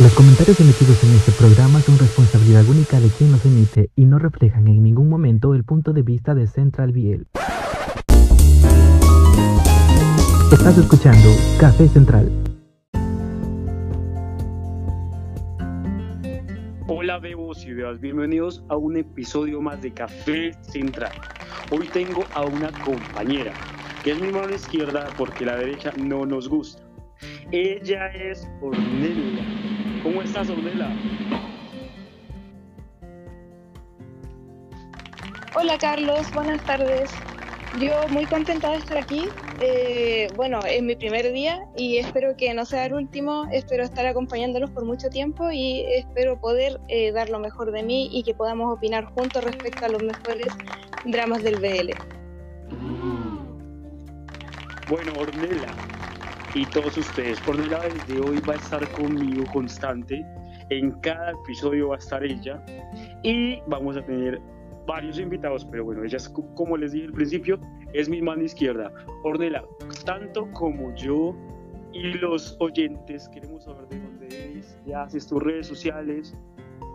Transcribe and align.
Los 0.00 0.12
comentarios 0.14 0.58
emitidos 0.58 1.04
en 1.04 1.14
este 1.14 1.30
programa 1.30 1.80
son 1.80 1.96
responsabilidad 1.96 2.68
única 2.68 2.98
de 2.98 3.08
quien 3.10 3.30
los 3.30 3.44
emite 3.46 3.90
y 3.94 4.04
no 4.06 4.18
reflejan 4.18 4.66
en 4.66 4.82
ningún 4.82 5.08
momento 5.08 5.54
el 5.54 5.62
punto 5.62 5.92
de 5.92 6.02
vista 6.02 6.34
de 6.34 6.48
Central 6.48 6.90
Biel. 6.90 7.28
Estás 10.52 10.78
escuchando 10.78 11.28
Café 11.60 11.86
Central. 11.86 12.28
Hola 16.88 17.18
bebos 17.20 17.64
y 17.64 17.72
bebas, 17.72 18.00
bienvenidos 18.00 18.64
a 18.68 18.76
un 18.76 18.96
episodio 18.96 19.62
más 19.62 19.80
de 19.80 19.92
Café 19.92 20.54
Central. 20.62 21.12
Hoy 21.70 21.88
tengo 21.92 22.24
a 22.34 22.42
una 22.42 22.72
compañera, 22.84 23.52
que 24.02 24.10
es 24.10 24.20
mi 24.20 24.32
mano 24.32 24.52
izquierda 24.52 25.06
porque 25.16 25.46
la 25.46 25.56
derecha 25.56 25.92
no 25.96 26.26
nos 26.26 26.48
gusta. 26.48 26.82
Ella 27.52 28.08
es 28.08 28.48
Ornelia. 28.60 29.73
¿Cómo 30.04 30.20
estás, 30.20 30.50
Ornella? 30.50 30.90
Hola 35.54 35.78
Carlos, 35.78 36.30
buenas 36.34 36.62
tardes. 36.66 37.10
Yo 37.80 38.06
muy 38.10 38.26
contenta 38.26 38.68
de 38.72 38.76
estar 38.76 38.98
aquí. 38.98 39.30
Eh, 39.62 40.28
bueno, 40.36 40.60
es 40.68 40.82
mi 40.82 40.94
primer 40.94 41.32
día 41.32 41.66
y 41.74 41.96
espero 41.96 42.36
que 42.36 42.52
no 42.52 42.66
sea 42.66 42.84
el 42.84 42.92
último. 42.92 43.46
Espero 43.50 43.82
estar 43.82 44.04
acompañándolos 44.04 44.70
por 44.72 44.84
mucho 44.84 45.08
tiempo 45.08 45.50
y 45.50 45.86
espero 45.96 46.38
poder 46.38 46.78
eh, 46.88 47.10
dar 47.12 47.30
lo 47.30 47.38
mejor 47.38 47.72
de 47.72 47.82
mí 47.82 48.10
y 48.12 48.24
que 48.24 48.34
podamos 48.34 48.76
opinar 48.76 49.06
juntos 49.06 49.42
respecto 49.42 49.86
a 49.86 49.88
los 49.88 50.02
mejores 50.02 50.48
dramas 51.06 51.42
del 51.42 51.56
BL. 51.56 51.92
Bueno, 54.86 55.12
Ornella, 55.18 55.68
y 56.54 56.64
todos 56.66 56.96
ustedes. 56.96 57.40
Lado, 57.68 57.88
desde 57.92 58.20
hoy 58.20 58.40
va 58.48 58.54
a 58.54 58.56
estar 58.56 58.88
conmigo 58.92 59.44
constante. 59.52 60.24
En 60.70 60.92
cada 61.00 61.32
episodio 61.32 61.88
va 61.88 61.96
a 61.96 61.98
estar 61.98 62.24
ella. 62.24 62.64
Y 63.22 63.60
vamos 63.66 63.96
a 63.96 64.02
tener 64.02 64.40
varios 64.86 65.18
invitados, 65.18 65.64
pero 65.64 65.84
bueno, 65.84 66.04
ella 66.04 66.16
es, 66.16 66.28
como 66.28 66.76
les 66.76 66.92
dije 66.92 67.06
al 67.06 67.12
principio, 67.12 67.58
es 67.92 68.08
mi 68.08 68.22
mano 68.22 68.42
izquierda. 68.42 68.92
Ornella, 69.24 69.64
tanto 70.04 70.50
como 70.52 70.94
yo 70.94 71.34
y 71.92 72.12
los 72.14 72.56
oyentes 72.60 73.28
queremos 73.28 73.64
saber 73.64 73.86
de 73.88 74.00
dónde 74.00 74.26
eres, 74.26 74.78
qué 74.84 74.94
haces, 74.94 75.26
tus 75.26 75.42
redes 75.42 75.66
sociales, 75.66 76.36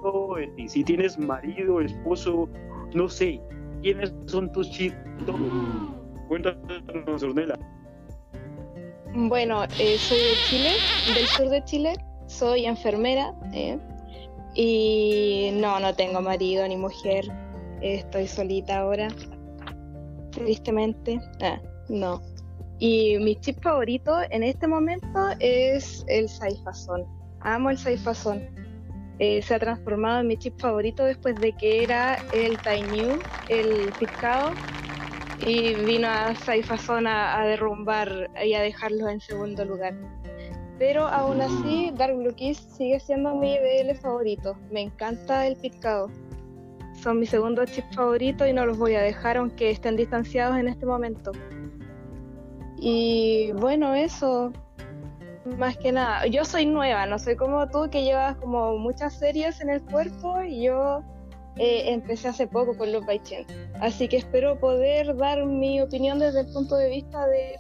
todo 0.02 0.36
de 0.36 0.48
ti. 0.48 0.70
Si 0.70 0.84
tienes 0.84 1.18
marido, 1.18 1.82
esposo, 1.82 2.48
no 2.94 3.10
sé, 3.10 3.42
quiénes 3.82 4.14
son 4.26 4.52
tus 4.52 4.70
chicos, 4.72 4.98
Cuéntanos, 6.28 7.24
Ornella. 7.24 7.58
Bueno, 9.16 9.64
eh, 9.80 9.98
soy 9.98 10.20
de 10.20 10.36
Chile, 10.48 10.72
del 11.16 11.26
sur 11.26 11.50
de 11.50 11.64
Chile, 11.64 11.94
soy 12.28 12.68
enfermera 12.68 13.34
eh, 13.54 13.80
y 14.54 15.50
no, 15.54 15.80
no 15.80 15.96
tengo 15.96 16.22
marido 16.22 16.68
ni 16.68 16.78
mujer, 16.78 17.26
estoy 17.82 18.28
solita 18.28 18.82
ahora, 18.82 19.08
tristemente, 20.30 21.20
ah, 21.42 21.60
no. 21.90 22.22
Y 22.78 23.18
mi 23.18 23.36
chip 23.36 23.60
favorito 23.64 24.16
en 24.30 24.44
este 24.44 24.68
momento 24.68 25.30
es 25.40 26.06
el 26.08 26.30
saifazón, 26.30 27.04
amo 27.40 27.72
el 27.72 27.80
saifazón. 27.80 28.48
Eh, 29.18 29.42
se 29.42 29.56
ha 29.56 29.60
transformado 29.60 30.22
en 30.22 30.28
mi 30.28 30.38
chip 30.38 30.58
favorito 30.60 31.04
después 31.04 31.36
de 31.36 31.52
que 31.54 31.84
era 31.84 32.20
el 32.32 32.58
Tainyu, 32.60 33.20
el 33.50 33.92
picado 34.00 34.52
y 35.46 35.74
vino 35.74 36.08
a 36.08 36.36
Saifazón 36.36 37.08
a, 37.08 37.40
a, 37.40 37.46
derrumbar 37.46 38.30
y 38.44 38.54
a 38.54 38.62
dejarlos 38.62 39.10
en 39.10 39.20
segundo 39.20 39.66
lugar. 39.66 39.96
Pero 40.78 41.08
aún 41.08 41.42
así, 41.42 41.92
Dark 41.96 42.16
Blue 42.16 42.34
Kiss 42.34 42.58
sigue 42.58 43.00
siendo 43.00 43.36
mi 43.36 43.58
BL 43.58 43.96
favorito. 43.96 44.56
Me 44.72 44.82
encanta 44.82 45.46
el 45.46 45.58
picado. 45.58 46.10
Son 47.02 47.20
mi 47.20 47.26
segundo 47.26 47.66
chip 47.66 47.86
favorito 47.94 48.46
y 48.48 48.54
no 48.54 48.66
los 48.66 48.78
voy 48.78 48.96
a 48.96 49.02
dejar 49.02 49.38
aunque 49.38 49.72
estén 49.72 49.96
distanciados 49.96 50.58
en 50.58 50.68
este 50.68 50.86
momento. 50.86 51.32
Y 52.78 53.52
bueno, 53.54 53.94
eso. 53.94 54.52
Más 55.58 55.78
que 55.78 55.92
nada, 55.92 56.28
yo 56.28 56.46
soy 56.46 56.66
nueva, 56.66 57.06
no 57.06 57.18
soy 57.18 57.36
como 57.36 57.68
tú 57.70 57.90
que 57.90 58.04
llevas 58.04 58.36
como 58.36 58.78
muchas 58.78 59.18
series 59.18 59.60
en 59.62 59.70
el 59.70 59.82
cuerpo 59.82 60.42
y 60.44 60.64
yo 60.64 61.02
eh, 61.60 61.92
empecé 61.92 62.30
hace 62.30 62.48
poco 62.48 62.78
con 62.78 62.92
los 62.92 63.06
Baichen. 63.06 63.46
Así 63.82 64.08
que 64.08 64.18
espero 64.18 64.60
poder 64.60 65.16
dar 65.18 65.46
mi 65.46 65.82
opinión 65.82 66.20
desde 66.20 66.42
el 66.42 66.48
punto 66.54 66.76
de 66.76 66.90
vista 66.90 67.28
de 67.28 67.58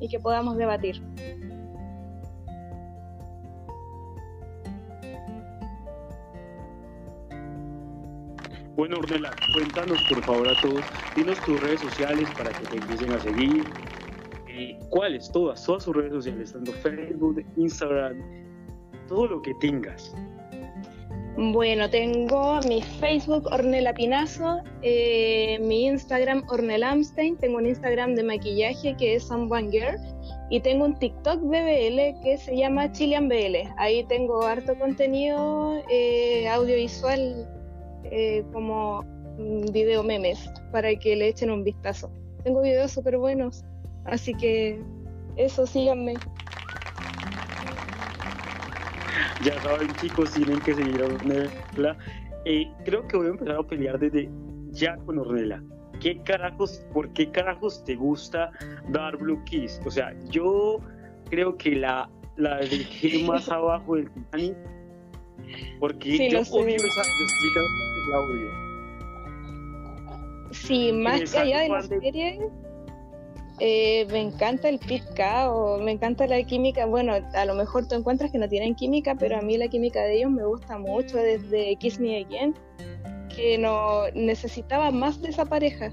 y 0.00 0.08
que 0.08 0.20
podamos 0.20 0.56
debatir. 0.56 1.02
Bueno, 8.76 8.98
Ornella, 8.98 9.30
cuéntanos 9.54 10.02
por 10.06 10.22
favor 10.22 10.48
a 10.48 10.60
todos, 10.60 10.84
dinos 11.14 11.40
tus 11.46 11.58
redes 11.62 11.80
sociales 11.80 12.28
para 12.36 12.50
que 12.50 12.66
te 12.66 12.76
empiecen 12.76 13.10
a 13.12 13.20
seguir. 13.20 13.64
Eh, 14.48 14.78
¿Cuáles? 14.90 15.32
Todas, 15.32 15.64
todas 15.64 15.84
sus 15.84 15.96
redes 15.96 16.12
sociales, 16.12 16.52
tanto 16.52 16.72
Facebook, 16.72 17.42
Instagram, 17.56 18.20
todo 19.08 19.28
lo 19.28 19.40
que 19.40 19.54
tengas. 19.54 20.14
Bueno, 21.38 21.90
tengo 21.90 22.60
mi 22.66 22.80
Facebook 22.80 23.46
Ornella 23.52 23.92
Pinazo, 23.92 24.62
eh, 24.80 25.58
mi 25.60 25.84
Instagram 25.84 26.44
Ornel 26.48 26.82
Amstein, 26.82 27.36
tengo 27.36 27.58
un 27.58 27.66
Instagram 27.66 28.14
de 28.14 28.22
maquillaje 28.22 28.96
que 28.96 29.16
es 29.16 29.24
Someone 29.24 29.70
Girl 29.70 29.98
y 30.48 30.60
tengo 30.60 30.86
un 30.86 30.98
TikTok 30.98 31.42
BBL 31.42 32.22
que 32.22 32.38
se 32.38 32.56
llama 32.56 32.90
Chilean 32.90 33.28
BL. 33.28 33.68
Ahí 33.76 34.02
tengo 34.04 34.44
harto 34.44 34.78
contenido 34.78 35.82
eh, 35.90 36.48
audiovisual 36.48 37.46
eh, 38.04 38.42
como 38.54 39.04
video 39.72 40.02
memes 40.02 40.50
para 40.72 40.96
que 40.96 41.16
le 41.16 41.28
echen 41.28 41.50
un 41.50 41.64
vistazo. 41.64 42.10
Tengo 42.44 42.62
videos 42.62 42.92
súper 42.92 43.18
buenos, 43.18 43.62
así 44.06 44.32
que 44.32 44.80
eso 45.36 45.66
síganme. 45.66 46.14
Ya 49.44 49.60
saben, 49.62 49.88
chicos, 50.00 50.32
tienen 50.32 50.60
que 50.60 50.74
seguir 50.74 51.02
a 51.02 51.06
Ornella. 51.06 51.96
Eh, 52.44 52.66
creo 52.84 53.06
que 53.08 53.16
voy 53.16 53.26
a 53.26 53.30
empezar 53.30 53.56
a 53.56 53.62
pelear 53.62 53.98
desde 53.98 54.30
ya 54.70 54.96
con 54.98 55.18
Ornella. 55.18 55.62
¿Qué 56.00 56.22
carajos, 56.22 56.84
por 56.92 57.12
qué 57.12 57.30
carajos 57.30 57.82
te 57.84 57.94
gusta 57.96 58.50
dar 58.90 59.16
Blue 59.16 59.42
Kiss? 59.44 59.80
O 59.86 59.90
sea, 59.90 60.14
yo 60.30 60.80
creo 61.30 61.56
que 61.56 61.76
la, 61.76 62.10
la 62.36 62.58
dejé 62.58 63.24
más 63.26 63.48
abajo 63.48 63.96
del 63.96 64.10
Titanic 64.12 64.56
porque 65.78 66.16
Sí, 66.16 66.30
yo 66.30 66.40
odio 66.40 66.76
esa 66.76 67.00
explica 67.00 67.60
la 68.10 68.20
odio. 68.20 68.50
Sí, 70.52 70.92
más 70.92 71.32
que 71.32 71.38
allá 71.38 71.60
de 71.60 71.68
la 71.68 71.82
serie, 71.82 72.50
eh, 73.58 74.06
me 74.10 74.20
encanta 74.20 74.68
el 74.68 74.78
o 75.48 75.78
me 75.78 75.92
encanta 75.92 76.26
la 76.26 76.42
química. 76.42 76.84
Bueno, 76.86 77.14
a 77.34 77.44
lo 77.44 77.54
mejor 77.54 77.88
tú 77.88 77.94
encuentras 77.94 78.30
que 78.30 78.38
no 78.38 78.48
tienen 78.48 78.74
química, 78.74 79.14
pero 79.14 79.38
a 79.38 79.40
mí 79.40 79.56
la 79.56 79.68
química 79.68 80.02
de 80.02 80.18
ellos 80.18 80.30
me 80.30 80.44
gusta 80.44 80.78
mucho 80.78 81.16
desde 81.16 81.76
Kiss 81.76 81.98
Me 81.98 82.24
Again, 82.24 82.54
que 83.34 83.56
no 83.56 84.08
necesitaba 84.14 84.90
más 84.90 85.20
de 85.22 85.30
esa 85.30 85.46
pareja. 85.46 85.90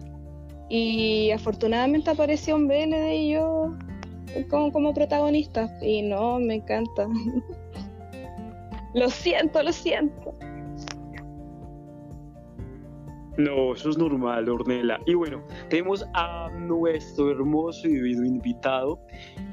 Y 0.70 1.32
afortunadamente 1.32 2.10
apareció 2.10 2.56
un 2.56 2.68
BL 2.68 2.90
de 2.90 3.12
ellos 3.12 3.72
como, 4.50 4.72
como 4.72 4.94
protagonista. 4.94 5.74
Y 5.82 6.02
no, 6.02 6.40
me 6.40 6.56
encanta. 6.56 7.08
lo 8.94 9.10
siento, 9.10 9.64
lo 9.64 9.72
siento. 9.72 10.36
No, 13.38 13.74
eso 13.74 13.90
es 13.90 13.98
normal, 13.98 14.48
Ornella. 14.48 15.00
Y 15.08 15.16
bueno, 15.16 15.44
tenemos 15.70 16.06
a 16.14 16.50
nuestro 16.52 17.32
hermoso 17.32 17.88
invitado. 17.88 19.00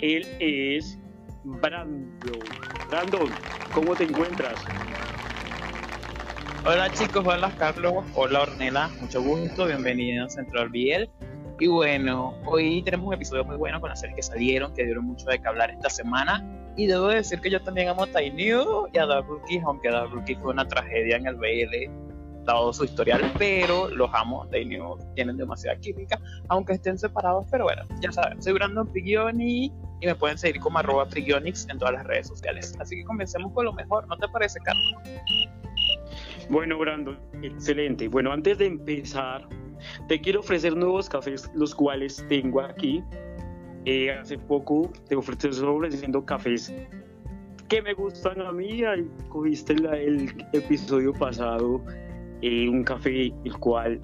Él 0.01 0.27
es 0.39 0.99
Brandon. 1.45 2.45
Brandon, 2.91 3.29
¿cómo 3.73 3.97
te 3.97 4.05
encuentras? 4.05 4.63
Hola 6.67 6.91
chicos, 6.93 7.25
hola 7.27 7.51
Carlos, 7.57 8.05
hola 8.15 8.43
Ornella, 8.43 8.91
mucho 9.01 9.23
gusto, 9.23 9.65
bienvenidos 9.65 10.27
a 10.27 10.43
Central 10.43 10.69
Biel. 10.69 11.09
Y 11.59 11.67
bueno, 11.69 12.35
hoy 12.45 12.83
tenemos 12.83 13.07
un 13.07 13.15
episodio 13.15 13.45
muy 13.45 13.57
bueno 13.57 13.81
con 13.81 13.89
las 13.89 14.01
series 14.01 14.17
que 14.17 14.23
salieron, 14.23 14.75
que 14.75 14.85
dieron 14.85 15.07
mucho 15.07 15.25
de 15.25 15.39
qué 15.39 15.49
hablar 15.49 15.71
esta 15.71 15.89
semana. 15.89 16.45
Y 16.77 16.87
debo 16.87 17.09
decir 17.09 17.41
que 17.41 17.51
yo 17.51 17.63
también 17.63 17.89
amo 17.89 18.03
a 18.03 18.07
Tiny 18.09 18.51
y 18.93 18.99
a 18.99 19.07
Dark 19.07 19.27
Rookie, 19.27 19.61
aunque 19.65 19.91
Dark 19.91 20.11
Rookie 20.11 20.35
fue 20.37 20.53
una 20.53 20.69
tragedia 20.69 21.17
en 21.17 21.27
el 21.27 21.37
BL, 21.37 22.10
dado 22.45 22.73
su 22.73 22.85
historial, 22.85 23.33
pero 23.39 23.89
los 23.89 24.11
amo, 24.13 24.47
Tiny 24.51 24.79
tienen 25.15 25.37
demasiada 25.37 25.79
química, 25.79 26.19
aunque 26.49 26.75
estén 26.75 26.99
separados, 26.99 27.47
pero 27.51 27.65
bueno, 27.65 27.83
ya 28.01 28.13
saben, 28.13 28.43
soy 28.43 28.53
Brandon 28.55 28.87
Prigioni 28.87 29.73
y 30.01 30.07
me 30.07 30.15
pueden 30.15 30.39
seguir 30.39 30.61
como 30.61 30.79
arroba 30.79 31.07
Prigionix 31.09 31.69
en 31.69 31.79
todas 31.79 31.95
las 31.95 32.07
redes 32.07 32.29
sociales. 32.29 32.75
Así 32.81 32.97
que 32.97 33.05
comencemos 33.05 33.53
con 33.53 33.67
lo 33.67 33.73
mejor, 33.73 34.07
¿no 34.09 34.17
te 34.17 34.29
parece, 34.29 34.59
Carlos? 34.61 34.95
Bueno, 36.49 36.79
Brandon, 36.79 37.19
excelente. 37.43 38.09
Bueno, 38.09 38.33
antes 38.33 38.59
de 38.59 38.67
empezar, 38.67 39.47
te 40.09 40.21
quiero 40.21 40.41
ofrecer 40.41 40.77
nuevos 40.77 41.09
cafés, 41.09 41.51
los 41.55 41.75
cuales 41.75 42.25
tengo 42.29 42.61
aquí. 42.61 43.05
Eh, 43.87 44.11
hace 44.13 44.37
poco 44.37 44.91
te 45.09 45.17
ofrecí 45.17 45.49
ofreciendo 45.49 46.25
cafés 46.25 46.73
que 47.69 47.81
me 47.81 47.95
gustan 47.95 48.41
a 48.43 48.53
mí. 48.53 48.83
Cogiste 49.29 49.75
el 49.75 50.47
episodio 50.53 51.13
pasado 51.13 51.83
eh, 52.43 52.69
un 52.69 52.85
café 52.85 53.33
el 53.45 53.59
cual 53.59 54.01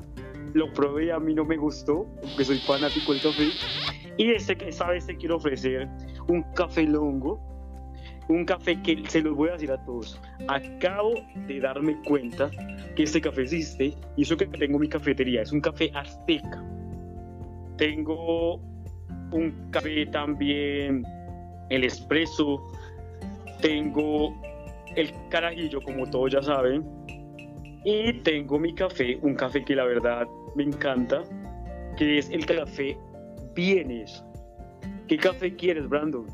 lo 0.54 0.72
probé, 0.72 1.12
a 1.12 1.18
mí 1.18 1.34
no 1.34 1.44
me 1.44 1.56
gustó, 1.56 2.06
porque 2.22 2.44
soy 2.44 2.58
fanático 2.58 3.12
del 3.12 3.22
café. 3.22 3.48
Y 4.16 4.30
este, 4.32 4.56
esta 4.66 4.88
vez 4.88 5.06
te 5.06 5.16
quiero 5.16 5.36
ofrecer 5.36 5.88
un 6.28 6.42
café 6.54 6.84
longo, 6.84 7.40
un 8.28 8.44
café 8.44 8.80
que 8.82 9.02
se 9.08 9.20
los 9.20 9.36
voy 9.36 9.50
a 9.50 9.52
decir 9.52 9.70
a 9.70 9.84
todos. 9.84 10.20
Acabo 10.48 11.14
de 11.46 11.60
darme 11.60 11.96
cuenta 12.02 12.50
que 12.94 13.02
este 13.02 13.20
café 13.20 13.42
existe 13.42 13.94
y 14.16 14.22
eso 14.22 14.36
que 14.36 14.46
tengo 14.46 14.78
mi 14.78 14.88
cafetería 14.88 15.42
es 15.42 15.52
un 15.52 15.60
café 15.60 15.90
azteca. 15.94 16.64
Tengo 17.76 18.56
un 19.32 19.68
café 19.70 20.06
también, 20.06 21.04
el 21.68 21.84
espresso, 21.84 22.62
tengo 23.60 24.34
el 24.94 25.12
carajillo, 25.28 25.82
como 25.82 26.08
todos 26.08 26.32
ya 26.32 26.42
saben, 26.42 26.84
y 27.86 28.12
tengo 28.24 28.58
mi 28.58 28.74
café, 28.74 29.16
un 29.22 29.36
café 29.36 29.64
que 29.64 29.76
la 29.76 29.84
verdad 29.84 30.26
me 30.56 30.64
encanta, 30.64 31.22
que 31.96 32.18
es 32.18 32.28
el 32.30 32.44
café 32.44 32.98
Vienes. 33.54 34.24
¿Qué 35.06 35.16
café 35.16 35.54
quieres, 35.54 35.88
Brandon? 35.88 36.26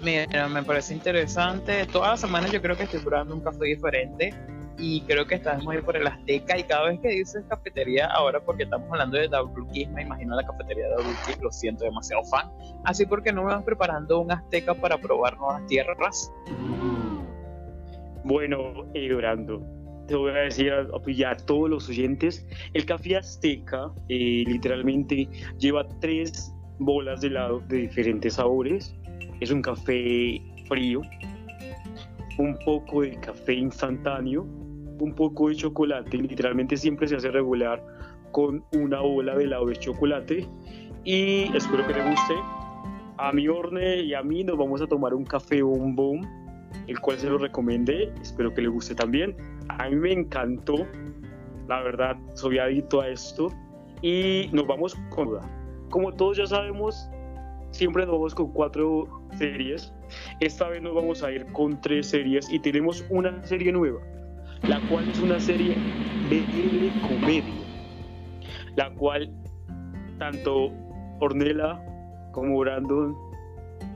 Mira, 0.00 0.48
me 0.48 0.62
parece 0.62 0.94
interesante. 0.94 1.86
Todas 1.86 2.10
las 2.10 2.20
semanas 2.20 2.52
yo 2.52 2.62
creo 2.62 2.76
que 2.76 2.84
estoy 2.84 3.00
probando 3.00 3.34
un 3.34 3.40
café 3.40 3.64
diferente 3.64 4.32
y 4.78 5.00
creo 5.02 5.26
que 5.26 5.34
estás 5.34 5.62
muy 5.64 5.82
por 5.82 5.96
el 5.96 6.06
Azteca 6.06 6.56
y 6.56 6.62
cada 6.62 6.88
vez 6.88 7.00
que 7.00 7.08
dices 7.08 7.44
cafetería, 7.48 8.06
ahora 8.06 8.40
porque 8.40 8.62
estamos 8.62 8.88
hablando 8.92 9.18
de 9.18 9.28
Kiss, 9.72 9.88
me 9.90 10.02
imagino 10.02 10.36
la 10.36 10.46
cafetería 10.46 10.86
de 10.86 10.96
Kiss, 11.26 11.38
lo 11.42 11.50
siento, 11.50 11.84
demasiado 11.84 12.22
fan. 12.26 12.48
Así 12.84 13.06
porque 13.06 13.32
no 13.32 13.42
me 13.42 13.52
van 13.52 13.64
preparando 13.64 14.20
un 14.20 14.30
Azteca 14.30 14.72
para 14.72 14.98
probar 14.98 15.36
nuevas 15.36 15.66
tierras. 15.66 16.32
Bueno, 18.24 18.86
eh, 18.94 19.12
Brandon, 19.12 19.64
te 20.06 20.14
voy 20.14 20.30
a 20.30 20.42
decir 20.42 20.72
a, 20.72 21.36
todos 21.36 21.70
los 21.70 21.88
oyentes, 21.88 22.46
el 22.72 22.84
café 22.86 23.16
azteca 23.16 23.90
eh, 24.08 24.44
literalmente 24.46 25.28
lleva 25.58 25.86
tres 26.00 26.54
bolas 26.78 27.20
de 27.20 27.28
helado 27.28 27.60
de 27.68 27.78
diferentes 27.78 28.34
sabores. 28.34 28.94
Es 29.40 29.50
un 29.50 29.62
café 29.62 30.40
frío, 30.68 31.02
un 32.38 32.56
poco 32.64 33.02
de 33.02 33.18
café 33.20 33.54
instantáneo, 33.54 34.42
un 34.42 35.14
poco 35.14 35.48
de 35.48 35.56
chocolate, 35.56 36.16
literalmente 36.16 36.76
siempre 36.76 37.08
se 37.08 37.16
hace 37.16 37.30
regular 37.30 37.84
con 38.30 38.64
una 38.72 39.00
bola 39.00 39.36
de 39.36 39.44
helado 39.44 39.66
de 39.66 39.76
chocolate 39.76 40.48
y 41.04 41.54
espero 41.56 41.86
que 41.86 41.94
te 41.94 42.02
guste. 42.02 42.34
A 43.18 43.32
mi 43.32 43.46
Orne 43.48 44.00
y 44.02 44.14
a 44.14 44.22
mí 44.22 44.42
nos 44.42 44.56
vamos 44.56 44.80
a 44.80 44.86
tomar 44.86 45.14
un 45.14 45.24
café 45.24 45.62
boom, 45.62 46.22
el 46.86 47.00
cual 47.00 47.18
se 47.18 47.28
lo 47.28 47.38
recomendé, 47.38 48.12
espero 48.20 48.52
que 48.52 48.62
le 48.62 48.68
guste 48.68 48.94
también. 48.94 49.36
A 49.68 49.88
mí 49.88 49.96
me 49.96 50.12
encantó, 50.12 50.86
la 51.68 51.80
verdad, 51.82 52.16
soy 52.34 52.58
adicto 52.58 53.00
a 53.00 53.08
esto 53.08 53.48
y 54.02 54.48
nos 54.52 54.66
vamos 54.66 54.96
con 55.10 55.38
Como 55.90 56.12
todos 56.12 56.36
ya 56.36 56.46
sabemos, 56.46 57.08
siempre 57.70 58.04
nos 58.04 58.14
vamos 58.14 58.34
con 58.34 58.52
cuatro 58.52 59.08
series. 59.38 59.92
Esta 60.40 60.68
vez 60.68 60.82
nos 60.82 60.94
vamos 60.94 61.22
a 61.22 61.30
ir 61.30 61.46
con 61.52 61.80
tres 61.80 62.08
series 62.08 62.50
y 62.52 62.58
tenemos 62.58 63.04
una 63.10 63.42
serie 63.44 63.72
nueva, 63.72 64.00
la 64.62 64.80
cual 64.88 65.08
es 65.08 65.20
una 65.20 65.40
serie 65.40 65.76
de 66.28 66.92
comedia, 67.08 67.54
la 68.76 68.90
cual 68.94 69.30
tanto 70.18 70.70
Ornella 71.20 71.80
como 72.32 72.58
Brandon 72.58 73.16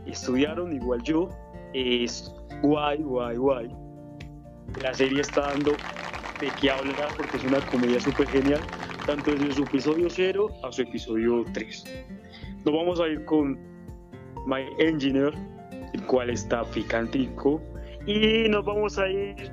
estudiaron, 0.07 0.73
igual 0.73 1.03
yo. 1.03 1.29
Guay, 2.63 3.03
guay, 3.03 3.37
guay. 3.37 3.69
La 4.83 4.93
serie 4.93 5.21
está 5.21 5.43
dando 5.43 5.73
de 6.41 6.51
qué 6.61 6.71
hablar 6.71 7.09
porque 7.17 7.37
es 7.37 7.45
una 7.45 7.61
comedia 7.61 8.01
súper 8.01 8.29
genial, 8.29 8.61
tanto 9.07 9.33
desde 9.33 9.53
su 9.53 9.63
episodio 9.63 10.09
0 10.11 10.49
a 10.63 10.73
su 10.73 10.83
episodio 10.83 11.45
3. 11.53 11.85
Nos 12.65 12.75
vamos 12.75 13.01
a 13.01 13.09
ir 13.09 13.25
con 13.25 13.59
My 14.47 14.63
Engineer, 14.79 15.33
el 15.93 16.03
cual 16.07 16.31
está 16.31 16.63
picantico, 16.65 17.63
y 18.07 18.49
nos 18.49 18.65
vamos 18.65 18.99
a 18.99 19.09
ir 19.09 19.53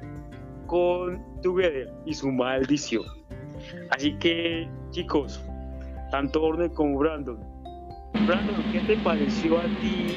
con 0.67 1.23
Together 1.41 1.91
y 2.05 2.13
su 2.13 2.31
maldición. 2.31 3.03
Así 3.91 4.13
que, 4.17 4.67
chicos, 4.91 5.41
tanto 6.11 6.43
Orne 6.43 6.69
como 6.69 6.97
Brandon, 6.97 7.39
Brandon, 8.25 8.63
¿qué 8.71 8.79
te 8.81 8.97
pareció 8.97 9.59
a 9.59 9.63
ti? 9.63 10.15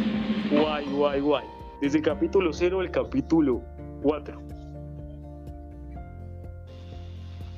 Guay, 0.50 0.86
guay, 0.86 1.20
guay. 1.20 1.55
Desde 1.80 2.00
capítulo 2.00 2.52
0 2.52 2.80
al 2.80 2.90
capítulo 2.90 3.62
4. 4.02 4.40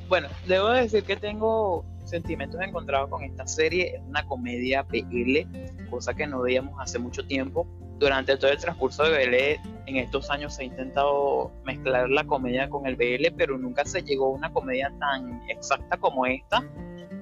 Bueno, 0.09 0.29
debo 0.47 0.71
decir 0.71 1.05
que 1.05 1.17
tengo 1.17 1.85
sentimientos 2.05 2.61
encontrados 2.61 3.11
con 3.11 3.23
esta 3.23 3.47
serie. 3.47 3.97
Es 3.97 4.03
una 4.03 4.27
comedia 4.27 4.83
PL, 4.83 5.47
cosa 5.89 6.15
que 6.15 6.27
no 6.27 6.41
veíamos 6.41 6.75
hace 6.81 6.99
mucho 6.99 7.25
tiempo. 7.27 7.67
Durante 7.99 8.37
todo 8.37 8.51
el 8.51 8.59
transcurso 8.59 9.05
de 9.05 9.27
BL, 9.27 9.69
en 9.87 9.97
estos 9.97 10.31
años 10.31 10.55
se 10.55 10.63
ha 10.63 10.65
intentado 10.65 11.53
mezclar 11.65 12.09
la 12.09 12.25
comedia 12.25 12.69
con 12.69 12.87
el 12.87 12.97
BL, 12.97 13.35
pero 13.37 13.57
nunca 13.57 13.85
se 13.85 14.03
llegó 14.03 14.27
a 14.27 14.31
una 14.31 14.53
comedia 14.53 14.93
tan 14.99 15.43
exacta 15.49 15.97
como 15.97 16.27
esta. 16.27 16.65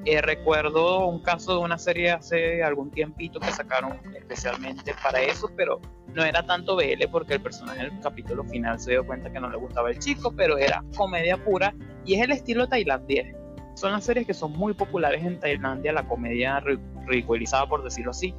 Eh, 0.07 0.23
recuerdo 0.23 1.07
un 1.07 1.21
caso 1.21 1.53
de 1.53 1.59
una 1.59 1.79
serie 1.79 2.13
hace 2.13 2.63
algún 2.63 2.91
tiempito 2.91 3.41
que 3.41 3.51
sacaron 3.51 4.01
especialmente 4.15 4.95
para 5.03 5.21
eso, 5.21 5.51
pero 5.57 5.81
no 6.15 6.25
era 6.25 6.47
tanto 6.47 6.77
BL 6.77 7.09
porque 7.11 7.35
el 7.35 7.43
personaje 7.43 7.81
en 7.81 7.95
el 7.97 8.01
capítulo 8.01 8.45
final 8.45 8.79
se 8.79 8.93
dio 8.93 9.05
cuenta 9.05 9.33
que 9.33 9.41
no 9.41 9.51
le 9.51 9.57
gustaba 9.57 9.91
el 9.91 9.99
chico, 9.99 10.33
pero 10.35 10.57
era 10.57 10.85
comedia 10.97 11.37
pura 11.37 11.75
y 12.05 12.15
es 12.15 12.23
el 12.23 12.31
estilo 12.31 12.69
tailandés 12.69 13.35
son 13.77 13.93
las 13.93 14.05
series 14.05 14.27
que 14.27 14.35
son 14.35 14.53
muy 14.53 14.73
populares 14.73 15.23
en 15.23 15.39
Tailandia, 15.39 15.93
la 15.93 16.09
comedia 16.09 16.61
ridiculizada 17.07 17.69
por 17.69 17.85
decirlo 17.85 18.11
así. 18.11 18.35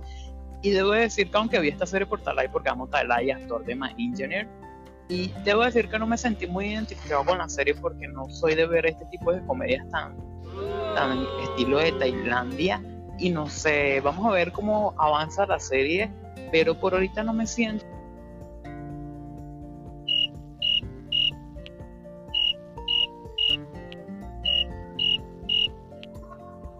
Y 0.64 0.72
debo 0.72 0.92
decir 0.92 1.30
que 1.30 1.38
aunque 1.38 1.60
vi 1.60 1.69
esta 1.69 1.86
serie 1.86 2.08
por 2.08 2.22
Talay, 2.22 2.48
porque 2.48 2.69
amo 2.69 2.88
Talay, 2.88 3.30
actor 3.30 3.64
de 3.64 3.75
My 3.75 3.90
Engineer, 4.00 4.48
y 5.08 5.31
debo 5.46 5.64
decir 5.64 5.90
que 5.90 6.00
no 6.00 6.08
me 6.08 6.18
sentí 6.18 6.48
muy 6.48 6.74
identificado 6.74 7.24
con 7.24 7.38
la 7.38 7.48
serie 7.48 7.75
porque 7.75 8.08
no 8.08 8.28
soy 8.30 8.56
de 8.56 8.66
ver 8.66 8.88
este 8.88 9.06
tipo 9.06 9.31
de 9.31 9.46
comedias 9.46 9.88
tan, 9.90 10.18
estilo 11.44 11.80
de 11.80 11.92
Tailandia. 11.94 12.81
Y 13.19 13.30
no 13.31 13.48
sé, 13.48 14.00
vamos 14.01 14.25
a 14.27 14.31
ver 14.31 14.51
cómo 14.51 14.94
avanza 14.98 15.45
la 15.48 15.59
serie, 15.59 16.12
pero 16.51 16.75
por 16.75 16.94
ahorita 16.94 17.24
no 17.24 17.33
me 17.33 17.48
siento 17.48 17.86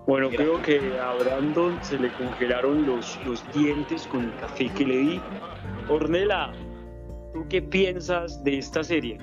Bueno, 0.08 0.30
creo 0.30 0.62
que 0.62 0.98
a 0.98 1.16
Brandon 1.16 1.78
se 1.84 2.00
le 2.00 2.10
congelaron 2.14 2.86
los, 2.86 3.20
los 3.26 3.44
dientes 3.52 4.08
con 4.08 4.24
el 4.24 4.36
café 4.38 4.70
que 4.70 4.86
le 4.86 4.98
di. 5.00 5.22
Ornella, 5.90 6.54
¿tú 7.34 7.46
qué 7.50 7.62
piensas 7.62 8.42
de 8.42 8.58
esta 8.58 8.86
serie? 8.86 9.18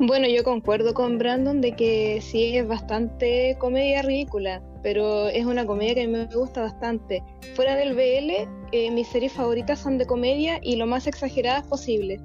Bueno, 0.00 0.26
yo 0.26 0.42
concuerdo 0.42 0.92
con 0.92 1.18
Brandon 1.18 1.60
de 1.60 1.76
que 1.76 2.20
sí 2.20 2.56
es 2.56 2.66
bastante 2.66 3.56
comedia 3.60 4.02
ridícula, 4.02 4.60
pero 4.82 5.28
es 5.28 5.46
una 5.46 5.64
comedia 5.66 5.94
que 5.94 6.08
me 6.08 6.26
gusta 6.26 6.62
bastante. 6.62 7.22
Fuera 7.54 7.76
del 7.76 7.94
BL, 7.94 8.48
eh, 8.72 8.90
mis 8.90 9.06
series 9.06 9.32
favoritas 9.32 9.78
son 9.78 9.96
de 9.98 10.06
comedia 10.06 10.58
y 10.60 10.74
lo 10.76 10.86
más 10.86 11.06
exageradas 11.06 11.64
posible. 11.68 12.20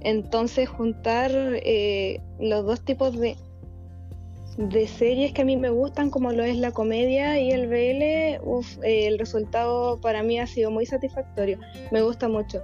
Entonces, 0.00 0.70
juntar 0.70 1.30
eh, 1.34 2.22
los 2.38 2.64
dos 2.64 2.80
tipos 2.80 3.14
de, 3.18 3.36
de 4.56 4.86
series 4.88 5.34
que 5.34 5.42
a 5.42 5.44
mí 5.44 5.58
me 5.58 5.68
gustan, 5.68 6.08
como 6.08 6.32
lo 6.32 6.42
es 6.42 6.56
la 6.56 6.72
comedia 6.72 7.38
y 7.38 7.50
el 7.50 7.66
BL, 7.66 8.02
eh, 8.02 8.38
el 8.82 9.18
resultado 9.18 10.00
para 10.00 10.22
mí 10.22 10.40
ha 10.40 10.46
sido 10.46 10.70
muy 10.70 10.86
satisfactorio. 10.86 11.58
Me 11.90 12.00
gusta 12.00 12.28
mucho. 12.28 12.62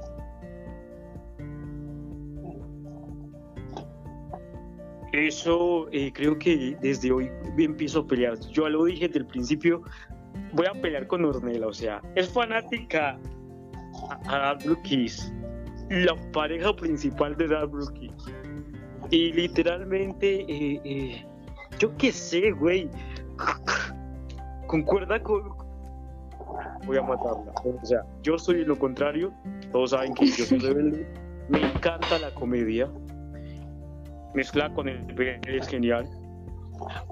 Eso 5.17 5.89
eh, 5.93 6.13
creo 6.13 6.39
que 6.39 6.77
desde 6.83 7.11
hoy 7.11 7.31
empiezo 7.57 8.01
a 8.01 8.07
pelear. 8.07 8.39
Yo 8.51 8.69
lo 8.69 8.85
dije 8.85 9.07
desde 9.07 9.21
el 9.21 9.27
principio, 9.27 9.83
voy 10.53 10.67
a 10.67 10.73
pelear 10.73 11.07
con 11.07 11.25
Ornella, 11.25 11.67
o 11.67 11.73
sea, 11.73 12.03
es 12.17 12.29
fanática 12.29 13.19
a, 14.27 14.55
Blue 14.63 14.81
Kiss, 14.83 15.33
la 15.89 16.15
pareja 16.33 16.77
principal 16.77 17.35
de 17.37 17.49
Dark 17.49 17.71
Blue 17.71 17.91
Kiss. 17.95 18.13
Y 19.11 19.33
literalmente 19.33 20.45
eh, 20.49 21.27
yo 21.79 21.97
qué 21.97 22.13
sé, 22.13 22.51
güey. 22.53 22.89
Concuerda 24.67 25.23
con. 25.23 25.55
Voy 26.87 26.97
a 26.99 27.03
matarla. 27.03 27.53
O 27.65 27.87
sea, 27.87 28.05
yo 28.23 28.39
soy 28.39 28.65
lo 28.65 28.79
contrario. 28.79 29.33
Todos 29.73 29.91
saben 29.91 30.15
que 30.15 30.27
yo 30.27 30.45
soy 30.45 30.59
rebelde. 30.59 31.07
Me 31.49 31.63
encanta 31.63 32.19
la 32.19 32.33
comedia. 32.35 32.91
Mezcla 34.37 34.73
con 34.75 34.89
el 34.89 35.03
BL 35.15 35.49
es 35.49 35.67
genial. 35.67 36.09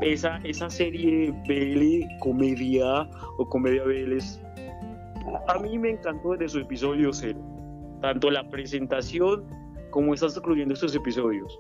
Esa, 0.03 0.39
esa 0.45 0.71
serie 0.71 1.33
BL, 1.49 2.19
comedia 2.21 3.09
o 3.39 3.49
comedia 3.49 3.83
BL 3.83 4.21
a 5.49 5.59
mí 5.59 5.79
me 5.79 5.91
encantó 5.91 6.33
desde 6.33 6.49
su 6.49 6.59
episodio 6.61 7.13
cero. 7.13 7.39
Tanto 8.01 8.31
la 8.31 8.49
presentación 8.49 9.45
como 9.91 10.15
está 10.15 10.29
concluyendo 10.35 10.75
estos 10.75 10.95
episodios. 10.95 11.59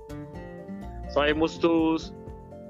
Sabemos 1.08 1.58
todos 1.60 2.14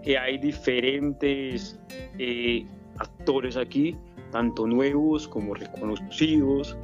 que 0.03 0.19
hay 0.19 0.39
diferentes 0.39 1.81
eh, 2.19 2.67
actores 2.99 3.57
aquí, 3.57 3.97
tanto 4.31 4.67
nuevos 4.67 5.27
como 5.27 5.55
reconocidos, 5.55 6.77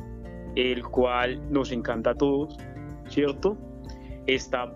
el 0.57 0.83
cual 0.83 1.41
nos 1.53 1.71
encanta 1.71 2.11
a 2.11 2.15
todos, 2.15 2.59
¿cierto? 3.09 3.57
Está 4.27 4.73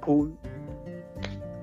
Kun, 0.00 0.38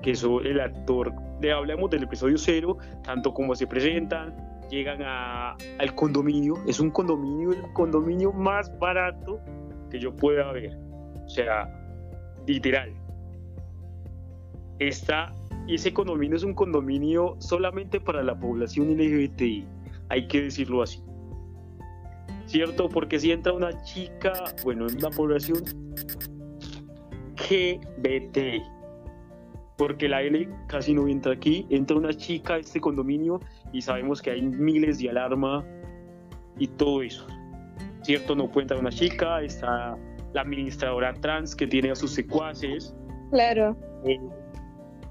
que 0.02 0.12
es 0.12 0.22
el 0.22 0.60
actor, 0.60 1.12
le 1.40 1.52
hablamos 1.52 1.90
del 1.90 2.04
episodio 2.04 2.38
cero, 2.38 2.78
tanto 3.02 3.32
como 3.32 3.54
se 3.54 3.66
presentan, 3.66 4.34
llegan 4.70 5.02
a, 5.02 5.56
al 5.78 5.94
condominio, 5.94 6.54
es 6.66 6.80
un 6.80 6.90
condominio, 6.90 7.52
el 7.52 7.72
condominio 7.72 8.32
más 8.32 8.76
barato 8.78 9.40
que 9.90 9.98
yo 9.98 10.14
pueda 10.14 10.52
ver, 10.52 10.76
o 11.24 11.28
sea, 11.28 11.68
literal. 12.46 12.92
Está, 14.78 15.34
ese 15.66 15.92
condominio 15.92 16.36
es 16.36 16.44
un 16.44 16.54
condominio 16.54 17.36
solamente 17.38 18.00
para 18.00 18.22
la 18.22 18.38
población 18.38 18.96
LGBTI, 18.96 19.66
hay 20.08 20.28
que 20.28 20.42
decirlo 20.42 20.82
así. 20.82 21.02
¿Cierto? 22.46 22.88
Porque 22.88 23.18
si 23.18 23.30
entra 23.30 23.52
una 23.52 23.82
chica, 23.82 24.32
bueno, 24.64 24.86
en 24.88 24.98
la 25.02 25.10
población 25.10 25.62
LGBT, 27.36 28.62
porque 29.78 30.08
la 30.08 30.20
L 30.22 30.48
casi 30.66 30.92
no 30.92 31.06
entra 31.08 31.32
aquí, 31.32 31.66
entra 31.70 31.96
una 31.96 32.12
chica 32.12 32.54
a 32.54 32.58
este 32.58 32.80
condominio 32.80 33.40
y 33.72 33.80
sabemos 33.80 34.20
que 34.20 34.32
hay 34.32 34.42
miles 34.42 34.98
de 34.98 35.08
alarma 35.08 35.64
y 36.58 36.66
todo 36.66 37.00
eso. 37.02 37.24
¿Cierto? 38.02 38.34
No 38.34 38.50
puede 38.50 38.64
entrar 38.64 38.80
una 38.80 38.90
chica, 38.90 39.40
está 39.40 39.96
la 40.34 40.40
administradora 40.42 41.14
trans 41.14 41.54
que 41.54 41.66
tiene 41.66 41.92
a 41.92 41.94
sus 41.94 42.10
secuaces. 42.12 42.94
Claro. 43.30 43.76
Eh, 44.04 44.18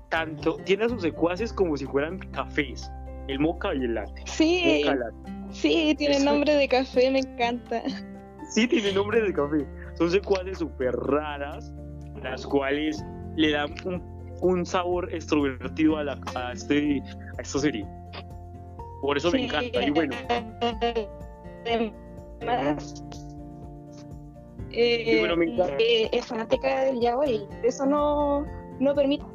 tanto, 0.09 0.57
tiene 0.65 0.83
a 0.85 0.89
sus 0.89 1.01
secuaces 1.01 1.53
como 1.53 1.77
si 1.77 1.85
fueran 1.85 2.19
cafés, 2.31 2.91
el 3.29 3.39
moca 3.39 3.73
y 3.73 3.79
el 3.79 3.93
latte. 3.95 4.21
Sí, 4.25 4.81
Moca 4.83 4.95
latte. 4.95 5.31
sí, 5.51 5.95
tiene 5.97 6.15
Eso- 6.17 6.25
nombre 6.25 6.53
de 6.55 6.67
café, 6.67 7.09
me 7.09 7.19
encanta. 7.19 7.81
Sí, 8.49 8.65
tiene 8.67 8.93
nombre 8.93 9.21
de 9.21 9.33
café. 9.33 9.65
Son 9.95 10.09
secuaces 10.09 10.59
súper 10.59 10.93
raras, 10.95 11.73
las 12.23 12.45
cuales 12.47 13.03
le 13.35 13.51
dan 13.51 13.73
un, 13.85 14.01
un 14.41 14.65
sabor 14.65 15.13
extrovertido 15.13 15.97
a, 15.97 16.03
la, 16.03 16.19
a, 16.35 16.51
este, 16.53 17.01
a 17.37 17.41
esta 17.41 17.59
serie. 17.59 17.85
Por 19.01 19.17
eso 19.17 19.31
me 19.31 19.45
encanta. 19.45 19.85
Y 19.85 19.89
bueno, 19.91 20.15
Además, 22.41 23.03
eh, 24.71 25.03
Y 25.15 25.19
bueno, 25.19 25.37
me 25.37 25.45
encanta. 25.45 25.75
eh, 25.79 26.09
es 26.11 26.25
fanática 26.25 26.85
del 26.85 26.99
yaoi. 26.99 27.45
Eso 27.63 27.85
no, 27.85 28.45
no 28.79 28.93
permite. 28.95 29.25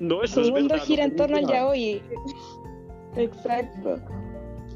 no, 0.00 0.22
eso 0.22 0.40
es 0.42 0.50
mundo 0.50 0.74
verdad. 0.74 0.84
gira 0.84 1.06
no 1.06 1.10
en 1.12 1.16
torno 1.16 1.36
al 1.38 1.46
yaoi. 1.46 2.02
Exacto. 3.16 3.98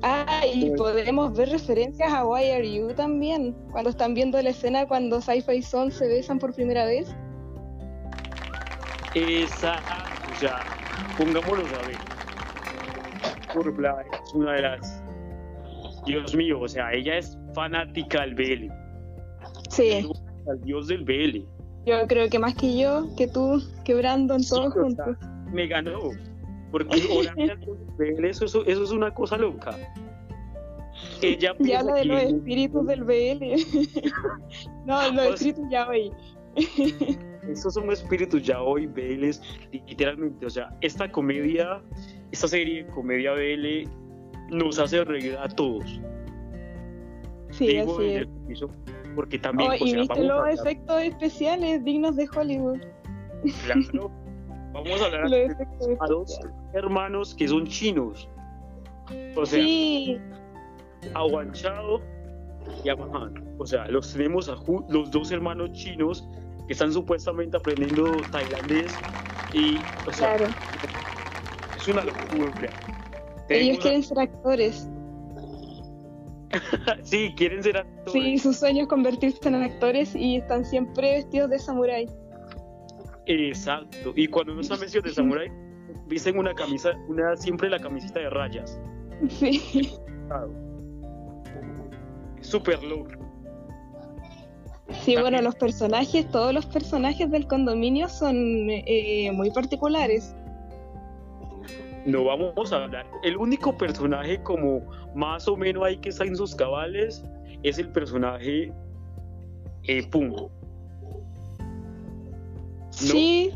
Ah, 0.02 0.44
y 0.52 0.70
podemos 0.76 1.36
ver 1.36 1.50
referencias 1.50 2.10
a 2.12 2.24
Why 2.26 2.50
Are 2.52 2.72
You 2.74 2.94
también. 2.94 3.54
Cuando 3.70 3.90
están 3.90 4.14
viendo 4.14 4.40
la 4.40 4.48
escena 4.50 4.86
cuando 4.86 5.20
Sci-Fi 5.20 5.56
y 5.56 5.62
Son 5.62 5.90
se 5.92 6.08
besan 6.08 6.38
por 6.38 6.54
primera 6.54 6.86
vez. 6.86 7.14
Esa, 9.14 9.76
o 10.30 10.34
sea, 10.38 10.62
pongámoslo 11.18 11.64
a 11.64 11.82
ver. 11.86 11.98
Urbla 13.56 14.04
es 14.24 14.34
una 14.34 14.52
de 14.52 14.62
las. 14.62 15.02
Dios 16.06 16.34
mío, 16.34 16.60
o 16.60 16.68
sea, 16.68 16.92
ella 16.92 17.18
es 17.18 17.36
fanática 17.54 18.22
del 18.22 18.34
BL. 18.34 18.72
Sí, 19.68 20.08
Al 20.48 20.60
dios 20.62 20.88
del 20.88 21.04
BL. 21.04 21.44
yo 21.86 22.06
creo 22.08 22.28
que 22.30 22.38
más 22.38 22.54
que 22.54 22.78
yo, 22.78 23.06
que 23.16 23.26
tú, 23.28 23.62
que 23.84 23.94
Brandon, 23.94 24.40
Sí, 24.42 24.50
todos 24.50 24.68
o 24.68 24.72
sea, 24.72 24.82
juntos. 24.82 25.16
me 25.52 25.66
ganó. 25.66 25.98
Porque 26.70 26.96
BL, 27.98 28.24
eso, 28.24 28.44
eso, 28.44 28.64
eso 28.64 28.84
es 28.84 28.90
una 28.92 29.12
cosa 29.12 29.36
loca. 29.36 29.76
Ella 31.22 31.54
Ya 31.58 31.80
habla 31.80 31.94
de 31.94 32.04
los 32.04 32.22
espíritus 32.22 32.86
del 32.86 33.04
BL. 33.04 33.42
no, 34.86 35.12
los 35.12 35.40
sea- 35.40 35.50
espíritus 35.50 35.64
yaoi. 37.42 37.52
Estos 37.52 37.74
son 37.74 37.90
espíritus 37.90 38.42
ya 38.42 38.60
hoy, 38.62 38.86
BLs, 38.86 39.40
literalmente. 39.72 40.46
O 40.46 40.50
sea, 40.50 40.74
esta 40.80 41.10
comedia, 41.10 41.80
esta 42.32 42.48
serie 42.48 42.84
de 42.84 42.90
comedia 42.90 43.32
BL 43.32 43.88
nos 44.56 44.78
hace 44.78 45.04
reír 45.04 45.36
a 45.38 45.48
todos. 45.48 46.00
Sí, 47.50 47.66
Digo, 47.66 47.98
así 47.98 48.10
es. 48.10 48.28
piso, 48.46 48.70
porque 49.14 49.38
también, 49.38 49.70
Oh, 49.70 49.74
o 49.74 49.86
y 49.86 49.90
sea, 49.90 50.00
viste 50.00 50.22
los 50.22 50.30
hablar, 50.38 50.54
efectos 50.54 51.02
especiales 51.02 51.84
dignos 51.84 52.16
de 52.16 52.28
Hollywood. 52.34 52.78
claro, 53.64 54.10
vamos 54.72 55.02
a 55.02 55.06
hablar 55.06 55.28
de 55.30 55.96
a 56.00 56.06
dos 56.06 56.38
hermanos 56.74 57.34
que 57.34 57.48
son 57.48 57.66
chinos. 57.66 58.28
O 59.36 59.44
sea, 59.44 59.60
Sí, 59.60 60.16
a 61.14 61.52
Chao 61.52 62.00
y 62.84 62.88
a 62.88 62.94
Mahan. 62.96 63.42
O 63.58 63.66
sea, 63.66 63.88
los 63.88 64.12
tenemos 64.12 64.48
a 64.48 64.54
los 64.88 65.10
dos 65.10 65.32
hermanos 65.32 65.72
chinos 65.72 66.28
que 66.70 66.74
están 66.74 66.92
supuestamente 66.92 67.56
aprendiendo 67.56 68.12
tailandés 68.30 68.94
y, 69.52 69.76
o 70.06 70.12
sea, 70.12 70.36
claro. 70.36 70.54
es 71.76 71.88
una 71.88 72.04
locura. 72.04 72.70
Ellos 73.48 73.80
quieren 73.80 74.04
ser 74.04 74.20
actores. 74.20 74.88
sí, 77.02 77.34
quieren 77.36 77.60
ser 77.64 77.78
actores. 77.78 78.12
Sí, 78.12 78.38
su 78.38 78.52
sueño 78.52 78.82
es 78.82 78.88
convertirse 78.88 79.48
en 79.48 79.56
actores 79.56 80.14
y 80.14 80.36
están 80.36 80.64
siempre 80.64 81.14
vestidos 81.16 81.50
de 81.50 81.58
samurái. 81.58 82.08
Exacto. 83.26 84.12
Y 84.14 84.28
cuando 84.28 84.54
no 84.54 84.60
están 84.60 84.78
vestidos 84.78 85.06
de 85.06 85.14
samurái, 85.14 85.48
visten 86.06 86.38
una 86.38 86.54
camisa, 86.54 86.92
una 87.08 87.34
siempre 87.34 87.68
la 87.68 87.80
camisita 87.80 88.20
de 88.20 88.30
rayas. 88.30 88.80
Sí, 89.28 89.90
súper 92.42 92.80
loco. 92.84 93.29
Sí 95.02 95.16
bueno, 95.16 95.40
los 95.42 95.54
personajes, 95.54 96.28
todos 96.30 96.52
los 96.54 96.66
personajes 96.66 97.30
del 97.30 97.46
condominio 97.46 98.08
son 98.08 98.36
eh, 98.70 99.30
muy 99.32 99.50
particulares. 99.50 100.34
No 102.06 102.24
vamos 102.24 102.72
a 102.72 102.84
hablar. 102.84 103.06
El 103.22 103.36
único 103.36 103.76
personaje 103.76 104.42
como 104.42 104.80
más 105.14 105.46
o 105.48 105.56
menos 105.56 105.84
hay 105.84 105.98
que 105.98 106.08
estar 106.08 106.26
en 106.26 106.34
sus 106.36 106.54
cabales 106.54 107.22
es 107.62 107.78
el 107.78 107.88
personaje 107.92 108.72
eh, 109.84 110.06
Pum. 110.10 110.34
Sí, 112.90 113.50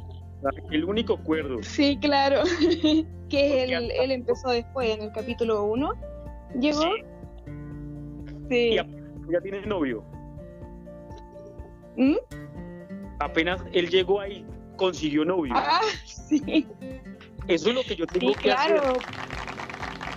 El 0.70 0.84
único 0.84 1.16
cuerdo. 1.18 1.62
sí, 1.62 1.98
claro. 2.00 2.42
que 3.28 3.64
él, 3.64 3.90
él 3.90 4.10
empezó 4.10 4.50
después, 4.50 4.90
en 4.96 5.02
el 5.04 5.12
capítulo 5.12 5.64
1. 5.64 5.92
Llegó. 6.60 6.82
Sí, 6.82 6.88
Sí. 8.50 8.56
y 8.74 8.78
ap- 8.78 8.88
ya 9.32 9.40
tiene 9.40 9.64
novio. 9.66 10.04
¿Mm? 11.96 12.16
Apenas 13.20 13.62
él 13.72 13.88
llegó 13.88 14.20
ahí, 14.20 14.44
consiguió 14.76 15.24
novio. 15.24 15.52
Ah, 15.56 15.80
sí. 16.04 16.66
Eso 17.48 17.68
es 17.68 17.74
lo 17.74 17.82
que 17.82 17.96
yo 17.96 18.06
tengo 18.06 18.32
Sí, 18.32 18.38
que 18.38 18.42
claro. 18.50 18.92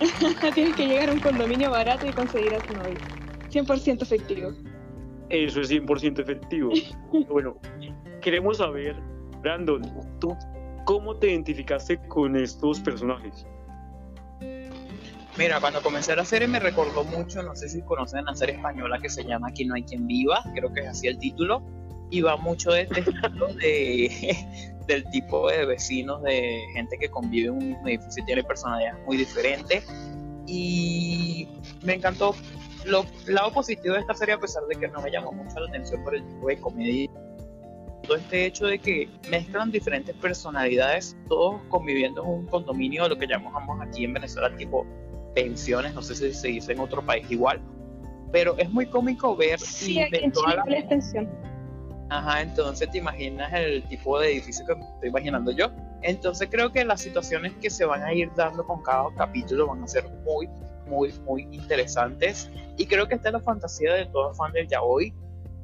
hacer. 0.00 0.54
Tienes 0.54 0.74
que 0.76 0.86
llegar 0.86 1.10
a 1.10 1.12
un 1.12 1.20
condominio 1.20 1.70
barato 1.70 2.06
y 2.06 2.12
conseguir 2.12 2.54
a 2.54 2.58
tu 2.58 2.74
novio. 2.74 2.96
100% 3.50 4.02
efectivo. 4.02 4.52
Eso 5.28 5.60
es 5.60 5.70
100% 5.70 6.20
efectivo. 6.20 6.70
bueno, 7.28 7.56
queremos 8.20 8.58
saber, 8.58 8.96
Brandon, 9.42 9.82
¿tú 10.20 10.36
cómo 10.84 11.16
te 11.16 11.30
identificaste 11.30 11.98
con 12.08 12.36
estos 12.36 12.80
personajes? 12.80 13.46
Mira, 15.38 15.60
cuando 15.60 15.80
comencé 15.80 16.16
la 16.16 16.24
serie 16.24 16.48
me 16.48 16.58
recordó 16.58 17.04
mucho, 17.04 17.44
no 17.44 17.54
sé 17.54 17.68
si 17.68 17.80
conocen 17.82 18.24
la 18.24 18.34
serie 18.34 18.56
española 18.56 18.98
que 18.98 19.08
se 19.08 19.22
llama 19.22 19.46
Aquí 19.48 19.64
no 19.64 19.76
hay 19.76 19.84
quien 19.84 20.04
viva, 20.08 20.42
creo 20.52 20.72
que 20.72 20.80
es 20.80 20.88
así 20.88 21.06
el 21.06 21.16
título, 21.16 21.62
y 22.10 22.22
va 22.22 22.36
mucho 22.36 22.72
de 22.72 22.82
este 22.82 23.00
estilo 23.00 23.46
de, 23.54 24.36
del 24.88 25.08
tipo 25.10 25.48
de 25.48 25.64
vecinos, 25.64 26.24
de 26.24 26.58
gente 26.74 26.98
que 26.98 27.08
convive 27.08 27.46
en 27.46 27.52
un 27.52 27.68
mismo 27.68 27.86
edificio 27.86 28.24
y 28.24 28.26
tiene 28.26 28.42
personalidades 28.42 29.00
muy 29.06 29.16
diferentes. 29.16 29.86
Y 30.48 31.46
me 31.84 31.94
encantó 31.94 32.34
lo 32.84 33.04
lado 33.28 33.52
positivo 33.52 33.94
de 33.94 34.00
esta 34.00 34.14
serie, 34.14 34.34
a 34.34 34.40
pesar 34.40 34.64
de 34.64 34.74
que 34.74 34.88
no 34.88 35.00
me 35.00 35.12
llamó 35.12 35.30
mucho 35.30 35.60
la 35.60 35.68
atención 35.68 36.02
por 36.02 36.16
el 36.16 36.26
tipo 36.26 36.48
de 36.48 36.58
comedia. 36.58 37.10
Todo 38.02 38.16
este 38.16 38.44
hecho 38.44 38.66
de 38.66 38.80
que 38.80 39.08
mezclan 39.30 39.70
diferentes 39.70 40.16
personalidades, 40.16 41.16
todos 41.28 41.60
conviviendo 41.68 42.24
en 42.24 42.28
un 42.28 42.46
condominio, 42.46 43.08
lo 43.08 43.16
que 43.16 43.28
llamamos 43.28 43.78
aquí 43.80 44.04
en 44.04 44.14
Venezuela 44.14 44.56
tipo 44.56 44.84
pensiones, 45.34 45.94
no 45.94 46.02
sé 46.02 46.14
si 46.14 46.32
se 46.32 46.48
dice 46.48 46.72
en 46.72 46.80
otro 46.80 47.04
país 47.04 47.26
igual, 47.30 47.60
pero 48.32 48.56
es 48.58 48.70
muy 48.70 48.86
cómico 48.86 49.36
ver 49.36 49.58
Sí, 49.60 49.98
aquí 50.00 50.16
en 50.24 50.32
Chile 50.32 50.56
la- 50.56 50.64
la 50.66 50.78
extensión. 50.78 51.28
Ajá, 52.10 52.40
entonces 52.40 52.90
te 52.90 52.98
imaginas 52.98 53.52
el 53.52 53.82
tipo 53.88 54.18
de 54.18 54.32
edificio 54.32 54.64
que 54.64 54.72
estoy 54.72 55.08
imaginando 55.10 55.50
yo. 55.50 55.70
Entonces 56.02 56.48
creo 56.50 56.72
que 56.72 56.84
las 56.84 57.02
situaciones 57.02 57.52
que 57.60 57.68
se 57.68 57.84
van 57.84 58.02
a 58.02 58.14
ir 58.14 58.30
dando 58.34 58.64
con 58.66 58.82
cada 58.82 59.04
capítulo 59.14 59.66
van 59.66 59.82
a 59.82 59.86
ser 59.88 60.04
muy, 60.24 60.48
muy, 60.86 61.12
muy 61.26 61.42
interesantes. 61.52 62.50
Y 62.78 62.86
creo 62.86 63.06
que 63.08 63.16
esta 63.16 63.28
es 63.28 63.32
la 63.34 63.40
fantasía 63.40 63.92
de 63.92 64.06
todo 64.06 64.32
fan 64.34 64.52
del 64.52 64.66
yaoi, 64.68 65.12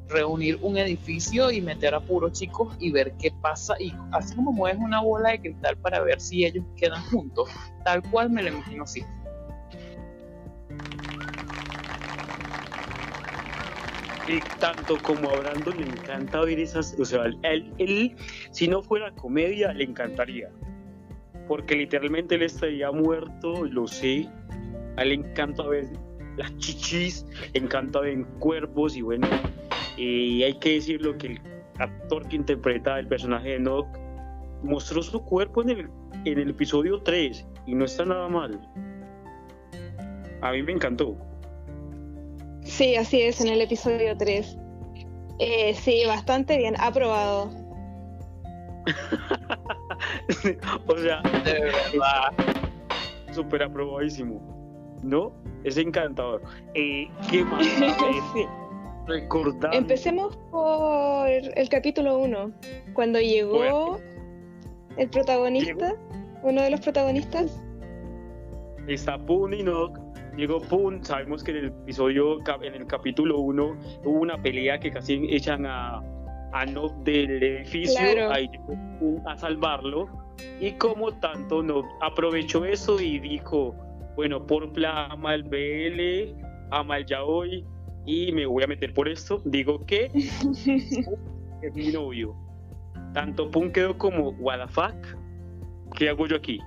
reunir 0.08 0.58
un 0.60 0.76
edificio 0.76 1.50
y 1.50 1.62
meter 1.62 1.94
a 1.94 2.00
puros 2.00 2.32
chicos 2.32 2.76
y 2.78 2.92
ver 2.92 3.14
qué 3.18 3.30
pasa 3.40 3.74
y 3.80 3.94
así 4.12 4.34
como 4.36 4.52
mueves 4.52 4.78
una 4.78 5.00
bola 5.00 5.30
de 5.30 5.40
cristal 5.40 5.78
para 5.78 6.00
ver 6.00 6.20
si 6.20 6.44
ellos 6.44 6.62
quedan 6.76 7.02
juntos, 7.04 7.48
tal 7.86 8.02
cual 8.10 8.28
me 8.28 8.42
lo 8.42 8.50
imagino 8.50 8.84
así. 8.84 9.02
Y 14.26 14.40
tanto 14.58 14.96
como 15.02 15.28
a 15.30 15.36
Brandon 15.36 15.76
le 15.76 15.86
encanta 15.86 16.40
ver 16.40 16.58
esas, 16.58 16.96
o 16.98 17.04
sea, 17.04 17.24
él, 17.24 17.72
él, 17.78 18.16
si 18.50 18.68
no 18.68 18.82
fuera 18.82 19.10
comedia 19.12 19.72
le 19.74 19.84
encantaría, 19.84 20.50
porque 21.46 21.76
literalmente 21.76 22.36
él 22.36 22.42
estaría 22.42 22.90
muerto, 22.90 23.66
lo 23.66 23.86
sé, 23.86 24.26
a 24.96 25.02
él 25.02 25.10
le 25.10 25.14
encanta 25.16 25.62
ver 25.64 25.86
las 26.36 26.56
chichis, 26.56 27.26
le 27.52 27.60
encanta 27.60 28.00
ver 28.00 28.24
cuerpos 28.38 28.96
y 28.96 29.02
bueno, 29.02 29.28
y 29.96 30.42
hay 30.42 30.54
que 30.58 30.74
decirlo 30.74 31.16
que 31.18 31.26
el 31.26 31.40
actor 31.78 32.26
que 32.28 32.36
interpreta 32.36 32.98
el 32.98 33.06
personaje 33.06 33.50
de 33.50 33.60
Nock 33.60 33.86
mostró 34.62 35.02
su 35.02 35.22
cuerpo 35.22 35.62
en 35.62 35.70
el, 35.70 35.90
en 36.24 36.38
el 36.38 36.50
episodio 36.50 37.00
3 37.02 37.46
y 37.66 37.74
no 37.74 37.84
está 37.84 38.04
nada 38.04 38.28
mal. 38.28 38.60
A 40.40 40.52
mí 40.52 40.62
me 40.62 40.72
encantó. 40.72 41.16
Sí, 42.64 42.96
así 42.96 43.22
es, 43.22 43.40
en 43.40 43.48
el 43.48 43.60
episodio 43.60 44.16
3. 44.16 44.58
Eh, 45.38 45.74
sí, 45.74 46.02
bastante 46.06 46.56
bien, 46.56 46.74
aprobado. 46.78 47.50
o 50.86 50.98
sea, 50.98 51.20
De 51.44 51.60
verdad. 51.60 52.32
súper 53.32 53.62
aprobadísimo. 53.62 54.40
¿No? 55.02 55.32
Es 55.64 55.76
encantador. 55.76 56.42
Eh, 56.74 57.08
¿Qué 57.30 57.44
más? 57.44 57.66
Sí. 58.34 58.46
Recordar. 59.06 59.74
Empecemos 59.74 60.38
por 60.50 61.28
el 61.28 61.68
capítulo 61.68 62.18
1, 62.18 62.50
cuando 62.94 63.20
llegó 63.20 64.00
el 64.96 65.10
protagonista, 65.10 65.94
uno 66.42 66.62
de 66.62 66.70
los 66.70 66.80
protagonistas. 66.80 67.60
Está 68.86 69.18
Poon 69.18 69.52
Llegó 70.36 70.60
Poon. 70.60 71.04
Sabemos 71.04 71.44
que 71.44 71.52
en 71.52 71.56
el 71.58 71.64
episodio, 71.66 72.38
en 72.62 72.74
el 72.74 72.86
capítulo 72.86 73.38
1, 73.38 73.76
hubo 74.04 74.20
una 74.20 74.40
pelea 74.42 74.78
que 74.78 74.90
casi 74.90 75.26
echan 75.30 75.66
a, 75.66 76.02
a 76.52 76.66
Nock 76.66 76.94
del 77.04 77.42
edificio. 77.42 77.98
Claro. 77.98 78.32
Ahí 78.32 78.48
a 79.26 79.36
salvarlo. 79.36 80.08
Y 80.60 80.72
como 80.72 81.12
tanto 81.20 81.62
Nock 81.62 81.86
aprovechó 82.00 82.64
eso 82.64 83.00
y 83.00 83.18
dijo: 83.20 83.74
Bueno, 84.16 84.44
por 84.46 84.70
ama 84.86 85.34
el 85.34 85.44
BL, 85.44 86.36
ama 86.70 86.98
el 86.98 87.06
Yaoi. 87.06 87.64
Y 88.06 88.32
me 88.32 88.44
voy 88.44 88.62
a 88.62 88.66
meter 88.66 88.92
por 88.92 89.08
esto. 89.08 89.40
Digo 89.46 89.84
que 89.86 90.10
es 91.62 91.74
mi 91.74 91.88
novio. 91.88 92.34
Tanto 93.14 93.50
Pun 93.50 93.72
quedó 93.72 93.96
como, 93.96 94.30
what 94.40 94.58
the 94.58 94.68
fuck, 94.72 94.94
¿qué 95.96 96.08
hago 96.08 96.26
yo 96.26 96.36
aquí? 96.36 96.58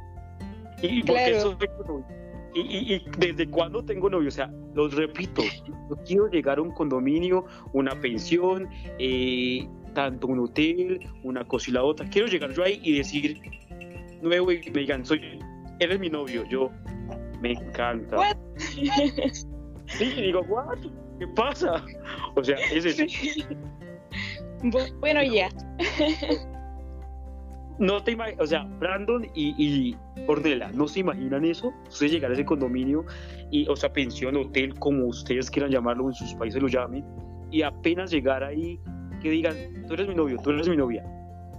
¿Y 0.81 1.01
Claro. 1.03 1.57
tu 1.57 1.83
novio? 1.85 2.16
¿Y, 2.57 2.61
y, 2.61 2.93
y 2.95 3.05
desde 3.17 3.47
cuándo 3.49 3.83
tengo 3.83 4.09
novio? 4.09 4.29
O 4.29 4.31
sea, 4.31 4.51
los 4.73 4.93
repito, 4.95 5.43
yo 5.89 5.95
quiero 6.05 6.27
llegar 6.29 6.57
a 6.57 6.61
un 6.61 6.71
condominio, 6.71 7.45
una 7.73 7.99
pensión, 7.99 8.67
eh, 8.99 9.67
tanto 9.93 10.27
un 10.27 10.39
hotel, 10.39 10.99
una 11.23 11.43
cosa 11.45 11.69
y 11.69 11.73
la 11.73 11.83
otra. 11.83 12.07
Quiero 12.09 12.27
llegar 12.27 12.51
yo 12.53 12.63
ahí 12.63 12.79
y 12.83 12.97
decir, 12.97 13.39
nuevo 14.21 14.51
y 14.51 14.57
me 14.71 14.81
digan, 14.81 15.05
soy, 15.05 15.21
eres 15.79 15.99
mi 15.99 16.09
novio. 16.09 16.43
Yo, 16.49 16.69
me 17.41 17.51
encanta. 17.51 18.17
What? 18.17 18.37
Sí, 19.85 20.05
digo, 20.21 20.41
what? 20.47 20.77
¿Qué 21.19 21.27
pasa? 21.27 21.83
O 22.35 22.43
sea, 22.43 22.57
es 22.73 22.85
eso. 22.85 23.03
Bu- 24.63 24.99
Bueno, 24.99 25.21
ya. 25.23 25.49
No 27.79 28.03
te 28.03 28.11
imaginas, 28.13 28.41
o 28.41 28.47
sea, 28.47 28.63
Brandon 28.79 29.25
y, 29.35 29.53
y 29.57 29.95
Ornella, 30.27 30.71
¿no 30.73 30.87
se 30.87 31.01
imaginan 31.01 31.45
eso? 31.45 31.71
Ustedes 31.87 32.11
llegar 32.13 32.31
a 32.31 32.33
ese 32.33 32.43
condominio, 32.45 33.05
y, 33.51 33.67
o 33.67 33.75
sea, 33.75 33.93
pensión, 33.93 34.35
hotel, 34.35 34.73
como 34.79 35.05
ustedes 35.05 35.49
quieran 35.51 35.71
llamarlo, 35.71 36.07
en 36.07 36.13
sus 36.15 36.33
países 36.33 36.61
lo 36.61 36.67
llamen, 36.67 37.05
y 37.51 37.61
apenas 37.61 38.09
llegar 38.11 38.43
ahí, 38.43 38.79
que 39.21 39.29
digan, 39.29 39.55
tú 39.87 39.93
eres 39.93 40.07
mi 40.07 40.15
novio, 40.15 40.37
tú 40.43 40.49
eres 40.51 40.67
mi 40.67 40.75
novia. 40.77 41.03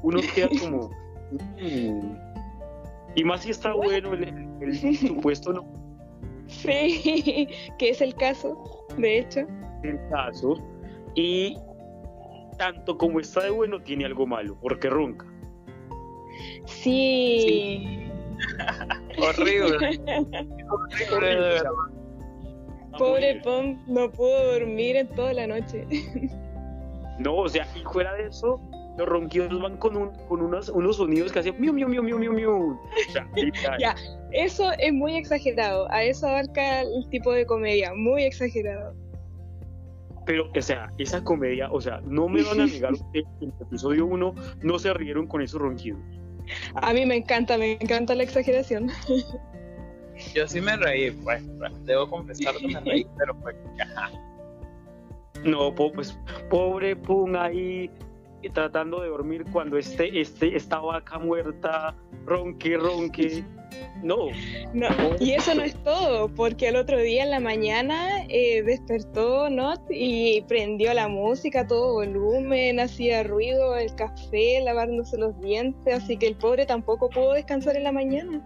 Uno 0.02 0.20
queda 0.34 0.48
como... 0.60 0.90
"Mm". 1.60 2.16
Y 3.14 3.24
más 3.24 3.42
si 3.42 3.50
está 3.50 3.72
bueno 3.74 4.12
el, 4.14 4.24
el- 4.24 4.48
el 4.60 4.96
supuesto 4.96 5.52
no 5.52 5.64
Sí, 6.46 7.48
que 7.78 7.90
es 7.90 8.00
el 8.00 8.14
caso, 8.14 8.86
de 8.96 9.18
hecho. 9.20 9.40
el 9.82 9.98
caso, 10.10 10.54
y 11.14 11.56
tanto 12.58 12.96
como 12.98 13.20
está 13.20 13.44
de 13.44 13.50
bueno, 13.50 13.80
tiene 13.80 14.04
algo 14.04 14.26
malo, 14.26 14.56
porque 14.60 14.88
ronca. 14.88 15.26
Sí. 16.66 18.10
Horrible. 19.18 19.76
Horrible. 21.12 21.62
Pobre 22.98 23.40
Pom, 23.42 23.78
no 23.86 24.10
pudo 24.10 24.52
dormir 24.52 24.96
en 24.96 25.08
toda 25.08 25.32
la 25.32 25.46
noche. 25.46 25.86
No, 27.18 27.36
o 27.36 27.48
sea, 27.48 27.66
y 27.76 27.82
fuera 27.84 28.14
de 28.14 28.28
eso, 28.28 28.60
los 28.96 29.08
ronquidos 29.08 29.60
van 29.60 29.76
con, 29.76 29.96
un, 29.96 30.10
con 30.28 30.42
unos, 30.42 30.68
unos 30.68 30.96
sonidos 30.96 31.32
que 31.32 31.38
hacen 31.38 31.54
miu, 31.60 31.72
miu, 31.72 31.88
miu, 31.88 32.02
miu, 32.02 32.18
miu, 32.18 32.32
miu. 32.32 32.52
O 32.52 33.12
sea. 33.12 33.28
Ya. 33.80 33.94
Eso 34.32 34.70
es 34.78 34.92
muy 34.92 35.16
exagerado. 35.16 35.90
A 35.90 36.02
eso 36.02 36.26
abarca 36.26 36.82
el 36.82 37.08
tipo 37.10 37.32
de 37.32 37.46
comedia, 37.46 37.94
muy 37.94 38.24
exagerado. 38.24 38.94
Pero, 40.26 40.50
o 40.54 40.62
sea, 40.62 40.92
esa 40.98 41.24
comedia, 41.24 41.70
o 41.70 41.80
sea, 41.80 42.00
no 42.04 42.28
me 42.28 42.42
van 42.42 42.60
a 42.60 42.66
negar 42.66 42.92
que 43.12 43.20
en 43.40 43.48
el 43.48 43.52
episodio 43.62 44.04
1 44.04 44.34
no 44.62 44.78
se 44.78 44.92
rieron 44.92 45.26
con 45.26 45.40
esos 45.40 45.60
ronquidos. 45.60 46.00
A 46.74 46.92
mí 46.92 47.06
me 47.06 47.16
encanta, 47.16 47.58
me 47.58 47.72
encanta 47.72 48.14
la 48.14 48.22
exageración. 48.22 48.90
Yo 50.34 50.48
sí 50.48 50.60
me 50.60 50.76
reí, 50.76 51.10
pues, 51.10 51.42
pues, 51.58 51.72
debo 51.84 52.08
confesar 52.08 52.56
que 52.56 52.68
me 52.68 52.80
reí, 52.80 53.06
pero 53.18 53.38
pues, 53.40 53.56
ajá. 53.80 54.10
No, 55.44 55.74
pues, 55.74 56.18
pobre 56.50 56.96
Pum 56.96 57.36
ahí 57.36 57.90
tratando 58.52 59.00
de 59.00 59.08
dormir 59.08 59.44
cuando 59.52 59.76
este, 59.78 60.20
este, 60.20 60.56
esta 60.56 60.78
vaca 60.78 61.18
muerta 61.18 61.94
ronque, 62.24 62.76
ronque. 62.76 63.44
No, 64.02 64.28
No, 64.72 64.88
y 65.20 65.32
eso 65.32 65.54
no 65.54 65.62
es 65.62 65.74
todo, 65.82 66.28
porque 66.34 66.68
el 66.68 66.76
otro 66.76 66.98
día 66.98 67.24
en 67.24 67.30
la 67.30 67.40
mañana 67.40 68.24
eh, 68.28 68.62
despertó 68.62 69.50
Not 69.50 69.80
y 69.90 70.42
prendió 70.48 70.94
la 70.94 71.08
música 71.08 71.60
a 71.60 71.66
todo 71.66 71.94
volumen, 71.94 72.80
hacía 72.80 73.22
ruido, 73.24 73.76
el 73.76 73.94
café, 73.94 74.60
lavándose 74.62 75.18
los 75.18 75.38
dientes, 75.40 75.94
así 75.94 76.16
que 76.16 76.28
el 76.28 76.36
pobre 76.36 76.64
tampoco 76.64 77.10
pudo 77.10 77.32
descansar 77.34 77.76
en 77.76 77.84
la 77.84 77.92
mañana. 77.92 78.42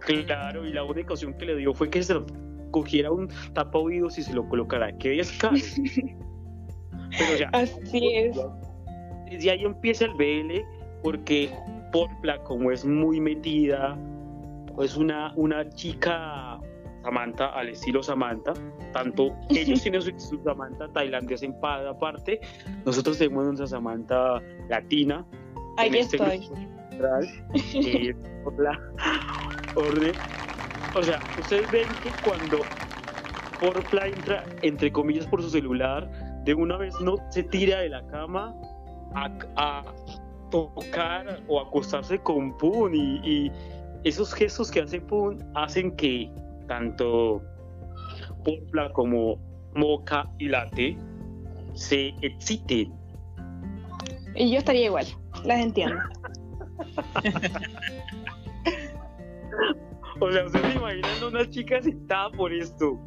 claro, 0.00 0.66
y 0.66 0.72
la 0.72 0.84
única 0.84 1.14
opción 1.14 1.34
que 1.34 1.46
le 1.46 1.56
dio 1.56 1.74
fue 1.74 1.90
que 1.90 2.02
se 2.02 2.14
lo 2.14 2.26
cogiera 2.70 3.10
un 3.10 3.28
tapa 3.52 3.78
oídos 3.78 4.18
y 4.18 4.22
se 4.22 4.32
lo 4.32 4.48
colocara. 4.48 4.96
Qué 4.98 5.10
descaro. 5.10 5.56
Pero, 7.18 7.36
sea, 7.36 7.50
Así 7.52 8.14
es. 8.14 8.36
Desde 9.30 9.50
ahí 9.50 9.64
empieza 9.64 10.04
el 10.06 10.14
BL 10.14 10.60
porque 11.02 11.50
Porpla 11.92 12.38
como 12.44 12.70
es 12.70 12.84
muy 12.84 13.20
metida 13.20 13.96
es 14.82 14.96
una, 14.96 15.32
una 15.36 15.68
chica 15.70 16.58
Samantha 17.02 17.46
al 17.46 17.68
estilo 17.70 18.02
Samantha 18.02 18.52
tanto 18.92 19.34
ellos 19.50 19.82
tienen 19.82 20.02
su, 20.02 20.12
su 20.18 20.42
Samantha 20.42 20.88
tailandesa 20.92 21.46
enpada 21.46 21.90
aparte 21.90 22.40
nosotros 22.84 23.18
tenemos 23.18 23.44
nuestra 23.46 23.66
Samantha 23.66 24.40
latina 24.68 25.24
en 25.78 25.94
Aquí 25.94 25.98
este 25.98 26.16
estoy. 26.16 26.38
grupo 26.38 26.56
central, 26.90 27.28
que 27.72 28.10
es 28.10 28.16
Porpla 28.44 28.80
orden 29.76 30.12
o 30.94 31.02
sea 31.02 31.20
ustedes 31.38 31.70
ven 31.70 31.88
que 32.02 32.10
cuando 32.28 32.58
Porpla 33.60 34.06
entra 34.06 34.44
entre 34.62 34.90
comillas 34.90 35.26
por 35.26 35.42
su 35.42 35.50
celular 35.50 36.10
de 36.44 36.54
una 36.54 36.76
vez 36.78 36.94
no 37.00 37.16
se 37.30 37.42
tira 37.42 37.80
de 37.80 37.90
la 37.90 38.06
cama 38.06 38.54
a, 39.14 39.30
a 39.56 39.84
tocar 40.50 41.40
o 41.48 41.60
acostarse 41.60 42.18
con 42.18 42.56
Pun 42.58 42.94
y, 42.94 43.20
y 43.24 43.52
esos 44.04 44.34
gestos 44.34 44.70
que 44.70 44.80
hace 44.80 45.00
Pun 45.00 45.38
hacen 45.54 45.94
que 45.96 46.30
tanto 46.66 47.42
Popla 48.44 48.92
como 48.92 49.38
Moca 49.74 50.28
y 50.38 50.48
Late 50.48 50.96
se 51.74 52.08
exciten. 52.22 52.92
Y 54.34 54.52
yo 54.52 54.58
estaría 54.58 54.86
igual, 54.86 55.06
las 55.44 55.60
entiendo. 55.60 55.96
O 60.20 60.30
sea, 60.30 60.44
ustedes 60.44 60.72
se 60.72 60.78
imaginan 60.78 61.24
una 61.24 61.48
chica 61.48 61.80
sentada 61.80 62.30
por 62.30 62.52
esto. 62.52 63.00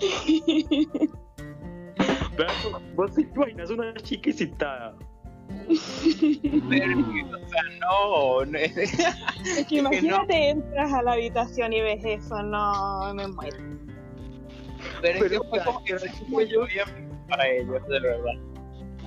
Vos 2.96 3.14
te 3.14 3.22
imaginas 3.22 3.70
una 3.70 3.94
chica 3.94 4.30
excitada. 4.30 4.96
Pero, 6.68 6.98
o 6.98 7.48
sea, 7.48 7.62
no, 7.80 8.44
no 8.44 8.58
es- 8.58 8.76
Es 9.58 9.66
que 9.66 9.76
imagínate, 9.76 10.50
entras 10.50 10.92
a 10.92 11.02
la 11.02 11.12
habitación 11.12 11.72
y 11.72 11.80
ves 11.80 12.04
eso, 12.04 12.42
no, 12.42 13.12
me 13.14 13.28
muero. 13.28 13.56
Pero, 15.02 15.24
es 15.24 15.30
que 15.32 15.38
fue 15.38 15.64
como 15.64 15.84
que 15.84 15.98
fue 16.30 16.48
yo 16.48 16.66
bien 16.66 17.08
para 17.28 17.46
ellos, 17.48 17.86
de 17.88 18.00
verdad. 18.00 18.34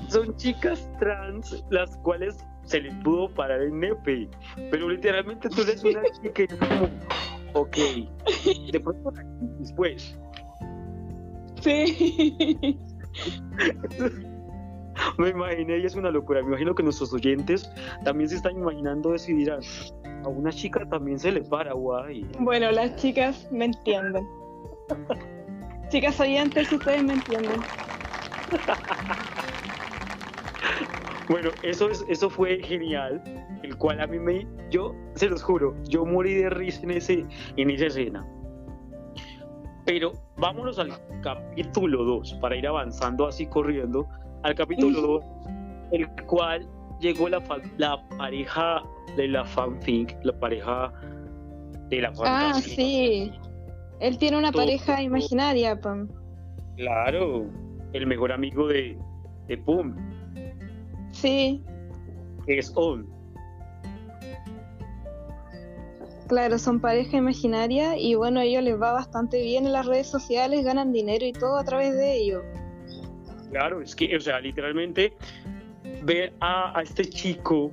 Son 0.10 0.36
chicas 0.38 0.88
trans 1.00 1.64
las 1.70 1.96
cuales 1.98 2.38
se 2.66 2.82
les 2.82 2.94
pudo 3.04 3.30
parar 3.34 3.62
el 3.62 3.80
nepe. 3.80 4.30
Pero 4.70 4.90
literalmente 4.90 5.50
tú 5.50 5.62
eres 5.62 5.84
una 5.84 6.02
chica 6.22 6.44
y 6.44 6.46
es 6.46 6.56
como, 6.56 6.90
ok, 7.54 7.78
de 8.72 8.80
pronto 8.80 9.14
después. 9.60 10.18
Sí. 11.62 12.78
Me 15.18 15.30
imaginé 15.30 15.78
y 15.80 15.86
es 15.86 15.96
una 15.96 16.12
locura. 16.12 16.42
Me 16.42 16.50
imagino 16.50 16.76
que 16.76 16.84
nuestros 16.84 17.14
oyentes 17.14 17.70
también 18.04 18.30
se 18.30 18.36
están 18.36 18.58
imaginando 18.58 19.14
eso 19.14 19.32
y 19.32 19.36
dirán, 19.36 19.62
a 20.24 20.28
una 20.28 20.52
chica 20.52 20.86
también 20.90 21.20
se 21.20 21.32
le 21.32 21.42
para, 21.42 21.74
guay. 21.74 22.28
Bueno, 22.40 22.72
las 22.72 22.96
chicas 22.96 23.48
me 23.52 23.66
entienden. 23.66 24.28
chicas 25.90 26.20
oyentes, 26.20 26.72
ustedes 26.72 27.04
me 27.04 27.14
entienden. 27.14 27.62
Bueno, 31.30 31.50
eso, 31.64 31.90
es, 31.90 32.04
eso 32.10 32.30
fue 32.30 32.62
genial, 32.62 33.22
el 33.64 33.78
cual 33.78 34.02
a 34.02 34.08
mí 34.08 34.20
me, 34.20 34.46
yo 34.70 34.94
se 35.16 35.30
los 35.30 35.42
juro, 35.42 35.74
yo 35.88 36.06
morí 36.06 36.34
de 36.34 36.50
risa 36.50 36.82
en, 36.84 36.92
ese, 36.92 37.26
en 37.56 37.70
esa 37.70 37.86
escena. 37.86 38.28
Pero 39.86 40.12
vámonos 40.36 40.78
al 40.78 40.92
capítulo 41.22 42.04
2, 42.04 42.34
para 42.42 42.58
ir 42.58 42.68
avanzando 42.68 43.28
así 43.28 43.48
corriendo, 43.48 44.10
al 44.44 44.56
capítulo 44.56 45.02
2, 45.02 45.24
el 45.92 46.08
cual 46.26 46.68
llegó 47.00 47.30
la, 47.30 47.42
fa- 47.42 47.62
la 47.78 48.02
pareja 48.18 48.82
de 49.16 49.28
la 49.28 49.44
fanfic, 49.46 50.18
la 50.24 50.40
pareja 50.40 50.92
de 51.90 52.02
la 52.02 52.10
Ah, 52.24 52.54
fantasía. 52.54 52.76
sí. 52.76 53.32
Él 54.00 54.18
tiene 54.18 54.38
una 54.38 54.52
Todo. 54.52 54.64
pareja 54.64 55.02
imaginaria, 55.02 55.80
Pam. 55.80 56.08
Claro, 56.78 57.46
el 57.94 58.08
mejor 58.08 58.32
amigo 58.32 58.68
de, 58.68 58.98
de 59.48 59.58
Pum, 59.58 59.96
Sí, 61.12 61.62
es 62.48 62.72
On. 62.76 63.06
claro, 66.28 66.58
son 66.58 66.80
pareja 66.80 67.18
imaginaria 67.18 67.98
y 67.98 68.16
bueno, 68.16 68.40
a 68.40 68.44
ellos 68.46 68.64
les 68.64 68.82
va 68.82 68.94
bastante 68.94 69.42
bien 69.44 69.66
en 69.66 69.74
las 69.74 69.86
redes 69.86 70.08
sociales, 70.08 70.64
ganan 70.64 70.94
dinero 70.94 71.26
y 71.26 71.34
todo 71.34 71.58
a 71.58 71.64
través 71.66 71.94
de 71.94 72.16
ello. 72.16 72.42
Claro, 73.52 73.82
es 73.82 73.96
que, 73.96 74.16
o 74.16 74.20
sea, 74.20 74.40
literalmente 74.40 75.14
ver 76.04 76.34
a, 76.40 76.78
a 76.78 76.82
este 76.82 77.06
chico, 77.06 77.72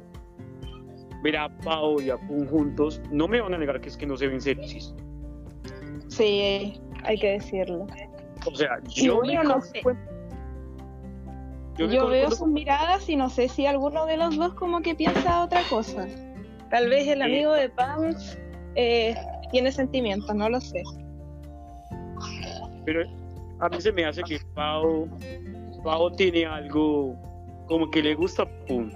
ver 1.23 1.37
a 1.37 1.49
Pau 1.59 2.01
y 2.01 2.11
a 2.11 2.17
Pum 2.17 2.47
juntos, 2.47 3.01
no 3.11 3.29
me 3.29 3.41
van 3.41 3.55
a 3.55 3.59
negar 3.59 3.81
que 3.81 3.89
es 3.89 3.97
que 3.97 4.07
no 4.07 4.17
se 4.17 4.27
ven 4.27 4.41
sexys. 4.41 4.95
Sí, 6.09 6.81
hay 7.05 7.19
que 7.19 7.33
decirlo. 7.33 7.87
O 8.47 8.55
sea, 8.55 8.81
yo 8.89 9.17
bueno, 9.17 9.43
me 9.43 9.49
no 9.49 9.61
sé. 9.61 9.83
yo 11.77 11.87
Yo 11.87 12.09
veo 12.09 12.31
sus 12.31 12.49
miradas 12.49 13.09
y 13.09 13.17
no 13.17 13.29
sé 13.31 13.49
si 13.49 13.67
alguno 13.67 14.07
de 14.07 14.17
los 14.17 14.37
dos 14.37 14.55
como 14.55 14.81
que 14.81 14.95
piensa 14.95 15.43
otra 15.43 15.63
cosa. 15.69 16.07
Tal 16.71 16.89
vez 16.89 17.07
el 17.09 17.23
amigo 17.23 17.53
de 17.53 17.69
Pam 17.71 18.15
eh, 18.75 19.15
tiene 19.51 19.73
sentimientos, 19.73 20.35
no 20.35 20.49
lo 20.49 20.61
sé. 20.61 20.83
Pero 22.85 23.03
a 23.61 23.69
mí 23.69 23.81
se 23.81 23.93
me 23.93 24.05
hace 24.05 24.23
que 24.23 24.39
Pau, 24.55 25.09
Pau 25.83 26.11
tiene 26.13 26.45
algo 26.47 27.15
como 27.67 27.91
que 27.91 28.03
le 28.03 28.15
gusta 28.15 28.43
a 28.43 28.49
Pum. 28.67 28.91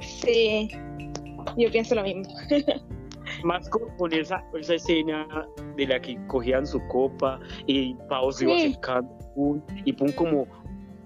Sí, 0.00 0.70
yo 1.56 1.70
pienso 1.70 1.94
lo 1.94 2.02
mismo. 2.02 2.24
Más 3.44 3.68
como 3.68 3.86
con 3.96 4.12
esa, 4.12 4.42
esa 4.58 4.74
escena 4.74 5.26
de 5.76 5.86
la 5.86 6.00
que 6.00 6.16
cogían 6.26 6.66
su 6.66 6.80
copa 6.88 7.38
y 7.66 7.94
Pau 8.08 8.32
se 8.32 8.44
iba 8.44 8.54
acercando 8.56 9.12
a 9.14 9.34
Pum 9.34 9.60
y 9.84 9.92
Pum 9.92 10.10
como 10.12 10.46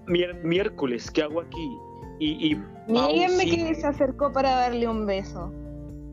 "Mier- 0.07 0.41
miércoles, 0.43 1.09
¿qué 1.11 1.23
hago 1.23 1.41
aquí? 1.41 1.77
Y, 2.19 2.51
y 2.53 2.63
Níguenme 2.87 3.43
sí- 3.43 3.51
que 3.65 3.75
se 3.75 3.87
acercó 3.87 4.31
para 4.31 4.51
darle 4.51 4.87
un 4.87 5.05
beso. 5.05 5.51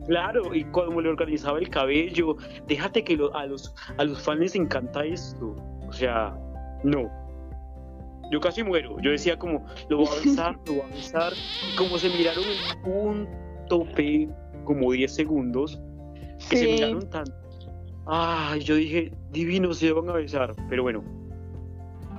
Claro, 0.07 0.55
y 0.55 0.63
cuando 0.65 0.99
le 1.01 1.09
organizaba 1.09 1.59
el 1.59 1.69
cabello, 1.69 2.35
déjate 2.67 3.03
que 3.03 3.15
lo- 3.15 3.35
a, 3.35 3.45
los, 3.45 3.73
a 3.97 4.03
los 4.03 4.19
fans 4.23 4.39
les 4.39 4.55
encanta 4.55 5.05
esto. 5.05 5.55
O 5.87 5.93
sea, 5.93 6.35
no. 6.83 7.09
Yo 8.31 8.39
casi 8.39 8.63
muero. 8.63 8.97
Yo 9.01 9.11
decía 9.11 9.37
como, 9.37 9.65
lo 9.89 9.97
voy 9.97 10.07
a 10.07 10.25
besar, 10.25 10.59
lo 10.65 10.73
voy 10.73 10.81
a 10.81 10.95
besar. 10.95 11.33
Y 11.71 11.75
como 11.75 11.97
se 11.97 12.09
miraron 12.09 12.43
en 12.43 12.91
un 12.91 13.27
tope, 13.67 14.29
como 14.65 14.91
10 14.91 15.13
segundos, 15.13 15.79
que 16.49 16.57
se 16.57 16.65
miraron 16.65 17.09
tan... 17.09 17.25
Ay, 18.05 18.61
yo 18.61 18.75
dije, 18.75 19.11
divino, 19.31 19.73
se 19.73 19.91
van 19.91 20.09
a 20.09 20.13
besar. 20.13 20.55
Pero 20.69 20.83
bueno, 20.83 21.03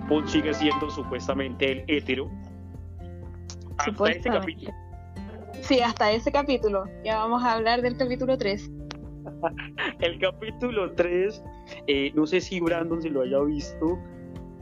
Paul 0.09 0.29
sigue 0.29 0.53
siendo 0.55 0.91
supuestamente 0.91 1.73
el 1.73 1.85
hétero. 1.87 2.31
Hasta 3.79 4.11
ese 4.11 4.29
capítulo. 4.29 4.73
Sí, 5.63 5.81
hasta 5.81 6.13
ese 6.13 6.33
capítulo. 6.33 6.85
Ya 7.05 7.19
vamos 7.19 7.43
a 7.45 7.55
hablar 7.55 7.83
del 7.83 7.97
capítulo 7.97 8.37
3. 8.37 8.71
El 10.01 10.19
capítulo 10.19 10.93
3, 10.93 11.43
eh, 11.87 12.11
no 12.15 12.27
sé 12.27 12.41
si 12.41 12.59
Brandon 12.61 13.03
se 13.03 13.11
lo 13.11 13.23
haya 13.23 13.41
visto. 13.41 13.99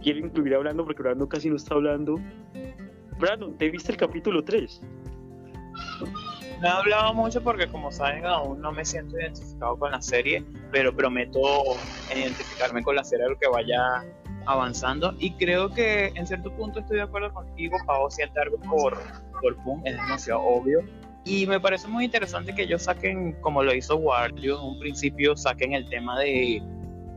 Quiero 0.03 0.21
incluir 0.21 0.55
a 0.55 0.59
Brandon 0.59 0.87
porque 0.87 1.03
Brandon 1.03 1.29
casi 1.29 1.51
no 1.51 1.57
está 1.57 1.75
hablando. 1.75 2.21
Brandon, 3.19 3.57
¿te 3.59 3.71
viste 3.71 3.93
el 3.93 3.99
capítulo 3.99 4.45
3? 4.45 4.81
No 6.61 6.67
he 6.67 6.71
hablado 6.71 7.15
mucho 7.15 7.43
porque 7.43 7.69
como 7.69 7.93
saben 7.93 8.25
aún 8.27 8.61
no 8.61 8.73
me 8.73 8.85
siento 8.85 9.19
identificado 9.19 9.79
con 9.79 9.93
la 9.93 10.03
serie, 10.03 10.45
pero 10.73 10.95
prometo 10.95 11.41
identificarme 12.15 12.83
con 12.83 12.97
la 12.97 13.05
serie 13.05 13.27
a 13.27 13.29
lo 13.29 13.39
que 13.39 13.49
vaya 13.49 14.05
avanzando 14.47 15.15
y 15.19 15.33
creo 15.33 15.71
que 15.71 16.07
en 16.15 16.27
cierto 16.27 16.51
punto 16.53 16.81
estoy 16.81 16.97
de 16.97 17.03
acuerdo 17.03 17.33
contigo, 17.33 17.77
Pavo 17.87 18.11
siente 18.11 18.41
algo 18.41 18.59
por, 18.61 18.97
por 19.41 19.57
Pum, 19.63 19.83
es 19.85 19.95
demasiado 19.95 20.41
obvio 20.41 20.83
y 21.25 21.47
me 21.47 21.61
parece 21.61 21.87
muy 21.87 22.07
interesante 22.07 22.55
que 22.55 22.63
ellos 22.63 22.85
saquen, 22.85 23.33
como 23.43 23.63
lo 23.63 23.75
hizo 23.75 23.97
Wario 23.97 24.59
en 24.59 24.65
un 24.65 24.79
principio, 24.79 25.37
saquen 25.37 25.75
el 25.75 25.89
tema 25.89 26.19
de 26.19 26.63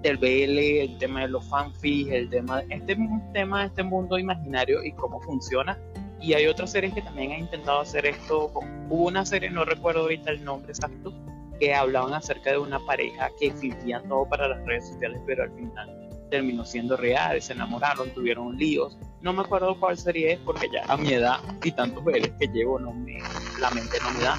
del 0.02 0.18
BL, 0.18 0.58
el 0.58 0.98
tema 0.98 1.22
de 1.22 1.28
los 1.28 1.46
fanfics, 1.48 2.12
el 2.12 2.30
tema 2.30 2.64
este 2.70 2.98
tema 3.34 3.62
de 3.62 3.68
este 3.68 3.84
mundo 3.84 4.18
imaginario 4.18 4.84
y 4.84 4.92
cómo 4.94 5.22
funciona 5.22 5.78
y 6.22 6.34
hay 6.34 6.46
otras 6.48 6.72
series 6.72 6.94
que 6.94 7.02
también 7.02 7.32
han 7.32 7.40
intentado 7.40 7.80
hacer 7.80 8.06
esto. 8.06 8.52
Hubo 8.90 9.08
una 9.08 9.26
serie, 9.26 9.50
no 9.50 9.66
recuerdo 9.66 10.02
ahorita 10.02 10.32
el 10.32 10.44
nombre 10.44 10.72
exacto, 10.72 11.14
que 11.60 11.74
hablaban 11.74 12.14
acerca 12.14 12.52
de 12.52 12.60
una 12.60 12.80
pareja 12.86 13.30
que 13.40 13.52
fingían 13.52 14.08
todo 14.08 14.30
para 14.30 14.48
las 14.48 14.64
redes 14.66 14.88
sociales, 14.88 15.20
pero 15.26 15.44
al 15.44 15.52
final 15.52 16.10
terminó 16.30 16.64
siendo 16.64 16.96
real, 16.96 17.42
se 17.42 17.54
enamoraron, 17.54 18.10
tuvieron 18.12 18.56
líos. 18.58 18.98
No 19.22 19.34
me 19.34 19.42
acuerdo 19.42 19.78
cuál 19.80 19.98
serie 19.98 20.34
es 20.34 20.40
porque 20.40 20.70
ya 20.72 20.84
a 20.88 20.96
mi 20.96 21.12
edad 21.14 21.40
y 21.64 21.72
tantos 21.72 22.04
veces 22.06 22.32
que 22.40 22.48
llevo 22.48 22.80
no 22.80 22.94
me, 22.94 23.20
la 23.60 23.70
mente 23.72 23.98
no 24.02 24.12
me 24.12 24.24
da. 24.24 24.38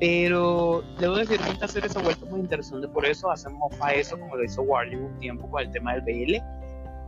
Pero 0.00 0.84
debo 0.98 1.16
decir 1.16 1.40
que 1.40 1.50
esta 1.50 1.66
serie 1.66 1.88
se 1.88 1.98
ha 1.98 2.02
vuelto 2.02 2.24
muy 2.26 2.40
interesante, 2.40 2.86
por 2.86 3.04
eso 3.04 3.30
hacemos 3.30 3.58
mofa 3.58 3.94
eso, 3.94 4.18
como 4.18 4.36
lo 4.36 4.44
hizo 4.44 4.62
Warley 4.62 4.96
un 4.96 5.18
tiempo 5.18 5.50
con 5.50 5.62
el 5.62 5.70
tema 5.72 5.94
del 5.94 6.02
BL 6.02 6.36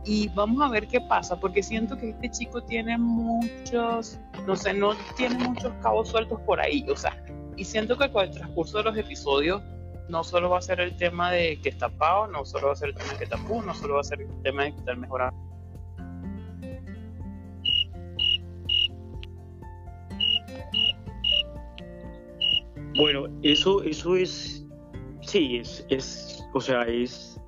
y 0.03 0.29
vamos 0.29 0.61
a 0.61 0.69
ver 0.69 0.87
qué 0.87 0.99
pasa, 0.99 1.39
porque 1.39 1.61
siento 1.61 1.95
que 1.95 2.09
este 2.09 2.29
chico 2.31 2.61
tiene 2.63 2.97
muchos, 2.97 4.19
no 4.47 4.55
sé, 4.55 4.73
no 4.73 4.95
tiene 5.15 5.37
muchos 5.47 5.71
cabos 5.81 6.09
sueltos 6.09 6.39
por 6.41 6.59
ahí, 6.59 6.85
o 6.89 6.95
sea, 6.95 7.15
y 7.55 7.63
siento 7.63 7.97
que 7.97 8.11
con 8.11 8.23
el 8.23 8.31
transcurso 8.31 8.79
de 8.79 8.85
los 8.85 8.97
episodios 8.97 9.61
no 10.09 10.23
solo 10.23 10.49
va 10.49 10.57
a 10.57 10.61
ser 10.61 10.79
el 10.79 10.95
tema 10.97 11.31
de 11.31 11.59
que 11.61 11.69
está 11.69 11.87
Pau, 11.89 12.27
no 12.27 12.43
solo 12.45 12.67
va 12.67 12.73
a 12.73 12.75
ser 12.75 12.89
el 12.89 12.95
tema 12.95 13.11
de 13.11 13.17
que 13.17 13.23
está 13.25 13.37
Pooh, 13.37 13.61
no 13.61 13.73
solo 13.73 13.95
va 13.95 14.01
a 14.01 14.03
ser 14.03 14.21
el 14.21 14.41
tema 14.41 14.63
de 14.63 14.73
que 14.73 14.79
está 14.79 14.95
mejorando. 14.95 15.50
Bueno, 23.01 23.25
eso, 23.41 23.81
eso 23.81 24.15
es, 24.15 24.63
sí, 25.21 25.57
es, 25.57 25.83
es, 25.89 26.47
o 26.53 26.61
sea, 26.61 26.83
es, 26.83 27.41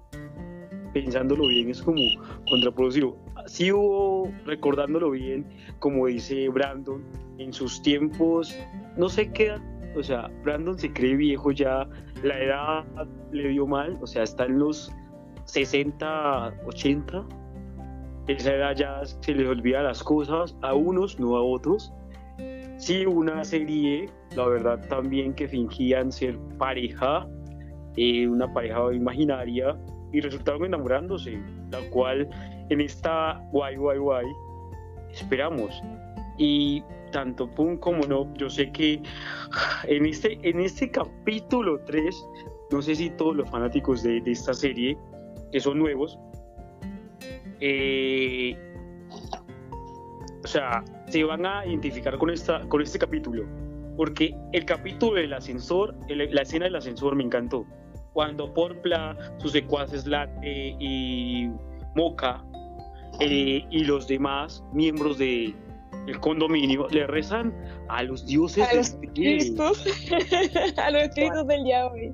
pensándolo 0.96 1.46
bien, 1.46 1.70
es 1.70 1.80
como 1.80 2.02
contraproductivo. 2.50 3.16
Sí 3.46 3.72
hubo, 3.72 4.34
recordándolo 4.48 5.12
bien, 5.12 5.46
como 5.78 6.08
dice 6.08 6.50
Brandon, 6.50 7.04
en 7.38 7.54
sus 7.54 7.84
tiempos, 7.84 8.58
no 8.98 9.08
sé 9.10 9.32
qué, 9.32 9.54
o 9.96 10.02
sea, 10.02 10.28
Brandon 10.44 10.76
se 10.80 10.92
cree 10.92 11.16
viejo 11.16 11.52
ya, 11.52 11.88
la 12.24 12.40
edad 12.40 13.08
le 13.32 13.50
dio 13.50 13.68
mal, 13.68 13.96
o 14.02 14.08
sea, 14.08 14.24
está 14.24 14.46
en 14.46 14.58
los 14.58 14.92
60, 15.46 16.62
80, 16.66 17.28
esa 18.28 18.56
edad 18.56 18.76
ya 18.76 19.06
se 19.06 19.36
les 19.36 19.48
olvida 19.48 19.84
las 19.84 20.02
cosas, 20.02 20.58
a 20.64 20.74
unos, 20.74 21.20
no 21.20 21.36
a 21.36 21.44
otros. 21.44 21.94
Sí, 22.78 23.06
una 23.06 23.46
serie, 23.46 24.10
la 24.36 24.48
verdad 24.48 24.80
también 24.90 25.34
que 25.34 25.48
fingían 25.48 26.12
ser 26.12 26.38
pareja, 26.58 27.28
eh, 27.96 28.28
una 28.28 28.52
pareja 28.54 28.94
imaginaria, 28.94 29.78
y 30.12 30.22
resultaron 30.22 30.66
enamorándose, 30.66 31.42
la 31.72 31.80
cual 31.90 32.30
en 32.70 32.82
esta 32.82 33.42
guay, 33.52 33.76
guay, 33.76 33.98
guay, 33.98 34.26
esperamos. 35.12 35.82
Y 36.38 36.84
tanto 37.12 37.48
Pum 37.48 37.78
como 37.78 38.06
no, 38.06 38.32
yo 38.36 38.50
sé 38.50 38.72
que 38.72 39.02
en 39.88 40.06
este, 40.06 40.38
en 40.48 40.60
este 40.60 40.90
capítulo 40.90 41.80
3, 41.86 42.26
no 42.72 42.82
sé 42.82 42.96
si 42.96 43.10
todos 43.12 43.36
los 43.36 43.50
fanáticos 43.50 44.04
de, 44.04 44.22
de 44.22 44.32
esta 44.32 44.54
serie, 44.54 44.98
que 45.52 45.60
son 45.60 45.80
nuevos, 45.80 46.18
eh, 47.60 48.58
o 50.44 50.48
sea, 50.48 50.84
se 51.08 51.24
van 51.24 51.46
a 51.46 51.66
identificar 51.66 52.18
con, 52.18 52.30
esta, 52.30 52.62
con 52.68 52.82
este 52.82 53.00
capítulo. 53.00 53.46
Porque 53.96 54.36
el 54.54 54.66
capítulo 54.66 55.16
del 55.16 55.34
ascensor, 55.34 55.96
la 56.10 56.42
escena 56.42 56.66
del 56.66 56.76
ascensor 56.76 57.16
me 57.16 57.24
encantó. 57.24 57.66
Cuando 58.14 58.54
Porpla, 58.54 59.18
sus 59.38 59.52
secuaces 59.52 60.06
Late 60.06 60.76
y 60.80 61.50
Moca 61.96 62.44
eh, 63.20 63.66
y 63.70 63.84
los 63.84 64.08
demás 64.08 64.64
miembros 64.74 65.18
del 65.18 65.56
el 66.08 66.20
condominio 66.20 66.88
le 66.90 67.08
rezan 67.08 67.54
a 67.88 68.04
los 68.04 68.26
dioses 68.26 68.68
a 68.68 68.76
los 68.76 68.98
cristos. 69.14 69.86
A 70.78 70.92
los 70.92 71.10
cristos 71.14 71.48
del 71.48 71.66
Yahweh 71.66 72.14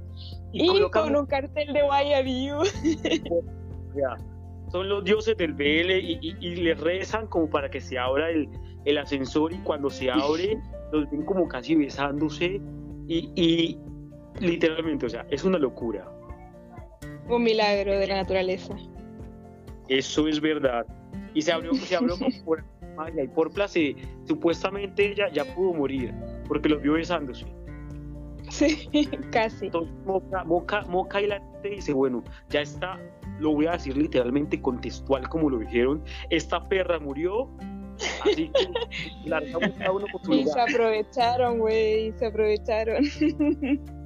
y, 0.51 0.89
con 0.89 1.15
un 1.15 1.25
cartel 1.25 1.73
de 1.73 1.81
Guayabío 1.81 2.59
son 4.71 4.89
los 4.89 5.03
dioses 5.03 5.35
del 5.37 5.53
BL 5.53 5.91
y, 5.91 6.35
y, 6.39 6.55
le 6.55 6.75
rezan 6.75 7.27
como 7.27 7.49
para 7.49 7.69
que 7.69 7.81
se 7.81 7.97
abra 7.97 8.29
el, 8.29 8.47
el 8.89 8.97
ascensor 8.97 9.53
y 9.53 9.57
cuando 9.59 9.89
se 9.89 10.11
abre 10.11 10.57
los 10.91 11.09
ven 11.09 11.23
como 11.23 11.47
casi 11.47 11.75
besándose 11.75 12.59
y, 13.07 13.31
y 13.35 13.77
literalmente, 14.39 15.05
o 15.05 15.09
sea, 15.09 15.25
es 15.29 15.43
una 15.43 15.57
locura. 15.57 16.09
Un 17.27 17.43
milagro 17.43 17.97
de 17.97 18.07
la 18.07 18.15
naturaleza. 18.15 18.75
Eso 19.87 20.27
es 20.27 20.39
verdad. 20.39 20.85
Y 21.33 21.41
se 21.41 21.51
abrió, 21.51 21.73
se 21.73 21.95
abrió 21.95 22.15
por 22.43 22.63
y 23.23 23.27
por 23.29 23.51
placer, 23.51 23.95
supuestamente 24.27 25.11
ella 25.11 25.29
ya 25.31 25.45
pudo 25.55 25.73
morir 25.73 26.13
porque 26.47 26.69
los 26.69 26.81
vio 26.81 26.93
besándose. 26.93 27.45
Sí, 28.49 28.89
casi. 29.31 29.67
Entonces, 29.67 29.93
Moca, 30.05 30.43
Moca, 30.43 30.81
Moca 30.81 31.21
y 31.21 31.27
la 31.27 31.41
dice, 31.63 31.93
bueno, 31.93 32.23
ya 32.49 32.61
está, 32.61 32.99
lo 33.39 33.53
voy 33.53 33.67
a 33.67 33.71
decir 33.71 33.95
literalmente 33.95 34.61
contextual 34.61 35.27
como 35.29 35.49
lo 35.49 35.59
dijeron, 35.59 36.03
esta 36.29 36.67
perra 36.67 36.99
murió, 36.99 37.49
así 38.23 38.49
que 38.49 39.29
largamos 39.29 39.81
a 39.81 39.91
uno 39.91 40.05
por 40.11 40.23
su 40.23 40.33
Y 40.33 40.45
se 40.45 40.59
aprovecharon, 40.59 41.59
güey, 41.59 42.13
se 42.13 42.25
aprovecharon. 42.27 43.03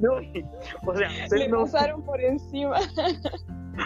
No, 0.00 0.14
o 0.86 0.96
sea, 0.96 1.10
le 1.30 1.46
no, 1.48 1.60
pasaron 1.60 2.02
por 2.02 2.18
encima. 2.22 2.78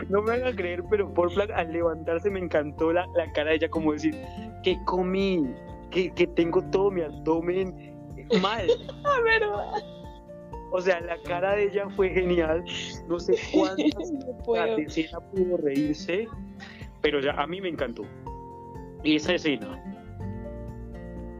No 0.08 0.22
me 0.22 0.34
hagan 0.34 0.54
creer, 0.54 0.84
pero 0.88 1.12
por 1.12 1.34
plan, 1.34 1.50
al 1.50 1.72
levantarse 1.72 2.30
me 2.30 2.38
encantó 2.38 2.92
la, 2.92 3.04
la 3.16 3.32
cara 3.32 3.50
de 3.50 3.56
ella, 3.56 3.68
como 3.68 3.92
decir, 3.92 4.14
que 4.62 4.78
comí, 4.84 5.44
que, 5.90 6.12
que 6.12 6.28
tengo 6.28 6.62
todo 6.70 6.92
mi 6.92 7.02
abdomen 7.02 7.94
mal. 8.40 8.66
A 9.04 9.20
verdad. 9.22 9.82
O 10.70 10.80
sea, 10.80 11.00
la 11.00 11.16
cara 11.22 11.54
de 11.54 11.64
ella 11.66 11.88
fue 11.90 12.10
genial. 12.10 12.64
No 13.08 13.20
sé 13.20 13.36
cuántas 13.52 14.10
escena 14.86 15.20
pudo 15.20 15.56
reírse, 15.58 16.26
pero 17.00 17.20
ya 17.20 17.32
a 17.32 17.46
mí 17.46 17.60
me 17.60 17.68
encantó. 17.68 18.02
Y 19.04 19.16
esa 19.16 19.34
escena. 19.34 19.80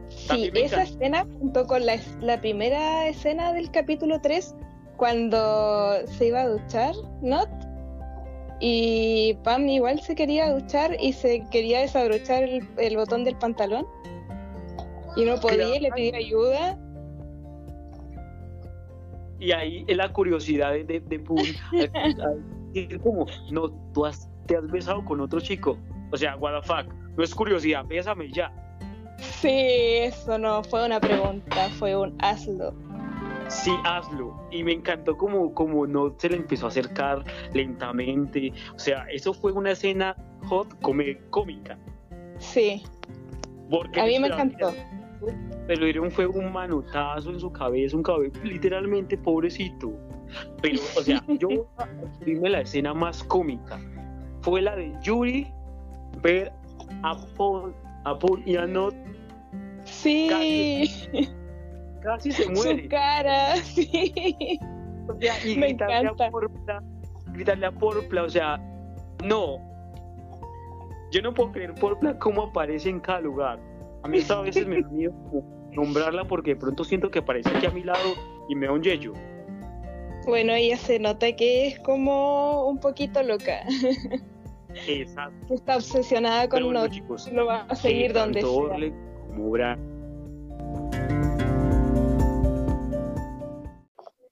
Sí, 0.09 0.51
esa 0.53 0.83
escena 0.83 1.25
junto 1.39 1.65
con 1.67 1.85
la, 1.85 1.97
la 2.21 2.39
primera 2.39 3.07
escena 3.07 3.51
del 3.53 3.69
capítulo 3.71 4.21
3, 4.21 4.55
cuando 4.97 6.05
se 6.07 6.27
iba 6.27 6.41
a 6.41 6.47
duchar, 6.47 6.93
¿no? 7.21 7.45
Y 8.59 9.37
Pam 9.43 9.67
igual 9.67 9.99
se 9.99 10.15
quería 10.15 10.51
duchar 10.51 10.95
y 10.99 11.13
se 11.13 11.43
quería 11.51 11.81
desabrochar 11.81 12.43
el, 12.43 12.95
botón 12.95 13.23
del 13.23 13.35
pantalón. 13.35 13.85
Y 15.15 15.25
no 15.25 15.39
podía 15.39 15.75
y 15.75 15.79
le 15.79 15.91
pedía 15.91 16.17
ayuda. 16.17 16.79
Y 19.39 19.51
ahí 19.51 19.85
es 19.87 19.97
la 19.97 20.11
curiosidad 20.11 20.71
de, 20.71 20.85
de, 20.85 20.99
de 20.99 21.23
como, 22.99 23.25
no, 23.51 23.69
tú 23.93 24.05
has, 24.05 24.29
te 24.45 24.55
has 24.55 24.69
besado 24.71 25.03
con 25.03 25.19
otro 25.19 25.39
chico. 25.39 25.77
O 26.11 26.17
sea, 26.17 26.35
what 26.37 26.61
the 26.61 26.65
fuck. 26.65 26.85
No 27.17 27.23
es 27.23 27.33
curiosidad, 27.33 27.85
bésame 27.85 28.31
ya. 28.31 28.51
Sí, 29.19 29.49
eso 29.49 30.37
no 30.37 30.63
fue 30.63 30.85
una 30.85 30.99
pregunta, 30.99 31.69
fue 31.77 31.95
un 31.95 32.15
hazlo 32.21 32.73
sí, 33.47 33.71
hazlo. 33.83 34.35
Y 34.51 34.63
me 34.63 34.73
encantó 34.73 35.17
como, 35.17 35.53
como 35.53 35.85
no 35.87 36.13
se 36.17 36.29
le 36.29 36.37
empezó 36.37 36.65
a 36.65 36.69
acercar 36.69 37.23
lentamente. 37.53 38.51
O 38.75 38.79
sea, 38.79 39.05
eso 39.11 39.33
fue 39.33 39.51
una 39.51 39.71
escena 39.71 40.15
hot 40.47 40.67
cómica. 40.81 41.77
Sí. 42.39 42.83
Porque 43.69 44.01
a 44.01 44.05
mí 44.05 44.19
me 44.19 44.27
encantó. 44.27 44.73
Pero 45.67 46.11
fue 46.11 46.27
un 46.27 46.51
manotazo 46.51 47.31
en 47.31 47.39
su 47.39 47.51
cabeza, 47.51 47.97
un 47.97 48.03
cabello, 48.03 48.31
literalmente 48.43 49.17
pobrecito. 49.17 49.91
Pero, 50.61 50.79
o 50.97 51.01
sea, 51.01 51.23
yo 51.39 51.67
dime 52.25 52.49
la 52.49 52.61
escena 52.61 52.93
más 52.93 53.23
cómica. 53.23 53.79
Fue 54.41 54.61
la 54.61 54.75
de 54.75 54.93
Yuri 55.01 55.47
ver 56.21 56.51
a 57.11 57.25
Paul, 57.37 57.73
a 58.03 58.17
Paul 58.17 58.41
y 58.45 58.55
a 58.57 58.65
Not. 58.65 58.93
Sí 59.83 60.89
casi 62.05 62.31
se 62.31 62.49
muere. 62.49 62.83
Su 62.83 62.89
cara, 62.89 63.55
sí. 63.57 64.59
O 65.07 65.19
sea, 65.19 65.45
y 65.45 65.55
Me 65.57 65.67
gritarle 65.67 65.97
encanta. 65.97 66.27
a 66.27 66.31
Porpla, 66.31 66.83
gritarle 67.33 67.65
a 67.65 67.71
Porpla, 67.71 68.23
o 68.23 68.29
sea, 68.29 68.57
no. 69.23 69.57
Yo 71.11 71.21
no 71.21 71.33
puedo 71.33 71.51
creer 71.51 71.73
Porpla 71.75 72.17
cómo 72.19 72.43
aparece 72.43 72.89
en 72.89 72.99
cada 72.99 73.21
lugar. 73.21 73.59
A 74.03 74.07
mí 74.07 74.19
a 74.27 74.41
veces 74.41 74.67
me 74.67 74.81
da 74.81 74.89
miedo 74.89 75.13
nombrarla 75.71 76.25
porque 76.25 76.51
de 76.51 76.59
pronto 76.59 76.83
siento 76.83 77.09
que 77.09 77.19
aparece 77.19 77.49
aquí 77.49 77.65
a 77.65 77.71
mi 77.71 77.83
lado 77.83 78.13
y 78.47 78.55
me 78.55 78.67
da 78.67 78.73
un 78.73 78.83
yello. 78.83 79.13
Bueno, 80.25 80.53
ella 80.53 80.77
se 80.77 80.99
nota 80.99 81.35
que 81.35 81.67
es 81.67 81.79
como 81.79 82.67
un 82.67 82.79
poquito 82.79 83.21
loca. 83.23 83.61
Exacto. 84.87 85.53
Está 85.53 85.77
obsesionada 85.77 86.49
con 86.49 86.63
uno. 86.63 86.85
Lo 87.31 87.45
va 87.45 87.61
a 87.63 87.75
seguir 87.75 88.13
donde 88.13 88.41
sea. 88.41 88.47
Como 88.47 89.51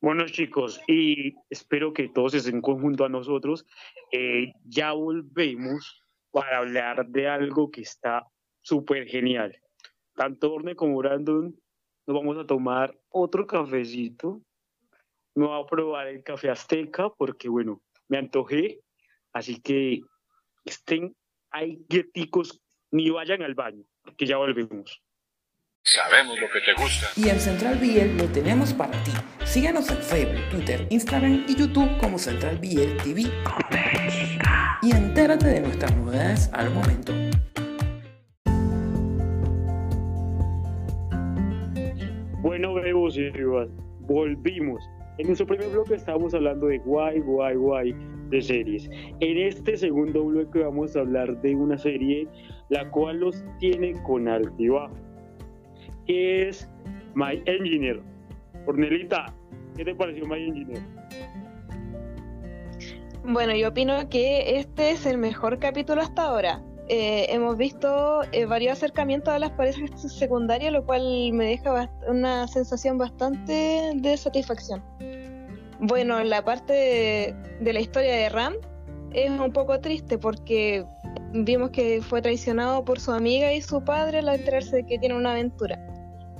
Bueno 0.01 0.25
chicos, 0.25 0.81
y 0.87 1.35
espero 1.49 1.93
que 1.93 2.09
todos 2.09 2.33
estén 2.33 2.61
conjunto 2.61 3.05
a 3.05 3.09
nosotros. 3.09 3.65
Eh, 4.11 4.53
ya 4.65 4.91
volvemos 4.91 6.03
para 6.31 6.57
hablar 6.57 7.07
de 7.07 7.27
algo 7.27 7.71
que 7.71 7.81
está 7.81 8.27
súper 8.61 9.07
genial. 9.07 9.57
Tanto 10.15 10.53
Orne 10.53 10.75
como 10.75 10.97
Brandon 10.97 11.55
nos 12.05 12.17
vamos 12.17 12.37
a 12.37 12.45
tomar 12.45 12.97
otro 13.09 13.47
cafecito. 13.47 14.41
Me 15.35 15.47
voy 15.47 15.61
a 15.61 15.65
probar 15.65 16.07
el 16.07 16.21
café 16.21 16.49
azteca 16.49 17.09
porque, 17.09 17.47
bueno, 17.49 17.81
me 18.09 18.17
antojé. 18.17 18.81
Así 19.31 19.61
que 19.61 20.01
estén 20.65 21.15
ahí 21.51 21.85
quieticos, 21.89 22.61
ni 22.91 23.09
vayan 23.09 23.41
al 23.41 23.55
baño, 23.55 23.83
porque 24.03 24.25
ya 24.25 24.37
volvemos. 24.37 25.01
Sabemos 25.85 26.39
lo 26.39 26.49
que 26.49 26.61
te 26.61 26.73
gusta. 26.73 27.07
Y 27.17 27.27
en 27.27 27.39
Central 27.39 27.77
BL 27.77 28.17
lo 28.17 28.29
tenemos 28.31 28.73
para 28.73 28.91
ti. 29.03 29.11
Síguenos 29.43 29.89
en 29.89 29.97
Facebook, 29.97 30.49
Twitter, 30.49 30.87
Instagram 30.89 31.43
y 31.47 31.55
YouTube 31.55 31.97
como 31.97 32.17
Central 32.17 32.57
BL 32.57 32.95
TV. 33.03 33.23
Y 34.81 34.91
entérate 34.91 35.45
de 35.47 35.59
nuestras 35.59 35.95
novedades 35.97 36.49
al 36.53 36.69
momento. 36.69 37.11
Bueno, 42.41 42.73
bebos 42.75 43.17
y 43.17 43.29
volvimos. 43.99 44.81
En 45.17 45.27
nuestro 45.27 45.45
primer 45.45 45.69
bloque 45.69 45.95
estábamos 45.95 46.33
hablando 46.33 46.67
de 46.67 46.77
guay, 46.79 47.19
guay, 47.19 47.55
guay 47.55 47.93
de 48.33 48.41
series. 48.41 48.89
En 49.19 49.37
este 49.37 49.77
segundo 49.77 50.25
bloque 50.25 50.59
vamos 50.59 50.95
a 50.95 51.01
hablar 51.01 51.39
de 51.41 51.55
una 51.55 51.77
serie 51.77 52.27
la 52.69 52.89
cual 52.89 53.19
los 53.19 53.43
tiene 53.59 53.93
con 54.03 54.27
altibajo 54.27 54.93
es 56.07 56.67
My 57.15 57.41
Engineer. 57.45 58.01
Cornelita, 58.65 59.33
¿qué 59.77 59.85
te 59.85 59.95
pareció 59.95 60.25
My 60.27 60.41
Engineer? 60.41 60.81
Bueno, 63.25 63.55
yo 63.55 63.69
opino 63.69 64.09
que 64.09 64.57
este 64.59 64.91
es 64.91 65.05
el 65.05 65.17
mejor 65.17 65.59
capítulo 65.59 66.01
hasta 66.01 66.23
ahora. 66.23 66.61
Eh, 66.89 67.27
hemos 67.29 67.55
visto 67.55 68.23
eh, 68.33 68.45
varios 68.45 68.73
acercamientos 68.73 69.33
a 69.33 69.39
las 69.39 69.51
parejas 69.51 69.89
secundarias, 70.17 70.73
lo 70.73 70.85
cual 70.85 71.31
me 71.31 71.45
deja 71.45 71.89
una 72.09 72.47
sensación 72.47 72.97
bastante 72.97 73.93
de 73.95 74.17
satisfacción. 74.17 74.83
Bueno, 75.85 76.23
la 76.23 76.43
parte 76.43 76.71
de, 76.71 77.35
de 77.59 77.73
la 77.73 77.81
historia 77.81 78.15
de 78.15 78.29
Ram 78.29 78.53
es 79.11 79.29
un 79.29 79.51
poco 79.51 79.79
triste 79.79 80.17
porque 80.17 80.85
vimos 81.33 81.71
que 81.71 82.01
fue 82.01 82.21
traicionado 82.21 82.85
por 82.85 82.99
su 82.99 83.11
amiga 83.11 83.53
y 83.53 83.61
su 83.61 83.83
padre 83.83 84.19
al 84.19 84.29
enterarse 84.29 84.77
de 84.77 84.85
que 84.85 84.97
tiene 84.97 85.15
una 85.15 85.31
aventura. 85.31 85.77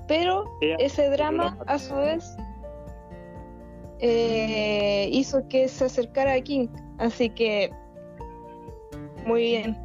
Pero 0.08 0.45
ese 0.79 1.10
drama, 1.10 1.58
a 1.67 1.77
su 1.79 1.95
vez, 1.95 2.38
eh, 3.99 5.10
hizo 5.12 5.47
que 5.47 5.67
se 5.67 5.86
acercara 5.86 6.34
a 6.34 6.41
King. 6.41 6.67
Así 6.97 7.29
que, 7.29 7.69
muy 9.25 9.41
bien. 9.41 9.83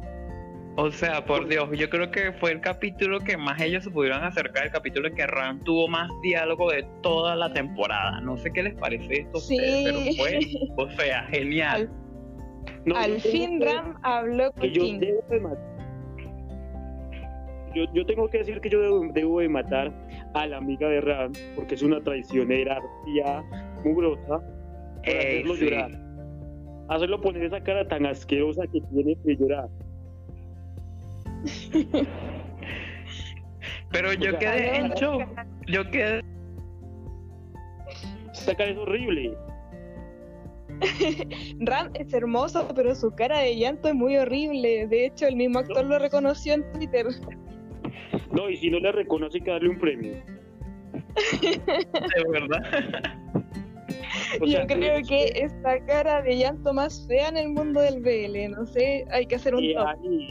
O 0.81 0.91
sea, 0.91 1.25
por 1.25 1.45
Dios, 1.49 1.69
yo 1.77 1.89
creo 1.89 2.09
que 2.09 2.31
fue 2.31 2.51
el 2.53 2.61
capítulo 2.61 3.19
que 3.19 3.35
más 3.35 3.59
ellos 3.59 3.83
se 3.83 3.91
pudieron 3.91 4.23
acercar, 4.23 4.63
el 4.65 4.71
capítulo 4.71 5.09
que 5.13 5.27
Ram 5.27 5.59
tuvo 5.59 5.89
más 5.89 6.09
diálogo 6.23 6.71
de 6.71 6.83
toda 7.01 7.35
la 7.35 7.51
temporada. 7.51 8.21
No 8.21 8.37
sé 8.37 8.49
qué 8.53 8.63
les 8.63 8.75
parece 8.75 9.21
esto, 9.21 9.39
sí. 9.39 9.57
pero 9.83 9.99
fue, 10.17 10.39
o 10.77 10.89
sea, 10.91 11.23
genial. 11.25 11.89
No, 12.85 12.95
Al 12.95 13.19
fin 13.19 13.59
que- 13.59 13.65
Ram 13.65 13.99
habló 14.03 14.53
que 14.53 14.59
con 14.61 14.69
yo 14.69 14.81
King. 14.83 14.99
debo 14.99 15.21
de 15.29 15.39
matar. 15.41 15.69
Yo, 17.75 17.83
yo 17.93 18.05
tengo 18.05 18.29
que 18.29 18.37
decir 18.39 18.61
que 18.61 18.69
yo 18.69 18.79
debo, 18.81 19.05
debo 19.13 19.39
de 19.41 19.49
matar 19.49 19.91
a 20.33 20.47
la 20.47 20.57
amiga 20.57 20.87
de 20.87 21.01
Ram 21.01 21.33
porque 21.55 21.75
es 21.75 21.83
una 21.83 21.99
traicionera, 22.01 22.79
tía, 23.05 23.43
mugrosa, 23.83 24.39
por 24.39 25.03
Ey, 25.03 25.39
hacerlo 25.39 25.55
sí. 25.55 25.65
llorar. 25.65 25.91
Hacerlo 26.87 27.21
poner 27.21 27.43
esa 27.43 27.61
cara 27.61 27.85
tan 27.87 28.05
asquerosa 28.05 28.63
que 28.71 28.79
tiene 28.93 29.17
de 29.23 29.35
llorar. 29.35 29.67
Pero 33.91 34.13
yo 34.13 34.37
quedé 34.37 34.77
en 34.77 34.89
shock. 34.91 35.23
Yo 35.67 35.89
quedé. 35.89 36.21
Esa 38.33 38.55
cara 38.55 38.71
es 38.71 38.77
horrible. 38.77 39.35
Ram 41.59 41.89
es 41.95 42.13
hermoso, 42.13 42.67
pero 42.75 42.95
su 42.95 43.11
cara 43.11 43.39
de 43.39 43.57
llanto 43.57 43.89
es 43.89 43.95
muy 43.95 44.15
horrible. 44.17 44.87
De 44.87 45.07
hecho, 45.07 45.27
el 45.27 45.35
mismo 45.35 45.59
actor 45.59 45.85
lo 45.85 45.99
reconoció 45.99 46.53
en 46.53 46.71
Twitter. 46.71 47.05
No, 48.31 48.49
y 48.49 48.55
si 48.57 48.69
no 48.69 48.79
le 48.79 48.91
reconoce 48.91 49.39
hay 49.39 49.43
que 49.43 49.51
darle 49.51 49.69
un 49.69 49.79
premio. 49.79 50.13
De 51.41 52.23
verdad. 52.31 52.61
O 54.41 54.45
Yo 54.45 54.65
creo 54.67 55.01
que 55.07 55.31
es 55.35 55.53
la 55.63 55.83
cara 55.85 56.21
de 56.21 56.37
llanto 56.37 56.73
más 56.73 57.05
fea 57.07 57.29
en 57.29 57.37
el 57.37 57.49
mundo 57.49 57.81
del 57.81 58.01
BL. 58.01 58.51
No 58.51 58.65
sé, 58.65 59.05
hay 59.11 59.25
que 59.25 59.35
hacer 59.35 59.55
un 59.55 59.63
Y 59.63 59.73
top. 59.73 59.87
ahí, 59.87 60.29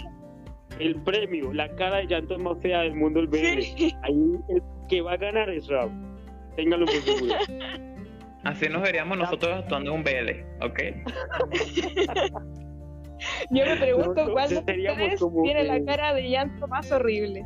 el 0.81 0.97
premio, 1.03 1.53
la 1.53 1.69
cara 1.77 1.99
de 1.99 2.07
llanto 2.07 2.39
más 2.39 2.59
fea 2.61 2.81
del 2.81 2.95
mundo 2.95 3.21
del 3.21 3.29
BL. 3.29 3.63
Sí. 3.63 3.95
Ahí 4.03 4.41
el 4.49 4.63
que 4.89 5.01
va 5.01 5.13
a 5.13 5.17
ganar 5.17 5.51
es 5.51 5.69
Ram. 5.69 6.17
Ténganlo 6.57 6.87
por 6.87 6.95
seguro. 6.97 7.35
Así 8.45 8.69
nos 8.69 8.83
veríamos 8.83 9.19
nosotros 9.19 9.59
actuando 9.59 9.91
en 9.91 9.97
un 9.97 10.05
BL, 10.05 10.65
¿ok? 10.65 10.81
Yo 13.51 13.65
me 13.65 13.77
pregunto 13.77 14.11
Nosotros 14.11 14.31
cuál 14.31 14.49
de 14.49 14.59
ustedes 14.59 15.21
tiene 15.43 15.65
la 15.65 15.85
cara 15.85 16.15
de 16.15 16.31
llanto 16.31 16.69
más 16.69 16.91
horrible. 16.93 17.45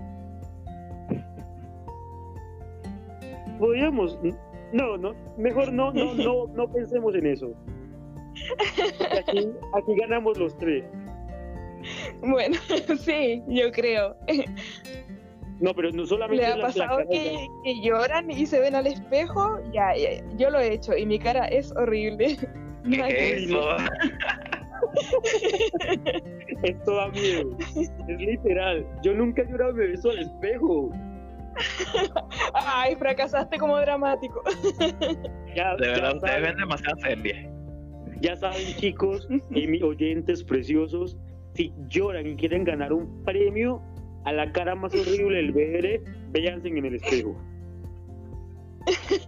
Podríamos. 3.59 4.18
No, 4.73 4.97
no, 4.97 5.14
mejor 5.38 5.73
no, 5.73 5.92
no, 5.92 6.14
no, 6.14 6.47
no 6.49 6.73
pensemos 6.73 7.14
en 7.14 7.27
eso. 7.27 7.53
Aquí, 9.18 9.51
aquí 9.75 9.95
ganamos 10.01 10.38
los 10.38 10.57
tres. 10.57 10.85
Bueno, 12.21 12.57
sí, 13.01 13.42
yo 13.49 13.71
creo. 13.73 14.16
No, 15.61 15.73
pero 15.75 15.90
no 15.92 16.05
solamente 16.07 16.45
¿Le 16.45 16.53
ha 16.53 16.57
la 16.57 16.66
pasado 16.66 16.99
que, 17.11 17.47
que 17.64 17.81
lloran 17.83 18.31
y 18.31 18.47
se 18.47 18.59
ven 18.61 18.75
al 18.75 18.87
espejo? 18.87 19.61
Ya, 19.73 19.95
ya, 19.97 20.14
ya, 20.14 20.25
yo 20.37 20.51
lo 20.51 20.59
he 20.59 20.73
hecho 20.75 20.97
y 20.97 21.07
mi 21.07 21.18
cara 21.18 21.47
es 21.47 21.73
horrible. 21.77 22.37
Nada 22.85 23.09
que 23.09 23.14
¿Qué 23.14 23.23
ver. 23.23 23.38
es 23.38 23.45
eso? 23.45 23.77
Esto 26.64 26.95
da 26.97 27.09
miedo. 27.09 27.57
Es 27.77 27.92
literal. 28.18 28.87
Yo 29.03 29.14
nunca 29.14 29.42
he 29.42 29.47
llorado 29.47 29.75
me 29.75 29.87
beso 29.88 30.11
al 30.11 30.18
espejo. 30.21 30.90
Ay, 32.55 32.97
fracasaste 32.97 33.59
como 33.59 33.79
dramático. 33.79 34.42
Ya, 35.55 35.77
De 35.77 35.88
verdad, 35.88 36.16
ustedes 36.16 36.42
ven 36.42 36.57
demasiada 36.57 36.97
serie. 37.03 37.51
ya 38.21 38.37
saben, 38.37 38.64
chicos, 38.79 39.29
y 39.51 39.66
mis 39.66 39.83
oyentes 39.83 40.42
preciosos, 40.42 41.16
si 41.55 41.73
lloran 41.88 42.27
y 42.27 42.37
quieren 42.37 42.65
ganar 42.65 42.93
un 42.93 43.23
premio 43.25 43.81
a 44.25 44.33
la 44.33 44.51
cara 44.53 44.75
más 44.75 44.95
horrible 44.95 45.37
del 45.37 45.53
BR, 45.53 46.01
véanse 46.33 46.69
en 46.69 46.85
el 46.85 46.95
espejo. 46.95 47.37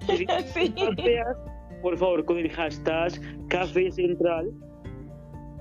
Y 0.09 0.17
si 0.53 0.67
Sí. 0.67 0.75
por 1.83 1.97
favor, 1.99 2.25
con 2.25 2.39
el 2.39 2.51
hashtag 2.51 3.13
Café 3.49 3.91
Central. 3.91 4.51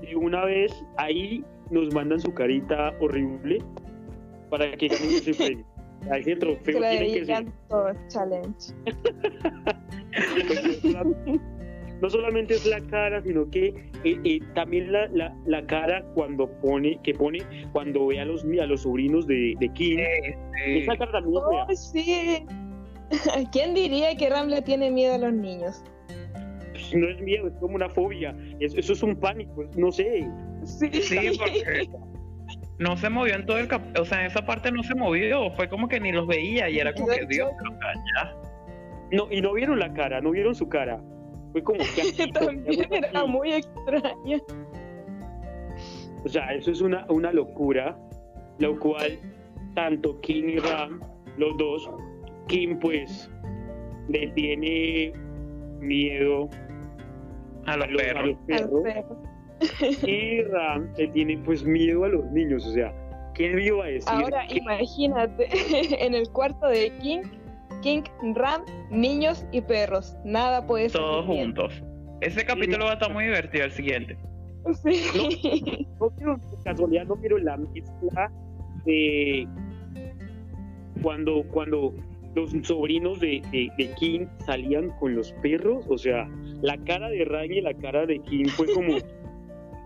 Y 0.01 0.15
una 0.15 0.45
vez 0.45 0.71
ahí 0.97 1.43
nos 1.71 1.93
mandan 1.93 2.19
su 2.19 2.33
carita 2.33 2.93
horrible 2.99 3.59
para 4.49 4.71
que 4.77 4.87
ganen 4.87 5.09
ese 5.11 5.33
premio. 5.37 5.65
A 6.11 6.17
ese 6.17 6.35
trofeo 6.35 6.81
de 6.81 6.97
que 6.97 7.25
ser. 7.25 7.45
challenge. 8.09 8.73
No 12.01 12.09
solamente 12.09 12.55
es 12.55 12.65
la 12.65 12.81
cara, 12.81 13.21
sino 13.23 13.49
que 13.49 13.67
eh, 14.03 14.19
eh, 14.25 14.39
también 14.55 14.91
la, 14.91 15.07
la, 15.07 15.35
la 15.45 15.65
cara 15.65 16.03
cuando 16.15 16.49
pone, 16.59 16.99
que 17.03 17.13
pone 17.13 17.39
cuando 17.71 18.07
ve 18.07 18.19
a 18.19 18.25
los, 18.25 18.43
a 18.43 18.65
los 18.65 18.81
sobrinos 18.81 19.25
de, 19.27 19.53
de 19.59 19.69
King. 19.69 19.99
Esa 20.67 20.97
cara 20.97 21.11
también 21.13 21.35
es 21.37 21.43
fea. 21.49 21.65
Oh, 21.69 21.75
sí. 21.75 22.45
¿Quién 23.51 23.73
diría 23.73 24.15
que 24.17 24.29
Ram 24.29 24.47
le 24.47 24.61
tiene 24.61 24.91
miedo 24.91 25.15
a 25.15 25.17
los 25.17 25.33
niños? 25.33 25.83
Pues, 26.71 26.93
No 26.93 27.07
es 27.09 27.21
miedo, 27.21 27.47
es 27.47 27.53
como 27.59 27.75
una 27.75 27.89
fobia. 27.89 28.35
Es- 28.59 28.75
eso 28.75 28.93
es 28.93 29.03
un 29.03 29.15
pánico, 29.15 29.63
no 29.77 29.91
sé. 29.91 30.27
Sí, 30.65 30.89
Sí, 30.91 31.17
porque 31.37 31.87
no 32.79 32.97
se 32.97 33.09
movió 33.09 33.35
en 33.35 33.45
todo 33.45 33.59
el 33.59 33.67
cap... 33.67 33.81
O 33.99 34.03
sea, 34.03 34.21
en 34.21 34.27
esa 34.27 34.45
parte 34.45 34.71
no 34.71 34.83
se 34.83 34.95
movió. 34.95 35.51
Fue 35.51 35.69
como 35.69 35.87
que 35.87 35.99
ni 35.99 36.11
los 36.11 36.27
veía 36.27 36.69
y 36.69 36.79
era 36.79 36.93
como 36.93 37.07
que, 37.07 37.25
Dios, 37.27 37.49
pero 37.57 37.75
ya. 38.17 38.35
No, 39.11 39.27
y 39.31 39.41
no 39.41 39.53
vieron 39.53 39.77
la 39.79 39.93
cara, 39.93 40.21
no 40.21 40.31
vieron 40.31 40.55
su 40.55 40.67
cara. 40.67 40.99
Fue 41.53 41.63
como 41.63 41.79
que 41.79 42.27
También 42.33 42.93
era 42.93 43.25
muy 43.25 43.53
extraña. 43.53 44.41
O 46.25 46.29
sea, 46.29 46.53
eso 46.53 46.71
es 46.71 46.81
una, 46.81 47.05
una 47.09 47.31
locura, 47.31 47.97
lo 48.59 48.77
cual 48.79 49.17
tanto 49.75 50.19
King 50.21 50.43
y 50.49 50.57
Ram, 50.59 51.01
los 51.37 51.55
dos, 51.57 51.89
King 52.47 52.77
pues 52.79 53.29
le 54.09 54.27
tiene 54.29 55.13
miedo 55.79 56.49
A 57.65 57.77
los 57.77 57.87
a 57.87 57.89
los, 57.91 58.01
a 58.01 58.05
perros. 58.05 58.25
los 58.27 58.37
Al 58.37 58.45
perros 58.45 58.83
perro. 58.83 60.09
y 60.09 60.41
Ram 60.43 60.93
le 60.97 61.07
tiene 61.09 61.37
pues 61.39 61.63
miedo 61.63 62.03
a 62.05 62.09
los 62.09 62.25
niños, 62.31 62.65
o 62.67 62.71
sea, 62.71 62.93
¿quién 63.33 63.55
me 63.55 63.65
iba 63.65 63.83
a 63.83 63.87
decir? 63.87 64.09
Ahora 64.11 64.45
que- 64.47 64.57
imagínate, 64.57 65.47
en 66.05 66.13
el 66.13 66.29
cuarto 66.29 66.67
de 66.67 66.91
King, 67.01 67.21
King, 67.83 68.01
Ram, 68.33 68.63
niños 68.89 69.45
y 69.51 69.61
perros. 69.61 70.15
Nada 70.25 70.65
puede 70.65 70.89
ser. 70.89 70.99
Todos 71.01 71.25
juntos. 71.25 71.73
Ese 72.21 72.45
capítulo 72.45 72.85
va 72.85 72.91
a 72.91 72.93
estar 72.93 73.13
muy 73.13 73.25
divertido 73.25 73.65
el 73.65 73.71
siguiente. 73.71 74.17
Sí. 74.81 75.01
no 75.99 76.09
quiero, 76.11 76.37
por 76.39 76.63
casualidad 76.63 77.05
no 77.05 77.15
quiero 77.17 77.37
la 77.37 77.57
mezcla 77.57 78.31
de 78.85 79.45
cuando, 81.01 81.43
cuando 81.51 81.93
los 82.35 82.51
sobrinos 82.65 83.19
de, 83.19 83.41
de- 83.51 83.69
de 83.77 83.93
King 83.95 84.25
salían 84.45 84.89
con 84.99 85.15
los 85.15 85.33
perros, 85.41 85.85
o 85.89 85.97
sea, 85.97 86.29
la 86.61 86.77
cara 86.85 87.09
de 87.09 87.25
Ram 87.25 87.51
y 87.51 87.61
la 87.61 87.73
cara 87.73 88.05
de 88.05 88.19
King 88.19 88.45
fue 88.45 88.73
como, 88.73 88.95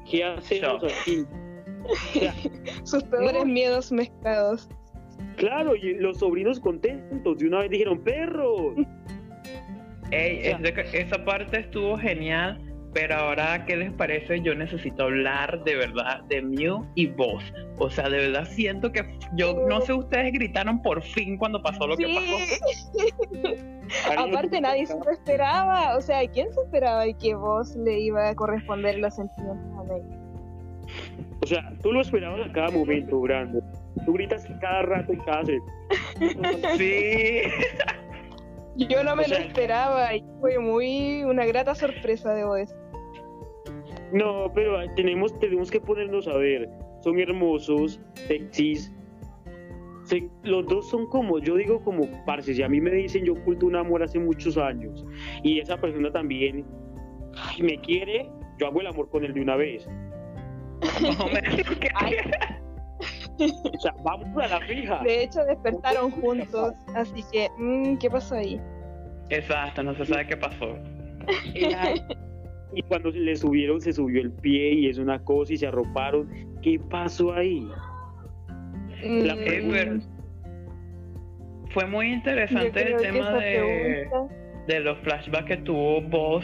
¿qué 0.10 0.24
hacemos 0.24 0.84
aquí? 0.84 1.26
O 1.84 1.96
sea, 2.20 2.34
Sus 2.86 3.04
peores 3.06 3.34
No. 3.34 3.46
miedos 3.46 3.92
mezclados. 3.92 4.70
Claro, 5.36 5.76
y 5.76 5.96
los 5.96 6.20
sobrinos 6.20 6.60
contentos, 6.60 7.38
de 7.38 7.48
una 7.48 7.60
vez 7.60 7.70
dijeron, 7.72 8.00
perros. 8.04 8.74
Ey, 10.12 10.40
O 10.54 10.58
sea- 10.58 10.60
ese- 10.84 11.02
esa 11.02 11.26
parte 11.26 11.60
estuvo 11.60 11.98
genial, 11.98 12.62
pero 12.94 13.16
ahora, 13.16 13.66
¿qué 13.66 13.76
les 13.76 13.92
parece? 13.92 14.42
Yo 14.42 14.56
necesito 14.56 15.04
hablar 15.04 15.64
de 15.66 15.76
verdad 15.76 16.22
de 16.30 16.42
Mew 16.42 16.86
y 16.96 17.08
vos. 17.08 17.44
O 17.78 17.90
sea, 17.90 18.10
de 18.10 18.18
verdad 18.18 18.46
siento 18.46 18.92
que 18.92 19.04
yo 19.36 19.54
no 19.68 19.82
sé, 19.82 19.94
ustedes 19.94 20.32
gritaron 20.32 20.82
por 20.82 21.04
fin 21.04 21.38
cuando 21.38 21.62
pasó 21.62 21.86
lo 21.86 21.98
que 21.98 22.06
pasó. 22.08 22.38
Aparte 24.18 24.62
nadie 24.62 24.86
se 24.86 24.96
lo 24.98 25.10
esperaba. 25.12 25.96
O 25.98 26.02
sea, 26.02 26.26
¿quién 26.28 26.52
se 26.54 26.62
esperaba 26.62 27.06
y 27.06 27.14
que 27.16 27.36
vos 27.36 27.76
le 27.76 28.00
iba 28.00 28.30
a 28.30 28.36
corresponder 28.36 28.98
los 29.00 29.14
sentimientos 29.16 29.78
a 29.78 29.84
May? 29.84 30.02
O 31.44 31.46
sea, 31.46 31.72
tú 31.84 31.92
lo 31.92 32.02
esperabas 32.02 32.50
a 32.50 32.52
cada 32.54 32.72
momento, 32.72 33.20
Brando. 33.20 33.62
Tú 34.08 34.14
gritas 34.14 34.48
cada 34.62 34.84
rato 34.84 35.12
y 35.12 35.18
cada. 35.18 35.44
Sí. 36.78 37.42
Yo 38.78 39.04
no 39.04 39.18
me 39.18 39.24
O 39.24 39.26
sea, 39.26 39.40
lo 39.40 39.46
esperaba 39.48 40.16
y 40.16 40.24
fue 40.40 40.58
muy 40.60 41.24
una 41.26 41.46
grata 41.46 41.76
sorpresa, 41.76 42.34
debo 42.34 42.54
decir. 42.56 42.78
No, 44.14 44.50
pero 44.56 44.80
tenemos, 44.96 45.38
tenemos 45.40 45.70
que 45.70 45.82
ponernos 45.82 46.26
a 46.30 46.38
ver. 46.38 46.70
Son 47.04 47.20
hermosos, 47.20 48.00
sexys. 48.14 48.94
Se- 50.06 50.30
los 50.44 50.66
dos 50.68 50.90
son 50.90 51.06
como, 51.08 51.40
yo 51.40 51.56
digo 51.56 51.84
como 51.84 52.08
parce. 52.26 52.54
Y 52.54 52.62
a 52.64 52.70
mí 52.70 52.80
me 52.80 52.92
dicen, 52.92 53.26
yo 53.26 53.34
oculto 53.34 53.66
un 53.66 53.76
amor 53.76 54.04
hace 54.04 54.20
muchos 54.20 54.58
años. 54.58 55.06
Y 55.44 55.60
esa 55.60 55.76
persona 55.76 56.10
también 56.12 56.66
ay, 57.36 57.62
me 57.62 57.78
quiere, 57.82 58.30
yo 58.58 58.68
hago 58.68 58.80
el 58.80 58.88
amor 58.88 59.10
con 59.10 59.26
él 59.26 59.34
de 59.34 59.42
una 59.42 59.58
vez. 59.58 59.86
Más 61.02 61.20
o 61.20 61.28
menos. 61.28 61.62
Ay, 61.96 62.16
O 63.40 63.80
sea, 63.80 63.94
vamos 64.04 64.28
a 64.44 64.48
la 64.48 64.60
fija. 64.62 65.00
de 65.04 65.24
hecho, 65.24 65.44
despertaron 65.46 66.12
juntos, 66.12 66.74
así 66.96 67.24
que, 67.32 67.50
mm, 67.58 67.98
¿qué 67.98 68.10
pasó 68.10 68.36
ahí? 68.36 68.60
Exacto, 69.30 69.84
no 69.84 69.94
se 69.96 70.06
sabe 70.06 70.26
qué 70.28 70.38
pasó. 70.38 70.78
Y 72.74 72.82
cuando 72.84 73.10
le 73.12 73.36
subieron, 73.36 73.80
se 73.82 73.94
subió 73.94 74.22
el 74.22 74.32
pie 74.32 74.74
y 74.74 74.90
es 74.90 74.98
una 74.98 75.20
cosa 75.24 75.54
y 75.54 75.58
se 75.58 75.68
arroparon. 75.68 76.30
¿Qué 76.62 76.80
pasó 76.90 77.34
ahí? 77.34 77.68
La 79.04 79.36
Mm, 79.36 79.40
Eh, 79.40 80.00
Fue 81.72 81.86
muy 81.86 82.12
interesante 82.12 82.82
el 82.94 82.98
tema 82.98 83.32
de, 83.34 84.08
pregunta- 84.10 84.34
de 84.68 84.80
los 84.80 84.98
flashbacks 85.00 85.46
que 85.46 85.58
tuvo 85.58 86.02
vos 86.02 86.44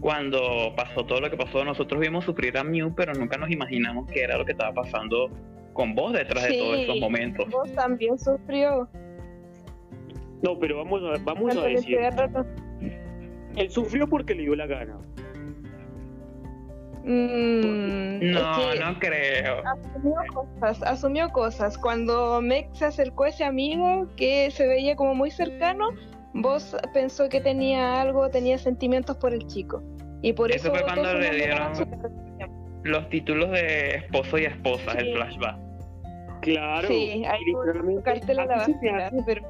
cuando 0.00 0.72
pasó 0.76 1.04
todo 1.04 1.20
lo 1.20 1.30
que 1.30 1.36
pasó, 1.36 1.62
nosotros 1.64 2.00
vimos 2.00 2.24
sufrir 2.24 2.56
a 2.56 2.64
Mew, 2.64 2.94
pero 2.94 3.12
nunca 3.12 3.36
nos 3.36 3.50
imaginamos 3.50 4.10
que 4.10 4.22
era 4.22 4.38
lo 4.38 4.44
que 4.46 4.52
estaba 4.52 4.72
pasando 4.72 5.28
con 5.72 5.94
vos 5.94 6.12
detrás 6.12 6.44
de 6.44 6.58
todos 6.58 6.78
esos 6.78 7.00
momentos. 7.00 7.48
Vos 7.50 7.72
también 7.74 8.18
sufrió. 8.18 8.88
No, 10.42 10.58
pero 10.58 10.78
vamos 10.78 11.02
a, 11.02 11.22
vamos 11.22 11.56
a 11.56 11.62
decir. 11.62 11.98
Él 13.56 13.70
sufrió 13.70 14.08
porque 14.08 14.34
le 14.34 14.42
dio 14.42 14.54
la 14.54 14.66
gana. 14.66 14.98
Mm, 17.04 18.30
no, 18.32 18.74
no 18.74 18.98
creo. 18.98 19.62
Asumió 19.66 20.14
cosas, 20.32 20.82
asumió 20.82 21.28
cosas. 21.30 21.78
Cuando 21.78 22.40
Meg 22.40 22.68
se 22.72 22.84
acercó 22.84 23.24
a 23.24 23.28
ese 23.30 23.44
amigo 23.44 24.06
que 24.16 24.50
se 24.50 24.66
veía 24.66 24.96
como 24.96 25.14
muy 25.14 25.30
cercano, 25.30 25.90
vos 26.34 26.76
pensó 26.92 27.28
que 27.28 27.40
tenía 27.40 28.00
algo, 28.00 28.28
tenía 28.28 28.58
sentimientos 28.58 29.16
por 29.16 29.32
el 29.32 29.46
chico. 29.46 29.82
Y 30.22 30.34
por 30.34 30.50
eso, 30.50 30.68
eso 30.68 30.76
fue 30.76 30.82
cuando 30.84 31.14
le 31.14 31.34
dieron 31.34 31.72
los 32.82 33.08
títulos 33.08 33.50
de 33.50 33.96
esposo 33.96 34.38
y 34.38 34.44
esposa, 34.44 34.92
el 34.92 35.14
flashback. 35.14 35.56
Claro. 36.42 36.88
Sí, 36.88 37.24
hay 37.24 37.40
un 37.52 38.00
cartel 38.02 38.38
a 38.40 38.46
la 38.46 38.66
pero 39.26 39.42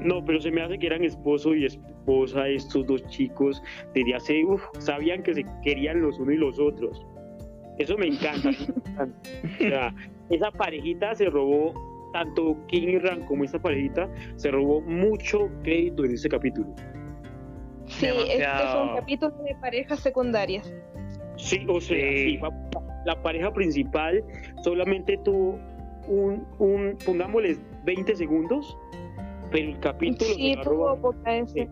no 0.00 0.24
pero 0.24 0.40
se 0.40 0.50
me 0.50 0.62
hace 0.62 0.78
que 0.78 0.86
eran 0.86 1.04
esposo 1.04 1.54
y 1.54 1.66
esposa 1.66 2.48
estos 2.48 2.86
dos 2.86 3.06
chicos 3.06 3.62
desde 3.94 4.14
hace, 4.14 4.44
uf, 4.44 4.62
sabían 4.78 5.22
que 5.22 5.34
se 5.34 5.44
querían 5.62 6.00
los 6.00 6.18
unos 6.18 6.34
y 6.34 6.38
los 6.38 6.58
otros. 6.58 7.06
Eso 7.78 7.96
me 7.96 8.08
encanta. 8.08 8.50
o 8.50 9.58
sea, 9.58 9.94
esa 10.30 10.50
parejita 10.50 11.14
se 11.14 11.26
robó, 11.26 11.72
tanto 12.12 12.56
King 12.66 12.88
y 12.88 12.98
Ran 12.98 13.24
como 13.26 13.44
esa 13.44 13.60
parejita, 13.60 14.08
se 14.36 14.50
robó 14.50 14.80
mucho 14.82 15.48
crédito 15.62 16.04
en 16.04 16.12
este 16.12 16.28
capítulo. 16.28 16.74
Sí, 17.86 18.06
este 18.06 18.46
fue 18.46 18.82
un 18.82 18.96
capítulo 18.96 19.34
de 19.44 19.54
parejas 19.56 20.00
secundarias. 20.00 20.72
Sí, 21.42 21.66
o 21.68 21.80
sea, 21.80 21.98
la 23.04 23.20
pareja 23.22 23.52
principal 23.52 24.24
solamente 24.62 25.18
tuvo 25.24 25.58
un, 26.06 26.46
un, 26.58 26.96
pongámosles 27.04 27.60
20 27.84 28.16
segundos 28.16 28.76
pero 29.52 29.68
el 29.68 29.78
capítulo 29.80 30.34
sí, 30.34 30.56
tuvo 30.64 30.96
poca 30.96 31.36
escena. 31.36 31.70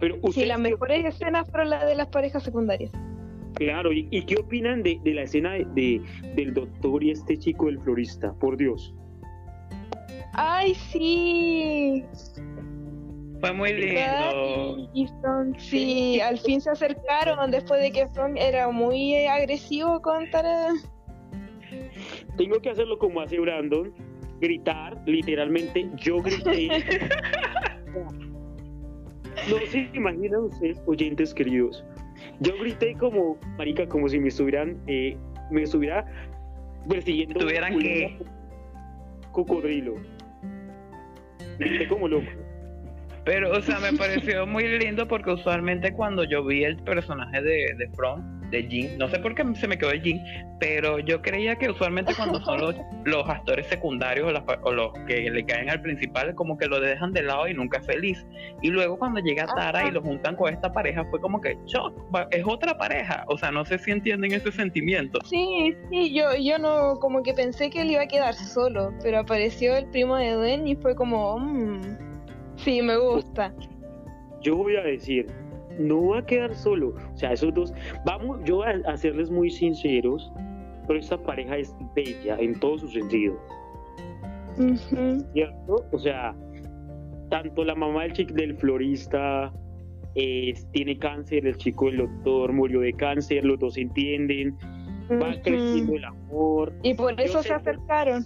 Pero 0.00 0.16
sí, 0.32 0.44
las 0.44 0.58
mejores 0.58 1.04
escenas 1.06 1.48
fueron 1.48 1.70
las 1.70 1.86
de 1.86 1.94
las 1.94 2.08
parejas 2.08 2.42
secundarias. 2.42 2.90
Claro, 3.54 3.92
¿y, 3.92 4.22
qué 4.22 4.36
opinan 4.36 4.82
de, 4.82 5.00
la 5.04 5.22
escena 5.22 5.52
de, 5.52 6.02
del 6.34 6.52
doctor 6.52 7.04
y 7.04 7.12
este 7.12 7.38
chico 7.38 7.66
del 7.66 7.78
florista? 7.78 8.32
Por 8.34 8.56
Dios. 8.56 8.92
¡Ay, 10.32 10.74
sí! 10.74 12.04
Fue 13.44 13.52
muy 13.52 13.74
lindo. 13.74 14.88
Y 14.94 15.06
sí, 15.58 16.18
al 16.18 16.38
fin 16.38 16.62
se 16.62 16.70
acercaron 16.70 17.50
después 17.50 17.78
de 17.78 17.92
que 17.92 18.08
From 18.08 18.38
era 18.38 18.70
muy 18.70 19.26
agresivo 19.26 20.00
con 20.00 20.30
Tara. 20.30 20.68
Tengo 22.38 22.58
que 22.62 22.70
hacerlo 22.70 22.98
como 22.98 23.20
hace 23.20 23.38
Brandon 23.38 23.92
gritar, 24.40 24.98
literalmente 25.04 25.90
yo 25.96 26.22
grité. 26.22 26.68
no 29.50 29.56
se 29.68 29.90
imaginan 29.92 30.44
ustedes, 30.44 30.80
oyentes 30.86 31.34
queridos. 31.34 31.84
Yo 32.40 32.56
grité 32.58 32.94
como, 32.94 33.36
marica, 33.58 33.86
como 33.86 34.08
si 34.08 34.20
me 34.20 34.28
estuvieran, 34.28 34.80
eh, 34.86 35.18
me 35.50 35.64
estuviera 35.64 36.06
persiguiendo. 36.88 37.40
¿Tuvieran 37.40 37.78
que 37.78 38.18
Cocodrilo. 39.32 39.96
Grité 41.58 41.88
como 41.88 42.08
loco. 42.08 42.43
Pero, 43.24 43.56
o 43.56 43.62
sea, 43.62 43.78
me 43.78 43.92
pareció 43.98 44.46
muy 44.46 44.66
lindo 44.78 45.08
porque 45.08 45.32
usualmente 45.32 45.92
cuando 45.92 46.24
yo 46.24 46.44
vi 46.44 46.64
el 46.64 46.76
personaje 46.76 47.40
de, 47.42 47.74
de 47.78 47.88
From, 47.94 48.34
de 48.50 48.62
Jin, 48.64 48.98
no 48.98 49.08
sé 49.08 49.18
por 49.18 49.34
qué 49.34 49.44
se 49.54 49.66
me 49.66 49.78
quedó 49.78 49.90
el 49.90 50.02
Jin, 50.02 50.20
pero 50.60 50.98
yo 50.98 51.20
creía 51.22 51.56
que 51.56 51.70
usualmente 51.70 52.14
cuando 52.14 52.40
son 52.40 52.60
los, 52.60 52.76
los 53.04 53.28
actores 53.28 53.66
secundarios 53.66 54.32
o, 54.62 54.72
los 54.72 54.92
que 55.06 55.30
le 55.30 55.44
caen 55.44 55.70
al 55.70 55.80
principal, 55.80 56.34
como 56.34 56.56
que 56.56 56.66
lo 56.66 56.80
dejan 56.80 57.12
de 57.12 57.22
lado 57.22 57.48
y 57.48 57.54
nunca 57.54 57.78
es 57.78 57.86
feliz. 57.86 58.24
Y 58.62 58.68
luego 58.68 58.98
cuando 58.98 59.20
llega 59.20 59.46
Tara 59.46 59.88
y 59.88 59.90
lo 59.90 60.02
juntan 60.02 60.36
con 60.36 60.52
esta 60.52 60.72
pareja, 60.72 61.04
fue 61.06 61.20
como 61.20 61.40
que, 61.40 61.56
shock, 61.66 61.94
es 62.30 62.44
otra 62.46 62.76
pareja. 62.76 63.24
O 63.28 63.36
sea, 63.36 63.50
no 63.50 63.64
sé 63.64 63.78
si 63.78 63.90
entienden 63.90 64.32
ese 64.32 64.52
sentimiento. 64.52 65.18
Sí, 65.24 65.74
sí, 65.90 66.14
yo, 66.14 66.34
yo 66.36 66.58
no, 66.58 66.98
como 67.00 67.22
que 67.22 67.34
pensé 67.34 67.70
que 67.70 67.82
él 67.82 67.90
iba 67.90 68.02
a 68.02 68.08
quedar 68.08 68.34
solo, 68.34 68.92
pero 69.02 69.20
apareció 69.20 69.76
el 69.76 69.86
primo 69.86 70.16
de 70.16 70.32
Duen 70.32 70.66
y 70.68 70.76
fue 70.76 70.94
como, 70.94 71.38
mmm 71.38 72.13
Sí, 72.64 72.80
me 72.80 72.96
gusta. 72.96 73.52
Yo 74.40 74.56
voy 74.56 74.76
a 74.76 74.82
decir, 74.82 75.26
no 75.78 76.08
va 76.08 76.18
a 76.20 76.26
quedar 76.26 76.54
solo. 76.54 76.94
O 77.12 77.16
sea, 77.16 77.32
esos 77.32 77.52
dos, 77.52 77.74
vamos, 78.06 78.40
yo 78.44 78.62
a, 78.62 78.70
a 78.86 78.96
serles 78.96 79.30
muy 79.30 79.50
sinceros, 79.50 80.32
pero 80.86 80.98
esta 80.98 81.18
pareja 81.18 81.58
es 81.58 81.74
bella 81.94 82.36
en 82.38 82.58
todo 82.58 82.78
su 82.78 82.88
sentido. 82.88 83.38
¿Cierto? 85.32 85.84
O 85.92 85.98
sea, 85.98 86.34
tanto 87.28 87.64
la 87.64 87.74
mamá 87.74 88.04
del 88.04 88.12
chico 88.14 88.34
del 88.34 88.56
florista 88.56 89.52
tiene 90.14 90.96
cáncer, 90.98 91.46
el 91.46 91.56
chico 91.56 91.86
del 91.86 91.98
doctor 91.98 92.52
murió 92.52 92.80
de 92.80 92.92
cáncer, 92.92 93.44
los 93.44 93.58
dos 93.58 93.76
entienden, 93.76 94.56
va 95.10 95.34
creciendo 95.42 95.96
el 95.96 96.04
amor. 96.04 96.72
Y 96.82 96.94
por 96.94 97.20
eso 97.20 97.42
se 97.42 97.52
acercaron. 97.52 98.24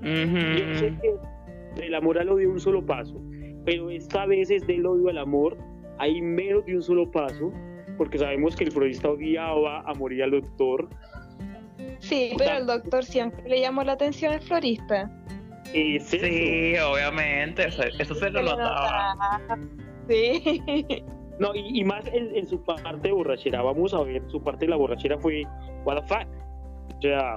Yo 0.00 0.78
sé 0.78 0.94
que 1.02 1.86
el 1.86 1.94
amor 1.94 2.24
lo 2.24 2.36
dio 2.36 2.50
un 2.50 2.60
solo 2.60 2.86
paso 2.86 3.20
pero 3.64 3.90
esta 3.90 4.26
vez 4.26 4.50
es 4.50 4.66
del 4.66 4.86
odio 4.86 5.08
al 5.08 5.18
amor, 5.18 5.56
hay 5.98 6.20
menos 6.20 6.64
de 6.66 6.76
un 6.76 6.82
solo 6.82 7.10
paso, 7.10 7.52
porque 7.96 8.18
sabemos 8.18 8.56
que 8.56 8.64
el 8.64 8.72
florista 8.72 9.10
odiaba 9.10 9.80
a 9.80 9.94
morir 9.94 10.22
al 10.22 10.30
doctor. 10.30 10.88
Sí, 11.98 12.32
pero 12.38 12.52
al 12.52 12.66
doctor 12.66 13.04
siempre 13.04 13.48
le 13.48 13.60
llamó 13.60 13.82
la 13.82 13.92
atención 13.92 14.32
el 14.32 14.40
florista. 14.40 15.10
sí, 15.72 16.74
obviamente, 16.78 17.66
eso, 17.66 18.14
se 18.14 18.30
lo 18.30 18.42
notaba. 18.42 19.16
Sí. 20.08 20.62
No, 21.38 21.54
y, 21.54 21.84
más 21.84 22.04
en, 22.12 22.46
su 22.48 22.60
parte 22.64 23.12
borrachera, 23.12 23.62
vamos 23.62 23.94
a 23.94 24.02
ver, 24.02 24.22
su 24.28 24.42
parte 24.42 24.64
de 24.64 24.70
la 24.70 24.76
borrachera 24.76 25.18
fue, 25.18 25.44
what 25.84 26.00
the 26.00 26.08
fuck. 26.08 26.26
O 26.96 27.00
sea, 27.00 27.36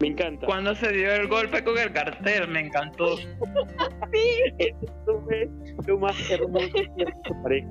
me 0.00 0.08
encanta. 0.08 0.46
Cuando 0.46 0.74
se 0.74 0.92
dio 0.92 1.12
el 1.12 1.28
golpe 1.28 1.62
con 1.64 1.78
el 1.78 1.92
cartel, 1.92 2.48
me 2.48 2.60
encantó. 2.60 3.16
sí. 4.12 4.28
Eso 4.58 5.22
fue 5.24 5.48
lo 5.86 5.98
más 5.98 6.30
hermoso 6.30 6.68
que 6.72 7.34
pareja. 7.42 7.68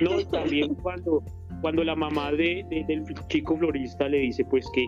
No, 0.00 0.24
también 0.30 0.74
cuando, 0.76 1.22
cuando 1.60 1.84
la 1.84 1.94
mamá 1.94 2.32
de, 2.32 2.64
del 2.88 3.04
chico 3.28 3.56
florista 3.56 4.08
le 4.08 4.18
dice 4.18 4.44
pues 4.44 4.68
que 4.74 4.86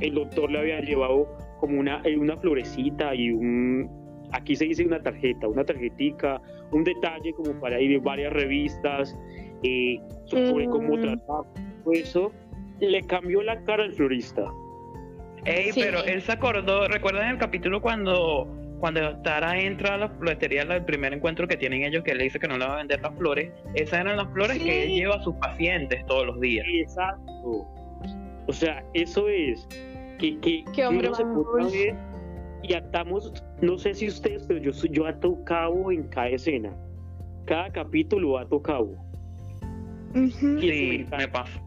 el 0.00 0.14
doctor 0.14 0.50
le 0.50 0.58
había 0.58 0.80
llevado 0.80 1.28
como 1.60 1.78
una, 1.78 2.02
eh, 2.04 2.16
una 2.16 2.36
florecita 2.36 3.14
y 3.14 3.30
un, 3.30 3.88
aquí 4.32 4.56
se 4.56 4.66
dice 4.66 4.84
una 4.84 5.02
tarjeta, 5.02 5.48
una 5.48 5.64
tarjetica, 5.64 6.40
un 6.72 6.84
detalle 6.84 7.32
como 7.32 7.58
para 7.60 7.80
ir 7.80 7.90
de 7.90 7.98
varias 7.98 8.32
revistas, 8.32 9.16
eh, 9.62 9.98
sobre 10.26 10.66
cómo 10.66 10.96
mm. 10.96 11.00
tratar 11.00 11.44
eso, 11.92 12.32
le 12.80 13.00
cambió 13.02 13.42
la 13.42 13.62
cara 13.64 13.84
al 13.84 13.92
florista. 13.92 14.44
Ey, 15.46 15.70
pero 15.74 16.04
él 16.04 16.22
se 16.22 16.32
acordó, 16.32 16.88
¿recuerdan 16.88 17.30
el 17.30 17.38
capítulo 17.38 17.80
cuando 17.80 18.48
cuando 18.80 19.16
Tara 19.22 19.58
entra 19.58 19.94
a 19.94 19.98
la 19.98 20.08
floretería, 20.10 20.62
el 20.62 20.84
primer 20.84 21.14
encuentro 21.14 21.48
que 21.48 21.56
tienen 21.56 21.82
ellos, 21.82 22.04
que 22.04 22.14
le 22.14 22.24
dice 22.24 22.38
que 22.38 22.46
no 22.46 22.58
le 22.58 22.66
va 22.66 22.74
a 22.74 22.76
vender 22.76 23.00
las 23.00 23.14
flores, 23.16 23.50
esas 23.74 24.00
eran 24.00 24.18
las 24.18 24.30
flores 24.32 24.58
que 24.58 24.84
él 24.84 24.90
lleva 24.90 25.16
a 25.16 25.22
sus 25.22 25.34
pacientes 25.36 26.04
todos 26.06 26.26
los 26.26 26.40
días. 26.40 26.66
Exacto. 26.68 27.66
O 28.46 28.52
sea, 28.52 28.84
eso 28.92 29.28
es 29.28 29.66
que, 30.18 30.38
que, 30.40 30.64
¿Qué 30.74 30.86
hombre 30.86 31.12
se 31.14 31.24
puede 31.24 31.96
y 32.62 32.74
atamos, 32.74 33.32
no 33.60 33.78
sé 33.78 33.94
si 33.94 34.08
ustedes, 34.08 34.44
pero 34.46 34.60
yo, 34.60 34.72
yo 34.90 35.06
ato 35.06 35.42
cabo 35.44 35.90
en 35.90 36.04
cada 36.08 36.28
escena. 36.28 36.72
Cada 37.46 37.70
capítulo 37.70 38.38
ato 38.38 38.60
cabo. 38.60 38.94
Sí, 40.14 41.06
me 41.16 41.28
pasa. 41.28 41.62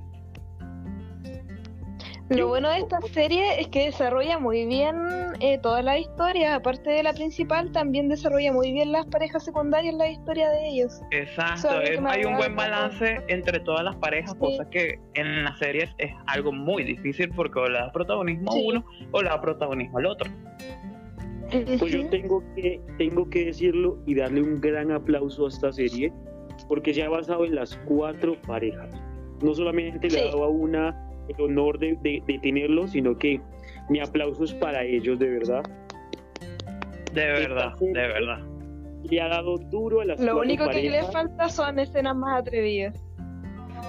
Lo 2.30 2.48
bueno 2.48 2.70
de 2.70 2.80
esta 2.80 3.02
serie 3.02 3.60
es 3.60 3.68
que 3.70 3.86
desarrolla 3.86 4.38
muy 4.38 4.66
bien 4.68 4.96
eh, 5.40 5.58
todas 5.58 5.84
las 5.84 6.00
historias, 6.00 6.54
aparte 6.54 6.92
de 6.92 7.02
la 7.02 7.14
principal, 7.14 7.72
también 7.72 8.08
desarrolla 8.08 8.54
muy 8.54 8.72
bien 8.72 8.92
las 8.92 9.08
parejas 9.08 9.44
secundarias, 9.44 9.96
la 9.96 10.10
historia 10.10 10.50
de 10.50 10.68
ellos. 10.68 11.02
Exacto, 11.10 11.70
hay 12.08 12.26
un 12.26 12.38
buen 12.38 12.56
balance 12.56 13.20
entre 13.30 13.60
todas 13.62 13.84
las 13.84 13.96
parejas, 13.96 14.36
cosa 14.36 14.70
que 14.70 15.00
en 15.16 15.44
las 15.44 15.58
series 15.58 15.90
es 15.98 16.12
algo 16.28 16.52
muy 16.52 16.84
difícil 16.84 17.30
porque 17.36 17.60
o 17.60 17.68
le 17.68 17.80
da 17.80 17.92
protagonismo 17.92 18.52
a 18.52 18.56
uno 18.56 18.86
o 19.12 19.22
le 19.24 19.30
da 19.30 19.42
protagonismo 19.42 19.98
al 19.98 20.06
otro. 20.06 20.30
Pues 21.80 21.92
yo 21.92 22.08
tengo 22.10 22.44
que, 22.56 22.80
tengo 23.00 23.28
que 23.28 23.46
decirlo 23.46 23.98
y 24.06 24.14
darle 24.14 24.44
un 24.44 24.62
gran 24.62 24.92
aplauso 24.92 25.46
a 25.46 25.50
esta 25.50 25.72
serie 25.74 26.14
porque 26.68 26.94
se 26.94 27.02
ha 27.02 27.10
basado 27.10 27.44
en 27.46 27.56
las 27.56 27.76
cuatro 27.86 28.40
parejas. 28.44 28.94
No 29.42 29.56
solamente 29.56 30.10
le 30.10 30.22
ha 30.22 30.26
dado 30.26 30.44
a 30.44 30.50
una 30.50 31.09
el 31.30 31.42
honor 31.42 31.80
de, 31.80 31.98
de, 32.02 32.40
tenerlo, 32.40 32.88
sino 32.88 33.18
que 33.18 33.40
mi 33.90 34.00
aplauso 34.00 34.44
es 34.44 34.54
para 34.54 34.84
ellos, 34.84 35.20
de 35.20 35.30
verdad. 35.30 35.64
De 37.14 37.26
verdad, 37.26 37.74
de 37.80 37.92
verdad. 37.94 38.40
le 39.04 39.22
ha 39.22 39.28
dado 39.28 39.58
duro 39.58 40.02
a 40.02 40.06
las 40.06 40.20
Lo 40.20 40.40
único 40.40 40.68
que 40.70 40.90
le 40.90 41.04
falta 41.04 41.50
son 41.50 41.80
escenas 41.80 42.16
más 42.16 42.42
atrevidas. 42.42 43.04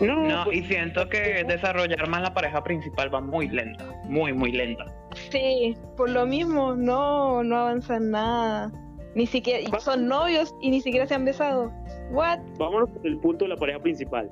No, 0.01 0.27
No, 0.27 0.45
pues, 0.45 0.59
y 0.59 0.63
siento 0.65 1.09
que 1.09 1.45
desarrollar 1.45 2.09
más 2.09 2.23
la 2.23 2.33
pareja 2.33 2.63
principal 2.63 3.13
va 3.13 3.21
muy 3.21 3.49
lenta, 3.49 3.85
muy, 4.05 4.33
muy 4.33 4.53
lenta. 4.53 4.87
Sí, 5.31 5.77
por 5.97 6.09
lo 6.09 6.25
mismo, 6.25 6.75
no, 6.75 7.43
no 7.43 7.57
avanzan 7.57 8.11
nada. 8.11 8.73
Ni 9.15 9.27
siquiera, 9.27 9.79
son 9.81 10.07
novios 10.07 10.55
y 10.63 10.71
ni 10.71 10.81
siquiera 10.81 11.07
se 11.07 11.15
han 11.15 11.25
besado. 11.25 11.73
What? 12.13 12.39
vámonos 12.59 12.91
con 12.91 13.07
el 13.07 13.19
punto 13.19 13.45
de 13.45 13.51
la 13.51 13.57
pareja 13.57 13.81
principal. 13.81 14.31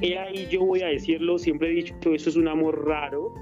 He 0.00 0.18
ahí 0.18 0.46
yo 0.50 0.64
voy 0.64 0.82
a 0.82 0.88
decirlo, 0.88 1.38
siempre 1.38 1.68
he 1.68 1.72
dicho 1.72 1.94
que 2.00 2.14
eso 2.14 2.28
es 2.30 2.36
un 2.36 2.48
amor 2.48 2.86
raro. 2.86 3.32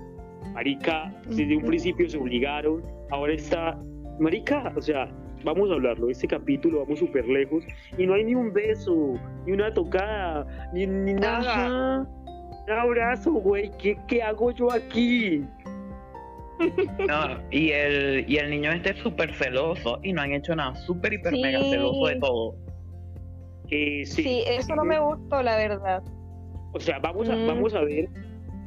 Marica, 0.52 1.12
desde 1.28 1.56
un 1.56 1.64
principio 1.64 2.08
se 2.08 2.18
obligaron, 2.18 2.82
ahora 3.10 3.32
está. 3.32 3.78
Marica, 4.20 4.70
o 4.76 4.82
sea, 4.82 5.10
vamos 5.44 5.70
a 5.70 5.74
hablarlo. 5.74 6.10
Este 6.10 6.26
capítulo 6.28 6.80
vamos 6.80 6.98
súper 6.98 7.26
lejos 7.26 7.64
y 7.96 8.06
no 8.06 8.14
hay 8.14 8.24
ni 8.24 8.34
un 8.34 8.52
beso, 8.52 9.14
ni 9.46 9.52
una 9.52 9.72
tocada, 9.72 10.46
ni, 10.74 10.86
ni 10.86 11.14
nada. 11.14 11.40
Ajá. 11.40 12.08
Un 12.66 12.70
abrazo, 12.70 13.32
güey. 13.32 13.70
¿Qué, 13.78 13.96
¿Qué 14.06 14.22
hago 14.22 14.50
yo 14.52 14.70
aquí? 14.70 15.42
No, 17.08 17.40
y 17.50 17.70
el, 17.70 18.24
y 18.28 18.36
el 18.36 18.50
niño 18.50 18.70
este 18.72 18.90
es 18.90 18.98
súper 18.98 19.32
celoso 19.34 19.98
y 20.02 20.12
no 20.12 20.22
han 20.22 20.32
hecho 20.32 20.54
nada, 20.54 20.74
súper, 20.76 21.14
hiper, 21.14 21.32
mega 21.32 21.58
Sí. 21.60 21.70
celoso 21.70 22.06
de 22.06 22.16
todo. 22.20 22.54
Eh, 23.70 24.02
sí. 24.04 24.22
Sí, 24.22 24.44
eso 24.46 24.76
no 24.76 24.84
me 24.84 25.00
gustó, 25.00 25.42
la 25.42 25.56
verdad. 25.56 26.02
O 26.72 26.80
sea, 26.80 26.98
vamos 26.98 27.28
a, 27.28 27.36
Mm. 27.36 27.46
vamos 27.46 27.74
a 27.74 27.82
ver. 27.82 28.08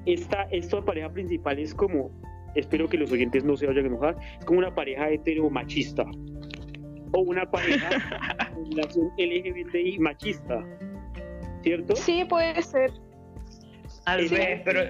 Esta, 0.05 0.43
esta 0.51 0.81
pareja 0.81 1.09
principal 1.11 1.59
es 1.59 1.73
como. 1.73 2.11
Espero 2.55 2.87
que 2.87 2.97
los 2.97 3.11
oyentes 3.11 3.43
no 3.43 3.57
se 3.57 3.65
vayan 3.67 3.85
a 3.85 3.87
enojar. 3.87 4.15
Es 4.39 4.45
como 4.45 4.59
una 4.59 4.73
pareja 4.73 5.09
hetero 5.09 5.49
machista. 5.49 6.05
O 7.11 7.19
una 7.21 7.49
pareja 7.49 7.89
relación 8.69 9.09
LGBTI 9.17 9.99
machista. 9.99 10.63
¿Cierto? 11.63 11.95
Sí, 11.95 12.23
puede 12.29 12.61
ser. 12.61 12.91
Tal 14.05 14.27
Sí. 14.29 14.35
vez, 14.35 14.61
pero, 14.63 14.81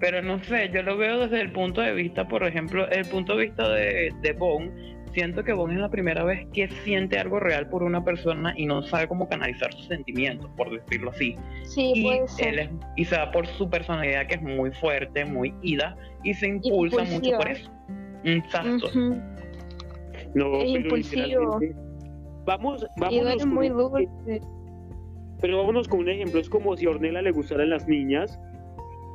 pero 0.00 0.22
no 0.22 0.42
sé, 0.42 0.70
yo 0.74 0.82
lo 0.82 0.96
veo 0.96 1.20
desde 1.20 1.40
el 1.40 1.52
punto 1.52 1.80
de 1.80 1.92
vista, 1.94 2.26
por 2.26 2.42
ejemplo, 2.44 2.88
el 2.90 3.06
punto 3.06 3.36
de 3.36 3.44
vista 3.46 3.68
de, 3.72 4.10
de 4.20 4.32
Bon. 4.32 4.70
Siento 5.12 5.42
que 5.42 5.52
Bon 5.52 5.70
es 5.72 5.78
la 5.78 5.88
primera 5.88 6.22
vez 6.24 6.46
que 6.52 6.68
siente 6.84 7.18
algo 7.18 7.40
real 7.40 7.68
por 7.68 7.82
una 7.82 8.04
persona 8.04 8.54
y 8.56 8.66
no 8.66 8.82
sabe 8.82 9.08
cómo 9.08 9.28
canalizar 9.28 9.72
sus 9.74 9.86
sentimientos, 9.86 10.48
por 10.56 10.70
decirlo 10.70 11.10
así. 11.10 11.34
Sí, 11.64 11.92
y, 11.96 12.02
puede 12.04 12.18
él 12.20 12.28
ser. 12.28 12.58
es- 12.60 12.70
y 12.96 13.04
se 13.04 13.16
da 13.16 13.30
por 13.32 13.46
su 13.46 13.68
personalidad 13.68 14.26
que 14.28 14.36
es 14.36 14.42
muy 14.42 14.70
fuerte, 14.72 15.24
muy 15.24 15.52
ida 15.62 15.96
y 16.22 16.34
se 16.34 16.46
impulsa 16.48 17.02
mucho 17.04 17.30
por 17.36 17.48
eso. 17.48 17.70
Exacto. 18.24 18.86
Ujú. 18.86 19.20
No, 20.34 20.54
Es 20.58 20.72
pero 20.72 20.76
impulsivo. 20.76 21.60
Vamos, 22.46 22.86
muy 23.46 23.68
dulce. 23.68 24.40
Pero 25.40 25.58
vámonos 25.58 25.88
con 25.88 26.00
un 26.00 26.08
ejemplo. 26.08 26.38
Es 26.40 26.48
como 26.48 26.76
si 26.76 26.86
a 26.86 26.90
Ornella 26.90 27.22
le 27.22 27.32
gustaran 27.32 27.70
las 27.70 27.88
niñas 27.88 28.38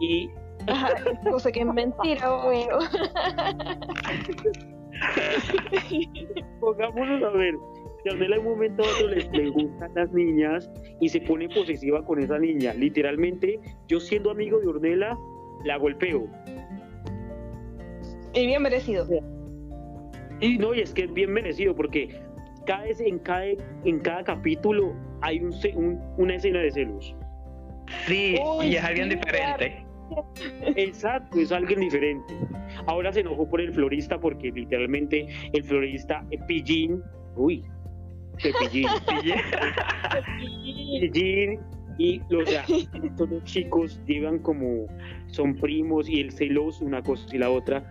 y 0.01 0.29
Ajá, 0.67 0.89
cosa 1.31 1.51
que 1.51 1.61
es 1.61 1.65
mentira, 1.65 2.33
obvio. 2.33 2.79
Pongámonos 6.59 7.23
a 7.23 7.29
ver, 7.37 7.55
si 8.03 8.09
a 8.09 8.13
Ornella 8.13 8.35
en 8.35 8.41
un 8.41 8.53
momento 8.53 8.83
a 8.83 8.87
otro 8.87 9.07
le, 9.07 9.29
le 9.31 9.49
gustan 9.49 9.91
las 9.95 10.11
niñas 10.13 10.69
y 10.99 11.09
se 11.09 11.21
pone 11.21 11.49
posesiva 11.49 12.03
con 12.05 12.19
esa 12.19 12.37
niña. 12.39 12.73
Literalmente, 12.73 13.59
yo 13.87 13.99
siendo 13.99 14.31
amigo 14.31 14.59
de 14.59 14.67
Ornella, 14.67 15.17
la 15.63 15.77
golpeo. 15.77 16.27
Y 18.33 18.45
bien 18.47 18.61
merecido. 18.61 19.07
Y 20.41 20.57
no, 20.57 20.73
y 20.73 20.81
es 20.81 20.93
que 20.93 21.03
es 21.05 21.13
bien 21.13 21.31
merecido 21.31 21.75
porque 21.75 22.19
cada 22.65 22.83
vez 22.83 22.99
en 22.99 23.19
cada, 23.19 23.45
en 23.45 23.99
cada 23.99 24.23
capítulo 24.23 24.93
hay 25.21 25.39
un, 25.39 25.53
un- 25.75 26.01
una 26.17 26.35
escena 26.35 26.59
de 26.59 26.71
celos. 26.71 27.15
Sí, 28.07 28.35
Uy, 28.43 28.67
y 28.67 28.75
es 28.75 28.83
alguien 28.83 29.09
sí, 29.09 29.15
diferente. 29.15 29.84
Exacto, 30.75 31.39
es 31.39 31.51
alguien 31.51 31.79
diferente. 31.79 32.33
Ahora 32.87 33.11
se 33.11 33.21
enojó 33.21 33.49
por 33.49 33.61
el 33.61 33.73
florista 33.73 34.19
porque 34.19 34.51
literalmente 34.51 35.27
el 35.53 35.63
florista, 35.63 36.25
eh, 36.31 36.37
Pillín, 36.47 37.01
uy, 37.35 37.63
que 38.37 38.51
Pillín, 38.59 38.87
Pillín, 40.99 41.59
y 41.97 42.21
o 42.33 42.45
sea, 42.45 42.65
estos 43.03 43.29
dos 43.29 43.43
chicos 43.45 44.01
llevan 44.05 44.39
como, 44.39 44.87
son 45.27 45.55
primos 45.55 46.09
y 46.09 46.19
el 46.21 46.31
celoso, 46.31 46.83
una 46.83 47.01
cosa 47.01 47.25
y 47.33 47.37
la 47.37 47.49
otra, 47.49 47.83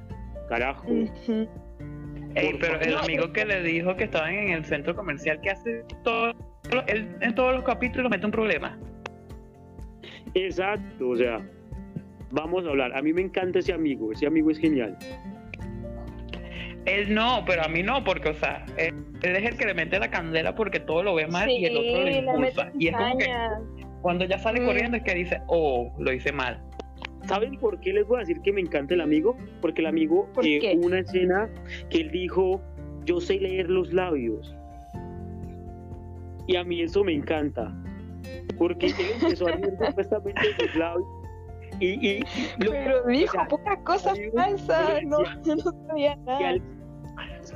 carajo. 0.49 0.87
Ey, 0.89 2.57
pero 2.61 2.81
el 2.81 2.97
amigo 2.97 3.33
que 3.33 3.45
le 3.45 3.63
dijo 3.63 3.97
que 3.97 4.05
estaban 4.05 4.35
en 4.35 4.51
el 4.51 4.65
centro 4.65 4.95
comercial 4.95 5.41
que 5.41 5.51
hace 5.51 5.85
todo, 6.03 6.35
él 6.89 7.17
en 7.21 7.35
todos 7.35 7.55
los 7.55 7.65
capítulos 7.65 8.11
mete 8.11 8.27
un 8.27 8.33
problema. 8.33 8.79
Exacto, 10.35 11.11
o 11.11 11.17
sea, 11.17 11.41
vamos 12.35 12.67
a 12.67 12.71
hablar. 12.71 12.95
A 12.97 13.01
mí 13.03 13.13
me 13.13 13.23
encanta 13.23 13.61
ese 13.61 13.73
amigo, 13.73 14.13
ese 14.13 14.27
amigo 14.27 14.51
es 14.51 14.59
genial. 14.59 14.97
Él 16.85 17.15
no, 17.15 17.45
pero 17.47 17.65
a 17.65 17.69
mí 17.69 17.83
no, 17.83 18.05
porque, 18.05 18.29
o 18.29 18.35
sea, 18.35 18.67
él, 18.77 18.95
él 19.23 19.37
es 19.37 19.45
el 19.45 19.57
que 19.57 19.65
le 19.65 19.75
mete 19.75 19.99
la 19.99 20.11
candela 20.11 20.55
porque 20.55 20.81
todo 20.81 21.03
lo 21.03 21.15
ve 21.15 21.27
mal 21.27 21.49
y 21.51 21.65
el 21.65 21.77
otro 21.77 22.05
le 22.05 22.19
impulsa. 22.19 22.71
Y 22.79 22.89
es 22.89 22.97
como 22.97 23.17
que 23.19 23.31
cuando 24.03 24.27
ya 24.27 24.39
sale 24.39 24.61
Mm. 24.61 24.67
corriendo 24.67 24.97
es 24.99 25.03
que 25.03 25.15
dice, 25.15 25.41
oh, 25.47 25.91
lo 25.99 26.13
hice 26.13 26.31
mal. 26.33 26.61
¿Saben 27.27 27.57
por 27.59 27.81
qué 27.81 27.95
les 27.95 28.07
voy 28.07 28.19
a 28.19 28.21
decir 28.21 28.39
que 28.43 28.53
me 28.53 28.61
encanta 28.61 28.93
el 28.93 29.01
amigo? 29.01 29.35
Porque 29.63 29.81
el 29.81 29.87
amigo, 29.87 30.29
¿Por 30.35 30.47
eh, 30.47 30.77
una 30.77 30.99
escena 30.99 31.49
que 31.89 32.03
él 32.03 32.11
dijo, 32.11 32.61
yo 33.07 33.19
sé 33.19 33.41
leer 33.41 33.71
los 33.71 33.95
labios. 33.95 34.55
Y 36.47 36.57
a 36.57 36.65
mí 36.65 36.83
eso 36.83 37.03
me 37.03 37.15
encanta. 37.15 37.75
Porque 38.59 38.89
él 38.89 38.95
empezó 39.23 39.47
a 39.47 39.57
leer 39.57 39.73
supuestamente 39.87 40.41
los 40.59 40.77
labios. 40.77 41.09
Y, 41.81 41.87
y 42.19 42.21
lo- 42.59 42.71
Pero 42.71 43.03
dijo 43.07 43.37
o 43.37 43.41
sea, 43.41 43.49
pocas 43.49 43.79
cosas 43.79 44.19
falsas, 44.35 45.03
no, 45.05 45.19
y 45.45 45.49
no 45.49 45.73
sabía 45.89 46.17
nada. 46.17 46.49
al- 46.51 46.63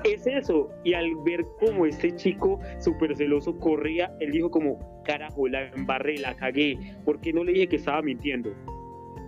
es 0.05 0.27
eso. 0.27 0.71
Y 0.85 0.93
al 0.95 1.11
ver 1.25 1.45
como 1.61 1.87
este 1.87 2.15
chico 2.15 2.61
súper 2.79 3.17
celoso 3.17 3.59
corría, 3.59 4.13
él 4.21 4.33
dijo 4.33 4.51
como, 4.51 5.03
carajo, 5.05 5.49
la 5.49 5.67
embarré, 5.69 6.19
la 6.19 6.37
cagué. 6.37 6.79
¿Por 7.05 7.21
qué 7.21 7.33
no 7.33 7.43
le 7.45 7.53
dije 7.53 7.69
que 7.69 7.77
estaba 7.77 8.03
mintiendo? 8.03 8.51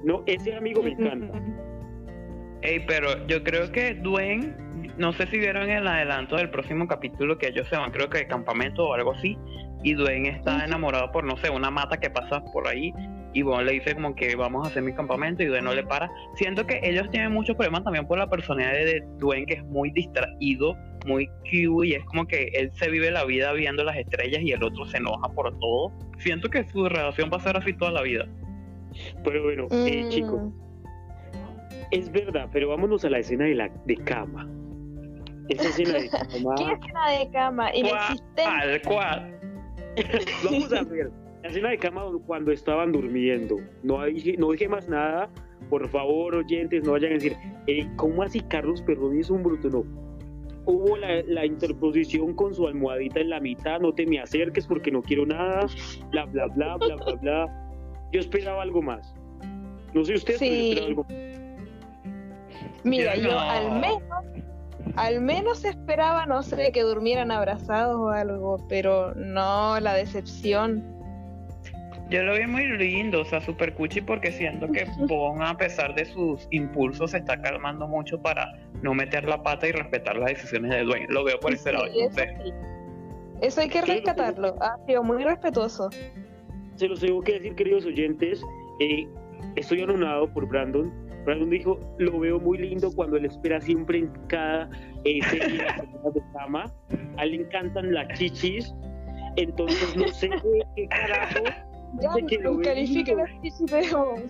No, 0.04 0.22
ese 0.26 0.54
amigo 0.54 0.82
me 0.82 0.90
encanta. 0.90 1.40
Ey, 2.62 2.80
pero 2.86 3.26
yo 3.26 3.42
creo 3.42 3.72
que 3.72 3.94
Dwayne, 3.94 4.54
no 4.98 5.14
sé 5.14 5.26
si 5.28 5.38
vieron 5.38 5.70
el 5.70 5.86
adelanto 5.88 6.36
del 6.36 6.50
próximo 6.50 6.86
capítulo 6.86 7.38
que 7.38 7.48
ellos 7.48 7.66
se 7.68 7.76
van, 7.76 7.90
creo 7.90 8.10
que 8.10 8.18
de 8.18 8.26
campamento 8.26 8.86
o 8.86 8.92
algo 8.92 9.12
así, 9.12 9.38
y 9.82 9.94
Dwayne 9.94 10.28
está 10.28 10.62
enamorado 10.66 11.10
por, 11.10 11.24
no 11.24 11.38
sé, 11.38 11.48
una 11.48 11.70
mata 11.70 11.98
que 11.98 12.10
pasa 12.10 12.44
por 12.52 12.68
ahí, 12.68 12.92
y 13.32 13.42
Bon 13.42 13.64
le 13.64 13.72
dice 13.72 13.94
como 13.94 14.14
que 14.14 14.34
vamos 14.36 14.66
a 14.66 14.70
hacer 14.70 14.82
mi 14.82 14.92
campamento, 14.92 15.42
y 15.42 15.46
Dwayne 15.46 15.64
no 15.64 15.74
le 15.74 15.84
para. 15.84 16.10
Siento 16.34 16.66
que 16.66 16.80
ellos 16.82 17.08
tienen 17.10 17.32
muchos 17.32 17.56
problemas 17.56 17.84
también 17.84 18.06
por 18.06 18.18
la 18.18 18.28
personalidad 18.28 18.72
de 18.72 19.02
Dwayne, 19.18 19.46
que 19.46 19.54
es 19.54 19.64
muy 19.64 19.90
distraído, 19.90 20.74
muy 21.06 21.26
cute, 21.50 21.88
y 21.88 21.92
es 21.94 22.04
como 22.04 22.26
que 22.26 22.50
él 22.54 22.70
se 22.74 22.90
vive 22.90 23.10
la 23.10 23.24
vida 23.24 23.52
viendo 23.52 23.84
las 23.84 23.96
estrellas 23.96 24.42
y 24.42 24.52
el 24.52 24.62
otro 24.62 24.84
se 24.86 24.96
enoja 24.98 25.28
por 25.30 25.56
todo. 25.58 25.92
Siento 26.18 26.48
que 26.50 26.64
su 26.64 26.88
relación 26.88 27.30
va 27.32 27.36
a 27.38 27.40
ser 27.40 27.56
así 27.56 27.72
toda 27.72 27.92
la 27.92 28.02
vida. 28.02 28.26
Pero 29.24 29.42
bueno, 29.44 29.66
eh, 29.70 30.02
Mm. 30.04 30.08
chicos, 30.08 30.42
es 31.92 32.10
verdad, 32.12 32.48
pero 32.52 32.68
vámonos 32.68 33.04
a 33.04 33.10
la 33.10 33.18
escena 33.18 33.44
de 33.44 33.54
la 33.54 33.68
de 33.86 33.96
cama. 33.96 34.48
Esa 35.48 35.68
escena 35.68 35.92
de 35.98 36.08
cama. 36.10 36.54
¿Qué 36.56 36.64
escena 36.72 37.10
de 37.18 37.30
cama? 37.30 37.74
Inexistente. 37.74 38.42
Tal 38.44 38.82
cual. 38.82 39.40
Vamos 40.44 40.72
a 40.72 40.82
ver. 40.84 41.10
La 41.42 41.48
escena 41.48 41.70
de 41.70 41.78
cama 41.78 42.04
cuando 42.26 42.52
estaban 42.52 42.92
durmiendo. 42.92 43.56
No 43.82 44.04
dije, 44.04 44.36
no 44.38 44.50
dije 44.50 44.68
más 44.68 44.88
nada. 44.88 45.28
Por 45.68 45.88
favor, 45.88 46.34
oyentes, 46.34 46.84
no 46.84 46.92
vayan 46.92 47.12
a 47.12 47.14
decir, 47.14 47.36
eh, 47.66 47.86
¿cómo 47.96 48.22
así 48.22 48.40
Carlos 48.40 48.82
Perroni 48.82 49.20
es 49.20 49.30
un 49.30 49.42
bruto? 49.42 49.68
No. 49.70 49.84
Hubo 50.66 50.96
la, 50.96 51.22
la 51.22 51.46
interposición 51.46 52.34
con 52.34 52.54
su 52.54 52.66
almohadita 52.66 53.20
en 53.20 53.30
la 53.30 53.40
mitad, 53.40 53.80
no 53.80 53.92
te 53.92 54.06
me 54.06 54.18
acerques 54.20 54.66
porque 54.66 54.90
no 54.90 55.00
quiero 55.02 55.24
nada, 55.26 55.66
bla, 56.10 56.26
bla, 56.26 56.46
bla, 56.48 56.76
bla, 56.76 56.96
bla, 56.96 57.14
bla. 57.14 57.70
Yo 58.12 58.20
esperaba 58.20 58.62
algo 58.62 58.82
más. 58.82 59.14
No 59.94 60.04
sé 60.04 60.14
ustedes, 60.14 60.38
pero 60.40 60.50
yo 60.50 60.56
Sí. 60.56 60.70
esperaba 60.72 60.86
algo 60.88 61.04
más. 61.04 61.14
Mira, 62.84 63.14
Yo 63.16 63.22
yo 63.22 63.30
no. 63.32 63.40
al 63.40 63.70
menos, 63.80 64.02
al 64.96 65.20
menos 65.20 65.64
esperaba, 65.64 66.26
no 66.26 66.42
sé, 66.42 66.72
que 66.72 66.82
durmieran 66.82 67.30
abrazados 67.30 67.96
o 67.96 68.08
algo, 68.08 68.58
pero 68.68 69.14
no, 69.14 69.78
la 69.80 69.94
decepción. 69.94 70.84
Yo 72.10 72.22
lo 72.24 72.34
vi 72.34 72.46
muy 72.46 72.66
lindo, 72.76 73.20
o 73.20 73.24
sea, 73.24 73.40
super 73.40 73.72
cuchi 73.74 74.00
porque 74.00 74.32
siento 74.32 74.66
que 74.70 74.84
Bon, 75.08 75.42
a 75.42 75.56
pesar 75.56 75.94
de 75.94 76.04
sus 76.04 76.46
impulsos, 76.50 77.12
se 77.12 77.18
está 77.18 77.40
calmando 77.40 77.86
mucho 77.86 78.20
para 78.20 78.52
no 78.82 78.94
meter 78.94 79.24
la 79.28 79.42
pata 79.42 79.68
y 79.68 79.72
respetar 79.72 80.16
las 80.16 80.30
decisiones 80.30 80.70
de 80.72 80.82
Dwayne. 80.84 81.06
Lo 81.10 81.24
veo 81.24 81.38
por 81.38 81.52
ese 81.52 81.70
Sí, 81.70 81.72
lado, 81.72 81.86
no 81.86 81.92
eso 81.92 82.10
sé. 82.14 82.34
sí. 82.44 82.52
Eso 83.42 83.60
hay 83.62 83.68
que 83.68 83.80
rescatarlo. 83.82 84.54
Ha 84.60 84.76
sido 84.86 85.02
muy 85.02 85.24
respetuoso. 85.24 85.88
se 86.76 86.88
los 86.88 87.00
tengo 87.00 87.20
que 87.22 87.34
decir, 87.34 87.54
queridos 87.54 87.86
oyentes, 87.86 88.42
eh, 88.80 89.06
estoy 89.56 89.82
anonado 89.82 90.28
por 90.32 90.46
Brandon. 90.48 90.92
Brandon 91.24 91.50
dijo, 91.50 91.78
lo 91.98 92.18
veo 92.18 92.40
muy 92.40 92.58
lindo 92.58 92.90
cuando 92.94 93.16
él 93.18 93.26
espera 93.26 93.60
siempre 93.60 93.98
en 93.98 94.10
cada 94.28 94.68
eh, 95.04 95.20
serie 95.24 95.58
de 95.58 96.22
cama 96.32 96.64
a 97.18 97.24
él 97.24 97.30
le 97.32 97.36
encantan 97.42 97.92
las 97.92 98.08
chichis, 98.18 98.74
entonces 99.36 99.94
no 99.96 100.08
sé 100.08 100.28
qué, 100.30 100.62
qué 100.76 100.86
carajo. 100.88 101.44
Ya, 102.00 102.14
que 102.26 102.38
lo 102.38 102.56
ve 102.56 102.64
califique 102.64 103.14
lindo. 103.14 103.24
las 103.24 103.42
chichis 103.42 103.66
de 103.66 103.96
vos. 103.96 104.20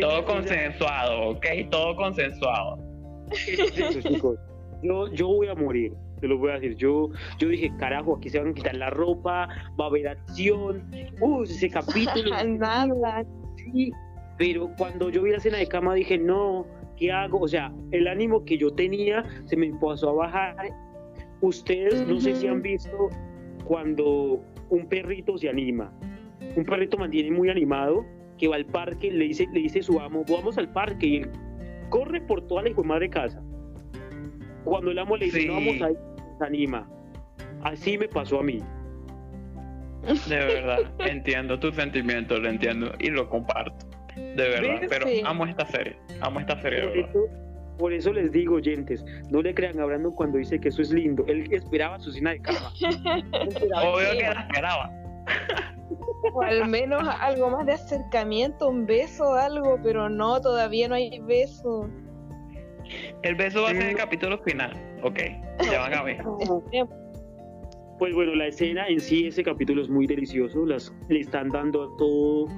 Todo 0.00 0.24
consensuado, 0.24 1.30
¿ok? 1.30 1.46
Todo 1.70 1.96
consensuado. 1.96 2.78
Eso, 3.30 4.00
chicos. 4.00 4.38
Yo, 4.82 5.08
yo 5.12 5.28
voy 5.28 5.48
a 5.48 5.54
morir, 5.54 5.94
te 6.20 6.28
lo 6.28 6.38
voy 6.38 6.50
a 6.50 6.54
decir. 6.54 6.76
Yo, 6.76 7.10
yo 7.38 7.48
dije, 7.48 7.72
carajo, 7.78 8.16
aquí 8.16 8.28
se 8.28 8.38
van 8.38 8.50
a 8.50 8.54
quitar 8.54 8.74
la 8.76 8.90
ropa, 8.90 9.48
va 9.80 9.84
a 9.84 9.88
haber 9.88 10.08
acción. 10.08 10.90
Uy, 11.20 11.44
ese 11.44 11.70
capítulo. 11.70 12.30
Nada. 12.44 13.24
sí. 13.56 13.92
Pero 14.36 14.70
cuando 14.76 15.10
yo 15.10 15.22
vi 15.22 15.30
la 15.30 15.36
escena 15.36 15.58
de 15.58 15.68
cama 15.68 15.94
dije, 15.94 16.18
no, 16.18 16.66
¿qué 16.96 17.12
hago? 17.12 17.40
O 17.40 17.48
sea, 17.48 17.72
el 17.92 18.08
ánimo 18.08 18.44
que 18.44 18.58
yo 18.58 18.70
tenía 18.70 19.24
se 19.46 19.56
me 19.56 19.72
pasó 19.80 20.10
a 20.10 20.12
bajar. 20.12 20.56
Ustedes 21.40 22.06
no 22.06 22.20
sé 22.20 22.34
si 22.34 22.48
han 22.48 22.62
visto 22.62 23.10
cuando 23.64 24.42
un 24.70 24.86
perrito 24.88 25.36
se 25.38 25.48
anima. 25.48 25.92
Un 26.56 26.64
perrito 26.64 26.96
mantiene 26.98 27.30
muy 27.30 27.48
animado, 27.50 28.04
que 28.38 28.48
va 28.48 28.56
al 28.56 28.66
parque, 28.66 29.10
le 29.10 29.26
dice, 29.26 29.46
le 29.52 29.60
dice 29.60 29.80
a 29.80 29.82
su 29.82 30.00
amo, 30.00 30.24
vamos 30.28 30.58
al 30.58 30.70
parque, 30.72 31.06
y 31.06 31.16
él 31.18 31.30
corre 31.90 32.20
por 32.20 32.46
toda 32.46 32.62
la 32.62 32.70
hijo 32.70 32.82
de 32.82 32.88
madre 32.88 33.08
casa. 33.10 33.42
Cuando 34.64 34.90
el 34.90 34.98
amo 34.98 35.16
le 35.16 35.26
dice, 35.26 35.40
Sí. 35.42 35.46
no 35.46 35.54
vamos 35.54 35.80
a 35.82 35.90
ir, 35.90 35.98
se 36.38 36.44
anima. 36.44 36.88
Así 37.62 37.96
me 37.98 38.08
pasó 38.08 38.40
a 38.40 38.42
mí. 38.42 38.60
De 40.28 40.36
verdad, 40.36 40.78
entiendo 40.98 41.58
tus 41.58 41.74
sentimientos, 41.76 42.40
lo 42.40 42.48
entiendo 42.48 42.92
y 42.98 43.08
lo 43.10 43.28
comparto. 43.28 43.86
De 44.16 44.34
verdad, 44.48 44.82
pero 44.88 45.06
Sí. 45.06 45.22
amo 45.24 45.46
esta 45.46 45.64
serie. 45.66 45.96
Amo 46.20 46.40
esta 46.40 46.60
serie, 46.60 46.80
de 46.80 46.86
verdad. 46.86 47.10
Por 47.78 47.92
eso 47.92 48.12
les 48.12 48.30
digo, 48.32 48.56
oyentes, 48.56 49.04
no 49.30 49.42
le 49.42 49.54
crean 49.54 49.78
a 49.80 49.84
Brandon 49.84 50.12
cuando 50.12 50.38
dice 50.38 50.60
que 50.60 50.68
eso 50.68 50.82
es 50.82 50.90
lindo. 50.90 51.24
Él 51.26 51.48
esperaba 51.52 51.98
su 51.98 52.12
cena 52.12 52.30
de 52.30 52.40
cama. 52.40 52.72
Obvio 52.80 54.10
que 54.12 54.22
la 54.22 54.46
esperaba. 54.48 54.92
O 56.32 56.42
al 56.42 56.68
menos 56.68 57.02
algo 57.20 57.50
más 57.50 57.66
de 57.66 57.72
acercamiento, 57.72 58.68
un 58.68 58.86
beso, 58.86 59.34
algo, 59.34 59.78
pero 59.82 60.08
no, 60.08 60.40
todavía 60.40 60.88
no 60.88 60.94
hay 60.94 61.18
beso. 61.20 61.88
El 63.22 63.34
beso 63.34 63.62
va 63.62 63.70
a 63.70 63.72
ser 63.72 63.88
el 63.90 63.96
capítulo 63.96 64.38
final. 64.38 64.72
Ok, 65.02 65.18
ya 65.70 65.80
van 65.80 65.94
a 65.94 66.02
ver. 66.02 66.22
Pues 67.98 68.14
bueno, 68.14 68.34
la 68.34 68.46
escena 68.46 68.86
en 68.88 69.00
sí, 69.00 69.28
ese 69.28 69.42
capítulo 69.42 69.82
es 69.82 69.88
muy 69.88 70.06
delicioso. 70.06 70.66
Las, 70.66 70.92
le 71.08 71.20
están 71.20 71.48
dando 71.48 71.84
a 71.84 71.96
todo, 71.96 72.48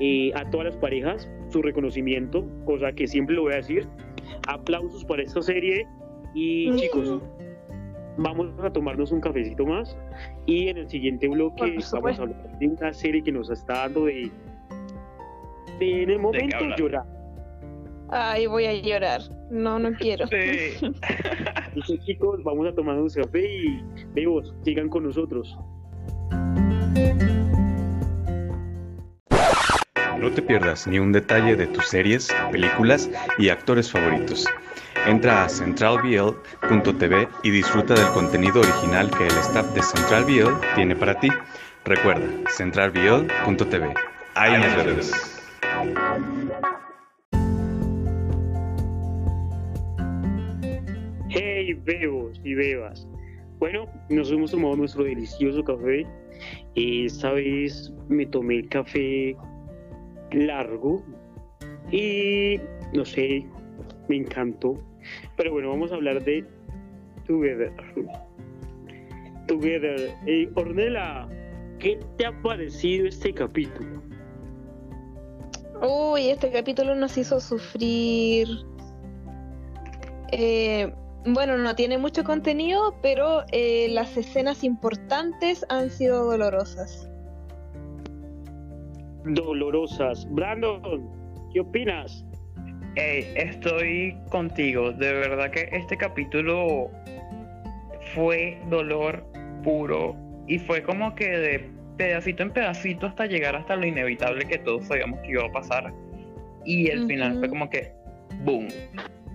eh, 0.00 0.32
a 0.34 0.48
todas 0.50 0.66
las 0.66 0.76
parejas 0.76 1.28
su 1.48 1.62
reconocimiento, 1.62 2.44
cosa 2.64 2.92
que 2.92 3.06
siempre 3.06 3.34
lo 3.36 3.42
voy 3.42 3.54
a 3.54 3.56
decir. 3.56 3.88
Aplausos 4.48 5.04
para 5.04 5.22
esta 5.22 5.40
serie. 5.42 5.86
Y 6.34 6.70
Mm. 6.70 6.76
chicos, 6.76 7.22
vamos 8.18 8.48
a 8.62 8.70
tomarnos 8.72 9.12
un 9.12 9.20
cafecito 9.20 9.64
más. 9.66 9.96
Y 10.46 10.68
en 10.68 10.78
el 10.78 10.88
siguiente 10.88 11.28
bloque 11.28 11.76
Por 11.92 12.02
vamos 12.02 12.18
a 12.18 12.22
hablar 12.22 12.58
de 12.58 12.66
una 12.68 12.92
serie 12.92 13.22
que 13.22 13.32
nos 13.32 13.50
está 13.50 13.74
dando 13.82 14.04
de, 14.06 14.30
de 15.78 16.02
en 16.02 16.10
el 16.10 16.18
momento 16.18 16.56
llorar. 16.76 17.04
Ay, 18.10 18.46
voy 18.46 18.66
a 18.66 18.74
llorar. 18.74 19.20
No, 19.50 19.78
no 19.78 19.92
quiero. 19.98 20.26
Sí. 20.26 20.36
Que, 21.86 21.98
chicos, 21.98 22.40
vamos 22.44 22.68
a 22.68 22.72
tomar 22.74 22.96
un 22.96 23.08
café 23.08 23.44
y 23.44 23.82
vemos, 24.14 24.54
sigan 24.62 24.88
con 24.88 25.02
nosotros. 25.02 25.58
No 30.24 30.30
te 30.30 30.40
pierdas 30.40 30.86
ni 30.86 30.98
un 30.98 31.12
detalle 31.12 31.54
de 31.54 31.66
tus 31.66 31.86
series, 31.86 32.34
películas 32.50 33.10
y 33.36 33.50
actores 33.50 33.90
favoritos. 33.90 34.46
Entra 35.06 35.44
a 35.44 35.48
centralbl.tv 35.50 37.28
y 37.42 37.50
disfruta 37.50 37.92
del 37.92 38.08
contenido 38.08 38.60
original 38.60 39.10
que 39.10 39.26
el 39.26 39.36
staff 39.40 39.66
de 39.74 39.82
Central 39.82 40.24
tiene 40.76 40.96
para 40.96 41.20
ti. 41.20 41.28
Recuerda, 41.84 42.26
centralbl.tv. 42.56 43.94
Ahí 44.34 44.58
nos 44.62 44.76
vemos. 44.76 45.12
Hey, 51.28 51.74
bebos 51.84 52.40
y 52.42 52.54
bebas. 52.54 53.06
Bueno, 53.58 53.86
nos 54.08 54.32
hemos 54.32 54.52
tomado 54.52 54.74
nuestro 54.74 55.04
delicioso 55.04 55.62
café. 55.62 56.06
Esta 56.76 57.32
vez 57.32 57.92
me 58.08 58.24
tomé 58.24 58.60
el 58.60 58.68
café 58.70 59.36
largo 60.34 61.02
y 61.90 62.60
no 62.92 63.04
sé, 63.04 63.46
me 64.08 64.16
encantó. 64.16 64.78
Pero 65.36 65.52
bueno, 65.52 65.70
vamos 65.70 65.92
a 65.92 65.96
hablar 65.96 66.22
de 66.24 66.44
Together. 67.26 67.72
Together. 69.46 70.14
Eh, 70.26 70.48
Ornella, 70.54 71.28
¿qué 71.78 71.98
te 72.16 72.26
ha 72.26 72.42
parecido 72.42 73.06
este 73.06 73.32
capítulo? 73.32 74.02
Uy, 75.82 76.30
este 76.30 76.50
capítulo 76.50 76.94
nos 76.94 77.16
hizo 77.18 77.40
sufrir. 77.40 78.48
Eh, 80.32 80.92
bueno, 81.26 81.58
no 81.58 81.74
tiene 81.74 81.98
mucho 81.98 82.24
contenido, 82.24 82.94
pero 83.02 83.44
eh, 83.52 83.88
las 83.90 84.16
escenas 84.16 84.64
importantes 84.64 85.64
han 85.68 85.90
sido 85.90 86.24
dolorosas. 86.24 87.08
Dolorosas. 89.24 90.26
Brandon, 90.30 91.08
¿qué 91.52 91.60
opinas? 91.60 92.24
Estoy 92.96 94.16
contigo. 94.30 94.92
De 94.92 95.12
verdad 95.12 95.50
que 95.50 95.68
este 95.72 95.96
capítulo 95.96 96.90
fue 98.14 98.58
dolor 98.68 99.24
puro 99.62 100.14
y 100.46 100.58
fue 100.58 100.82
como 100.82 101.14
que 101.14 101.28
de 101.28 101.70
pedacito 101.96 102.42
en 102.42 102.50
pedacito 102.50 103.06
hasta 103.06 103.26
llegar 103.26 103.56
hasta 103.56 103.76
lo 103.76 103.86
inevitable 103.86 104.44
que 104.46 104.58
todos 104.58 104.86
sabíamos 104.86 105.20
que 105.20 105.32
iba 105.32 105.44
a 105.44 105.52
pasar. 105.52 105.92
Y 106.64 106.88
el 106.88 107.06
final 107.06 107.38
fue 107.38 107.48
como 107.48 107.68
que 107.68 107.92
boom. 108.44 108.68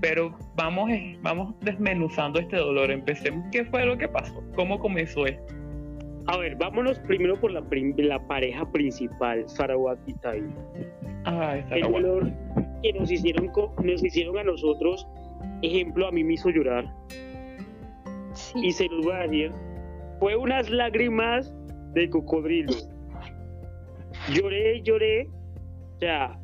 Pero 0.01 0.37
vamos, 0.55 0.89
eh, 0.91 1.17
vamos 1.21 1.53
desmenuzando 1.61 2.39
este 2.39 2.55
dolor. 2.55 2.89
Empecemos. 2.89 3.45
¿Qué 3.51 3.65
fue 3.65 3.85
lo 3.85 3.97
que 3.97 4.07
pasó? 4.07 4.41
¿Cómo 4.55 4.79
comenzó 4.79 5.25
esto? 5.25 5.53
A 6.31 6.37
ver, 6.37 6.55
vámonos 6.57 6.99
primero 6.99 7.35
por 7.39 7.51
la, 7.51 7.61
prim- 7.61 7.95
la 7.97 8.19
pareja 8.27 8.69
principal, 8.71 9.47
Sarawak 9.49 9.97
y 10.05 10.13
Tai. 10.15 10.43
Ah, 11.25 11.57
El 11.71 11.81
dolor 11.91 12.31
que 12.83 12.93
nos 12.93 13.11
hicieron, 13.11 13.51
nos 13.83 14.03
hicieron 14.03 14.37
a 14.37 14.43
nosotros, 14.43 15.07
ejemplo, 15.63 16.07
a 16.07 16.11
mí 16.11 16.23
me 16.23 16.33
hizo 16.33 16.49
llorar. 16.49 16.85
Sí. 18.33 18.59
Y 18.63 18.71
se 18.71 18.87
los 18.89 19.05
voy 19.05 19.13
a 19.15 19.19
decir, 19.21 19.51
fue 20.19 20.35
unas 20.35 20.69
lágrimas 20.69 21.51
de 21.93 22.09
cocodrilo. 22.09 22.73
Lloré, 24.33 24.81
lloré. 24.83 25.27
O 25.95 25.99
sea, 25.99 26.39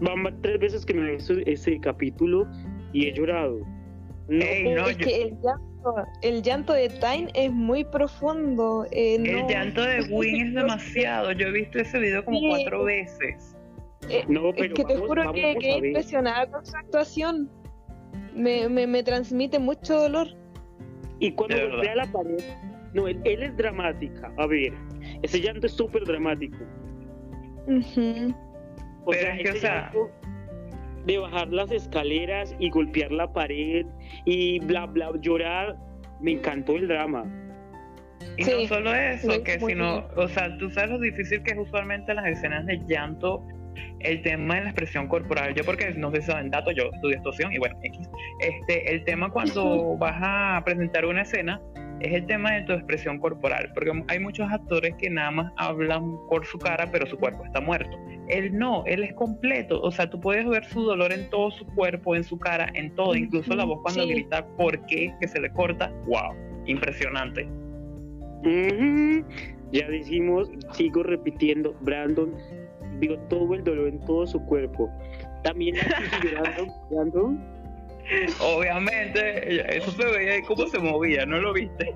van 0.00 0.24
va- 0.24 0.32
tres 0.42 0.58
veces 0.60 0.86
que 0.86 0.94
me 0.94 1.08
he 1.08 1.16
visto 1.16 1.34
ese 1.46 1.78
capítulo 1.80 2.46
y 2.92 3.08
he 3.08 3.12
llorado. 3.12 3.58
No, 4.28 4.44
Ey, 4.44 4.64
puedo- 4.64 4.76
no, 4.82 4.88
es 4.88 4.96
yo- 4.98 5.06
que 5.06 5.22
el 5.22 5.36
llanto, 5.82 6.08
el 6.22 6.42
llanto 6.42 6.72
de 6.72 6.88
Tyne 6.88 7.30
es 7.34 7.52
muy 7.52 7.84
profundo. 7.84 8.86
eh, 8.90 9.16
El 9.16 9.32
no- 9.32 9.48
llanto 9.48 9.82
de 9.82 10.02
Win 10.10 10.48
es 10.48 10.54
demasiado. 10.54 11.32
Yo 11.32 11.48
he 11.48 11.52
visto 11.52 11.78
ese 11.78 11.98
video 11.98 12.24
como 12.24 12.38
Sí. 12.38 12.46
cuatro 12.48 12.84
veces. 12.84 13.56
eh, 14.08 14.24
no, 14.28 14.48
es 14.48 14.54
pero 14.58 14.74
que 14.74 14.84
te 14.84 14.96
juro 14.96 15.14
vamos 15.22 15.34
que 15.36 15.54
quedé 15.60 15.86
impresionada 15.88 16.50
con 16.50 16.66
su 16.66 16.76
actuación. 16.76 17.48
Me, 18.34 18.68
me, 18.68 18.86
me 18.86 19.02
transmite 19.04 19.58
mucho 19.60 19.94
dolor. 20.00 20.26
Y 21.20 21.30
cuando 21.32 21.56
De 21.56 21.68
golpea 21.68 21.94
la 21.94 22.06
pared, 22.10 22.38
no, 22.94 23.06
él, 23.06 23.20
él 23.24 23.42
es 23.44 23.56
dramática. 23.56 24.32
A 24.38 24.46
ver, 24.48 24.72
ese 25.22 25.40
llanto 25.40 25.66
es 25.66 25.72
súper 25.72 26.04
dramático. 26.04 26.56
O 29.04 29.10
Pero 29.10 29.20
sea, 29.20 29.36
es 29.36 29.42
que, 29.42 29.50
o 29.50 29.60
sea- 29.60 29.82
llanto 29.92 30.10
de 31.06 31.18
bajar 31.18 31.48
las 31.48 31.70
escaleras 31.70 32.54
y 32.58 32.70
golpear 32.70 33.12
la 33.12 33.32
pared 33.32 33.86
y 34.24 34.60
bla, 34.60 34.86
bla, 34.86 35.10
llorar, 35.20 35.76
me 36.20 36.32
encantó 36.32 36.76
el 36.76 36.88
drama. 36.88 37.24
Y 38.36 38.44
Sí, 38.44 38.52
no 38.62 38.68
solo 38.68 38.94
eso, 38.94 39.42
que 39.42 39.58
sino, 39.58 40.02
bien. 40.02 40.04
o 40.16 40.28
sea, 40.28 40.56
tú 40.58 40.70
sabes 40.70 40.90
lo 40.90 40.98
difícil 41.00 41.42
que 41.42 41.52
es 41.52 41.58
usualmente 41.58 42.14
las 42.14 42.26
escenas 42.26 42.64
de 42.66 42.80
llanto, 42.86 43.42
el 44.00 44.22
tema 44.22 44.56
de 44.56 44.60
la 44.62 44.66
expresión 44.68 45.08
corporal. 45.08 45.54
Yo 45.54 45.64
porque 45.64 45.92
no 45.94 46.10
sé 46.12 46.20
si 46.22 46.28
saben 46.30 46.50
datos, 46.50 46.74
yo 46.76 46.84
estudio 46.94 47.16
actuación 47.16 47.52
y 47.52 47.58
bueno, 47.58 47.76
X. 47.82 48.08
Este, 48.40 48.92
el 48.94 49.04
tema 49.04 49.30
cuando 49.30 49.96
vas 49.98 50.16
a 50.20 50.62
presentar 50.64 51.04
una 51.04 51.22
escena 51.22 51.60
es 52.02 52.12
el 52.12 52.26
tema 52.26 52.52
de 52.52 52.62
tu 52.62 52.72
expresión 52.72 53.18
corporal, 53.18 53.70
porque 53.74 53.92
hay 54.08 54.18
muchos 54.18 54.50
actores 54.50 54.94
que 54.96 55.08
nada 55.10 55.30
más 55.30 55.52
hablan 55.56 56.16
por 56.28 56.44
su 56.46 56.58
cara, 56.58 56.88
pero 56.90 57.06
su 57.06 57.16
cuerpo 57.18 57.44
está 57.44 57.60
muerto. 57.60 57.96
Él 58.28 58.56
no, 58.56 58.84
él 58.86 59.02
es 59.04 59.14
completo, 59.14 59.80
o 59.82 59.90
sea, 59.90 60.08
tú 60.08 60.20
puedes 60.20 60.46
ver 60.46 60.64
su 60.64 60.82
dolor 60.82 61.12
en 61.12 61.28
todo 61.30 61.50
su 61.50 61.66
cuerpo, 61.66 62.14
en 62.16 62.24
su 62.24 62.38
cara, 62.38 62.70
en 62.74 62.94
todo, 62.94 63.14
incluso 63.14 63.54
la 63.54 63.64
voz 63.64 63.80
cuando 63.82 64.02
Sí. 64.04 64.10
grita 64.10 64.46
por 64.56 64.78
qué, 64.86 65.12
que 65.20 65.28
se 65.28 65.40
le 65.40 65.50
corta, 65.52 65.92
wow, 66.06 66.34
impresionante. 66.66 67.48
Ya 69.72 69.88
decimos, 69.88 70.50
sigo 70.72 71.02
repitiendo, 71.02 71.74
Brandon 71.80 72.34
vio 72.98 73.18
todo 73.28 73.54
el 73.54 73.64
dolor 73.64 73.88
en 73.88 74.00
todo 74.00 74.26
su 74.26 74.40
cuerpo. 74.46 74.90
También 75.42 75.74
Kiki 75.76 76.28
llorando, 76.34 76.66
Brandon. 76.90 77.61
Obviamente, 78.40 79.76
eso 79.76 79.90
se 79.92 80.04
veía 80.04 80.32
ahí 80.32 80.42
cómo 80.42 80.66
se 80.66 80.78
movía, 80.78 81.24
¿no 81.26 81.38
lo 81.38 81.52
viste? 81.52 81.94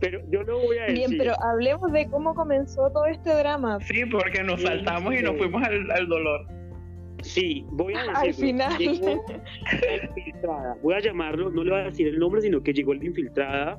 Pero 0.00 0.20
yo 0.30 0.42
no 0.44 0.58
voy 0.58 0.78
a 0.78 0.82
decir. 0.86 1.08
Bien, 1.08 1.18
pero 1.18 1.34
hablemos 1.42 1.92
de 1.92 2.08
cómo 2.08 2.34
comenzó 2.34 2.90
todo 2.90 3.04
este 3.06 3.34
drama. 3.34 3.78
Sí, 3.82 4.04
porque 4.06 4.42
nos 4.42 4.62
saltamos 4.62 5.14
y 5.14 5.22
nos 5.22 5.36
fuimos 5.36 5.62
al, 5.62 5.90
al 5.90 6.08
dolor. 6.08 6.46
Sí, 7.22 7.64
voy 7.70 7.94
a 7.94 7.98
decirlo. 7.98 8.18
Al 8.20 8.34
final. 8.34 8.78
Llegó 8.78 9.24
la 9.26 10.04
infiltrada. 10.16 10.76
Voy 10.82 10.94
a 10.94 11.00
llamarlo, 11.00 11.50
no 11.50 11.62
le 11.62 11.70
voy 11.70 11.80
a 11.80 11.84
decir 11.84 12.08
el 12.08 12.18
nombre, 12.18 12.40
sino 12.40 12.62
que 12.62 12.72
llegó 12.72 12.94
la 12.94 13.04
infiltrada, 13.04 13.78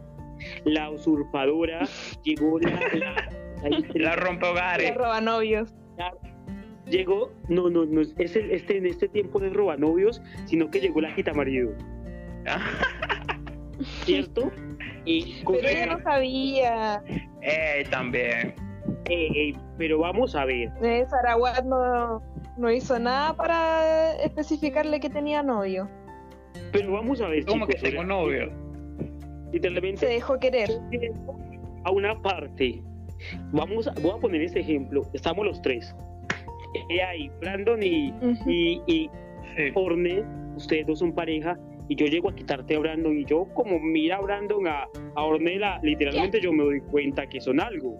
la 0.65 0.89
usurpadora, 0.91 1.81
llegó 2.23 2.59
la. 2.59 2.69
la, 2.93 3.15
la- 3.93 4.15
La 4.95 5.21
novios. 5.21 5.73
Llegó, 6.87 7.31
no, 7.49 7.69
no, 7.69 7.85
no, 7.85 8.01
es 8.01 8.35
el- 8.35 8.51
este, 8.51 8.77
en 8.77 8.85
este 8.85 9.07
tiempo 9.07 9.39
no 9.39 9.45
es 9.47 9.53
robanovios, 9.53 10.21
sino 10.45 10.69
que 10.69 10.79
llegó 10.79 11.01
la 11.01 11.13
quitamarido, 11.15 11.71
¿cierto? 14.05 14.51
Y 15.05 15.43
Pero 15.45 15.67
ella 15.67 15.85
no 15.97 16.03
sabía. 16.03 17.03
Eh, 17.41 17.85
también. 17.89 18.55
eh, 19.05 19.27
eh, 19.35 19.53
pero 19.77 19.99
vamos 19.99 20.35
a 20.35 20.45
ver, 20.45 20.69
Eh, 20.81 21.05
Sarawat 21.09 21.63
no, 21.65 22.21
no 22.57 22.71
hizo 22.71 22.97
nada 22.99 23.35
para 23.35 24.15
especificarle 24.23 24.99
que 24.99 25.09
tenía 25.09 25.43
novio. 25.43 25.89
pero 26.71 26.93
vamos 26.93 27.19
a 27.21 27.27
ver, 27.27 27.45
Como 27.45 27.65
que 27.67 27.73
chicos, 27.73 27.89
tengo 27.89 28.03
novio. 28.03 28.51
Se 29.97 30.05
dejó 30.07 30.39
querer. 30.39 30.69
a 31.83 31.91
una 31.91 32.19
parte. 32.21 32.81
Vamos, 33.51 33.87
a, 33.87 33.93
voy 34.01 34.11
a 34.11 34.17
poner 34.19 34.41
este 34.41 34.61
ejemplo. 34.61 35.03
Estamos 35.13 35.45
los 35.45 35.61
tres. 35.61 35.95
Ella 36.89 37.09
ahí, 37.09 37.31
Brandon 37.39 37.81
y, 37.83 38.11
Ujú. 38.21 38.49
y, 38.49 38.81
y 38.87 39.09
Sí. 39.55 39.71
Orne, 39.75 40.23
ustedes 40.55 40.87
dos 40.87 40.97
son 40.99 41.13
pareja, 41.13 41.55
y 41.87 41.95
yo 41.95 42.07
llego 42.07 42.29
a 42.29 42.33
quitarte 42.35 42.75
a 42.75 42.79
Brandon, 42.79 43.15
y 43.19 43.23
yo 43.25 43.45
como 43.53 43.79
mira 43.79 44.15
a 44.17 44.21
Brandon 44.21 44.65
a, 44.67 44.87
a 45.15 45.23
Ornella, 45.23 45.79
literalmente 45.83 46.41
yo 46.41 46.51
me 46.51 46.63
doy 46.63 46.81
cuenta 46.81 47.27
que 47.27 47.39
son 47.39 47.59
algo. 47.59 47.95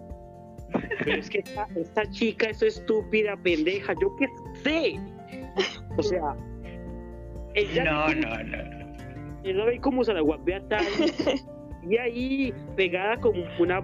Pero 1.04 1.20
es 1.20 1.30
que 1.30 1.38
esta, 1.38 1.68
esta 1.76 2.10
chica 2.10 2.50
es 2.50 2.60
estúpida, 2.62 3.36
pendeja, 3.36 3.92
yo 4.00 4.16
qué 4.16 4.26
sé. 4.64 4.98
O 5.96 6.02
sea, 6.02 6.34
ella 7.54 7.84
No, 7.84 8.06
ve 8.08 8.14
no, 8.16 8.28
no. 8.42 9.44
ella 9.44 9.64
ve 9.66 9.78
como 9.80 10.02
se 10.02 10.12
la 10.14 10.22
guapea 10.22 10.60
tal, 10.68 10.84
y 11.88 11.96
ahí 11.98 12.52
pegada 12.74 13.16
como 13.18 13.44
una 13.60 13.80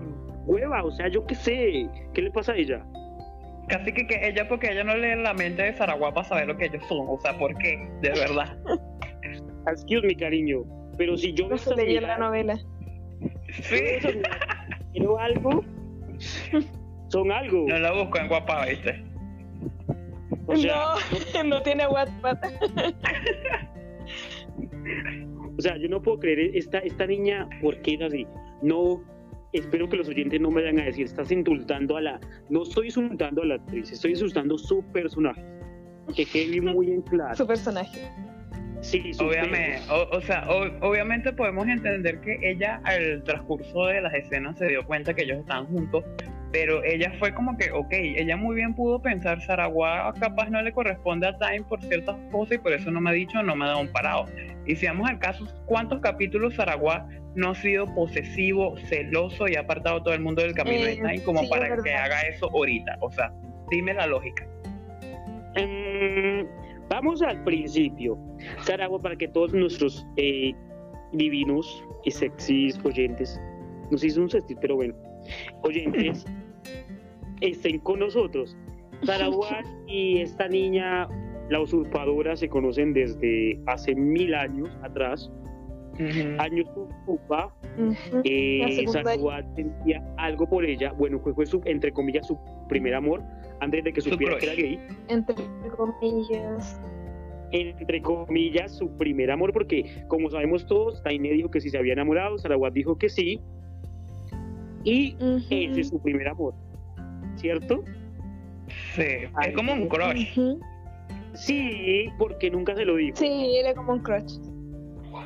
hueva, 0.47 0.83
o 0.83 0.91
sea, 0.91 1.07
yo 1.07 1.25
qué 1.27 1.35
sé, 1.37 1.89
¿qué 2.15 2.23
le 2.23 2.31
pasa 2.33 2.53
a 2.53 2.57
ella? 2.57 2.85
Casi 3.71 3.93
que, 3.93 4.07
que 4.07 4.29
ella, 4.29 4.47
porque 4.49 4.73
ella 4.73 4.85
no 4.85 4.97
lee 4.97 5.23
la 5.23 5.33
mente 5.33 5.63
de 5.63 5.73
Saragua 5.73 6.13
para 6.13 6.27
saber 6.27 6.49
lo 6.49 6.57
que 6.57 6.67
ellos 6.67 6.83
son. 6.89 7.07
O 7.09 7.19
sea, 7.21 7.39
¿por 7.39 7.57
qué? 7.59 7.89
De 8.03 8.11
verdad. 8.11 8.59
Excuse 9.69 10.07
mi 10.07 10.17
cariño, 10.17 10.65
pero 10.99 11.17
si 11.17 11.33
yo 11.33 11.49
No 11.49 11.57
se 11.57 11.75
leyó 11.77 12.01
la 12.01 12.19
novela. 12.19 12.59
Sí. 13.51 13.99
pero 14.95 15.19
algo 15.19 15.65
son 17.09 17.33
algo 17.33 17.67
No 17.69 17.79
la 17.79 17.93
busco 17.93 18.19
en 18.19 18.29
guapa, 18.29 18.67
¿viste? 18.67 19.03
o 20.47 20.57
sea 20.57 20.95
no, 21.35 21.45
no 21.45 21.63
tiene 21.67 21.87
WhatsApp. 21.87 22.43
o 25.59 25.61
sea 25.61 25.77
yo 25.77 25.89
no 25.89 26.01
puedo 26.01 26.19
creer 26.19 26.57
esta 26.57 26.79
esta 26.79 27.07
niña 27.07 27.49
por 27.61 27.81
qué 27.83 27.95
es 27.95 28.03
así 28.03 28.27
no 28.63 29.03
espero 29.53 29.89
que 29.89 29.97
los 29.97 30.09
oyentes 30.09 30.41
no 30.41 30.51
me 30.51 30.63
vayan 30.63 30.81
a 30.81 30.85
decir 30.85 31.07
estás 31.07 31.31
insultando 31.33 31.97
a 31.97 32.01
la 32.01 32.21
no 32.49 32.63
estoy 32.63 32.87
insultando 32.87 33.43
a 33.43 33.47
la 33.47 33.55
actriz 33.57 33.91
estoy 33.93 34.13
insultando 34.13 34.57
su 34.59 34.83
personaje 34.93 35.45
que 36.15 36.25
quede 36.25 36.61
muy 36.61 36.91
en 36.91 37.03
claro. 37.03 37.35
Su 37.37 37.47
personaje. 37.47 38.09
sí 38.81 39.13
su 39.15 39.25
Obviamente, 39.25 39.79
o, 39.91 40.17
o 40.17 40.21
sea, 40.23 40.49
o- 40.51 40.89
obviamente 40.89 41.33
podemos 41.33 41.69
entender 41.69 42.21
que 42.21 42.37
ella 42.43 42.81
al 42.85 43.23
transcurso 43.25 43.87
de 43.87 44.01
las 44.01 44.15
escenas 44.15 44.59
se 44.59 44.67
dio 44.67 44.85
cuenta 44.87 45.15
que 45.15 45.23
ellos 45.23 45.39
estaban 45.39 45.67
juntos, 45.67 46.05
pero 46.53 46.83
ella 46.85 47.13
fue 47.19 47.33
como 47.33 47.57
que, 47.57 47.71
ok, 47.71 47.93
ella 47.93 48.37
muy 48.37 48.57
bien 48.57 48.75
pudo 48.75 49.01
pensar, 49.01 49.41
Saragua 49.43 50.13
capaz 50.19 50.51
no 50.51 50.61
le 50.63 50.73
corresponde 50.73 51.29
a 51.29 51.39
Time 51.39 51.63
por 51.63 51.81
ciertas 51.83 52.17
cosas 52.33 52.57
y 52.57 52.59
por 52.59 52.73
eso 52.73 52.91
no 52.91 53.01
me 53.01 53.11
ha 53.11 53.13
dicho, 53.13 53.43
no 53.43 53.55
me 53.55 53.65
ha 53.65 53.69
dado 53.69 53.81
un 53.81 53.93
parado. 53.93 54.27
Y 54.67 54.75
si 54.77 54.87
vamos 54.87 55.09
al 55.09 55.19
caso, 55.19 55.47
¿cuántos 55.67 56.01
capítulos 56.01 56.55
Saragua 56.55 57.09
no 57.35 57.51
ha 57.51 57.55
sido 57.55 57.87
posesivo, 57.95 58.77
celoso 58.89 59.49
y 59.49 59.55
ha 59.55 59.61
apartado 59.61 59.99
a 59.99 60.03
todo 60.03 60.15
el 60.15 60.21
mundo 60.21 60.43
del 60.43 60.55
camino 60.55 60.85
de 60.85 60.93
Eh, 60.93 60.97
Time 60.97 61.23
como 61.23 61.41
sí, 61.41 61.49
para 61.49 61.77
que 61.83 61.95
haga 61.95 62.21
eso 62.23 62.51
ahorita? 62.51 62.97
O 63.01 63.11
sea, 63.11 63.33
dime 63.71 63.95
la 63.95 64.07
lógica. 64.07 64.47
Mm, 65.57 66.47
vamos 66.89 67.23
al 67.23 67.43
principio. 67.45 68.19
Saragua, 68.63 69.01
para 69.01 69.17
que 69.17 69.29
todos 69.29 69.53
nuestros 69.53 70.05
eh, 70.17 70.53
divinos 71.13 71.85
y 72.05 72.11
sexys 72.11 72.79
oyentes, 72.85 73.41
nos 73.91 74.03
hizo 74.03 74.21
un 74.21 74.31
sexy, 74.31 74.55
pero 74.61 74.77
bueno, 74.77 74.95
oyentes, 75.63 76.25
estén 77.41 77.79
con 77.81 78.01
nosotros. 78.01 78.57
Saragua 79.03 79.63
y 79.87 80.19
esta 80.21 80.47
niña, 80.49 81.09
la 81.49 81.61
usurpadora, 81.61 82.37
se 82.37 82.49
conocen 82.49 82.93
desde 82.93 83.61
hace 83.67 83.95
mil 83.95 84.35
años 84.35 84.69
atrás. 84.83 85.31
Años 86.39 86.67
usurpa, 87.05 87.55
Ujú. 87.77 88.23
eh, 88.25 88.59
La 88.63 88.69
secundaria. 88.69 89.03
Saragua 89.11 89.43
sentía 89.55 90.03
algo 90.17 90.49
por 90.49 90.65
ella. 90.65 90.93
Bueno, 90.93 91.19
fue, 91.19 91.35
fue 91.35 91.45
su, 91.45 91.61
entre 91.67 91.93
comillas, 91.93 92.27
su 92.27 92.39
primer 92.69 92.95
amor, 92.95 93.23
antes 93.61 93.85
de 93.85 93.93
que 93.93 94.01
Su 94.01 94.11
supiera 94.11 94.39
que 94.39 94.47
era 94.47 94.55
gay 94.55 94.79
Entre 95.09 95.35
comillas. 95.77 96.81
entre 97.53 98.01
comillas, 98.01 98.79
su 98.79 98.89
primer 98.97 99.31
amor, 99.31 99.53
porque 99.53 100.05
como 100.09 100.31
sabemos 100.31 100.65
todos, 100.67 101.03
Taine 101.03 101.33
dijo 101.33 101.51
que 101.51 101.61
si 101.61 101.69
se 101.69 101.77
había 101.77 101.93
enamorado, 101.95 102.39
Sarawat 102.39 102.73
dijo 102.73 102.97
que 102.97 103.09
sí, 103.11 103.41
y 104.85 105.17
ese 105.51 105.81
es 105.81 105.89
su 105.89 106.01
primer 106.01 106.29
amor, 106.29 106.55
¿cierto? 107.37 107.85
Sí, 108.95 109.03
es 109.43 109.55
como 109.55 109.73
un 109.73 109.89
crush. 109.89 110.39
Sí, 111.35 112.07
porque 112.19 112.51
nunca 112.51 112.75
se 112.75 112.85
lo 112.85 112.97
dijo. 112.97 113.17
Sí, 113.17 113.57
era 113.57 113.75
como 113.75 113.93
un 113.95 114.01
crush. 114.01 114.39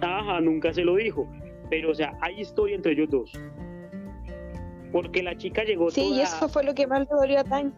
Ajá, 0.01 0.41
nunca 0.41 0.73
se 0.73 0.83
lo 0.85 0.97
dijo. 0.97 1.31
Pero, 1.71 1.91
o 1.91 1.95
sea, 1.95 2.13
hay 2.21 2.41
historia 2.41 2.77
entre 2.77 2.93
ellos 2.93 3.09
dos. 3.11 3.33
Porque 4.93 5.23
la 5.23 5.37
chica 5.37 5.65
llegó 5.65 5.91
Sí, 5.91 6.03
toda... 6.03 6.17
y 6.17 6.21
eso 6.21 6.49
fue 6.49 6.63
lo 6.63 6.75
que 6.75 6.87
más 6.87 7.01
le 7.01 7.07
dolió 7.11 7.41
a 7.41 7.45
Time. 7.45 7.73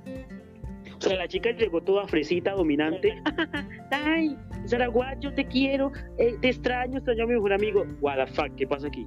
O 0.96 1.00
sea, 1.00 1.16
la 1.16 1.28
chica 1.28 1.50
llegó 1.50 1.80
toda 1.82 2.06
fresita, 2.08 2.52
dominante. 2.52 3.14
Ay, 3.90 4.36
Sarawat, 4.64 5.20
yo 5.20 5.32
te 5.34 5.44
quiero, 5.46 5.92
eh, 6.18 6.34
te 6.40 6.48
extraño, 6.48 6.96
extraño 6.98 7.24
a 7.24 7.26
mi 7.26 7.34
mejor 7.34 7.52
amigo. 7.52 7.84
What 8.00 8.16
the 8.16 8.26
fuck, 8.32 8.54
¿qué 8.56 8.66
pasa 8.66 8.88
aquí? 8.88 9.06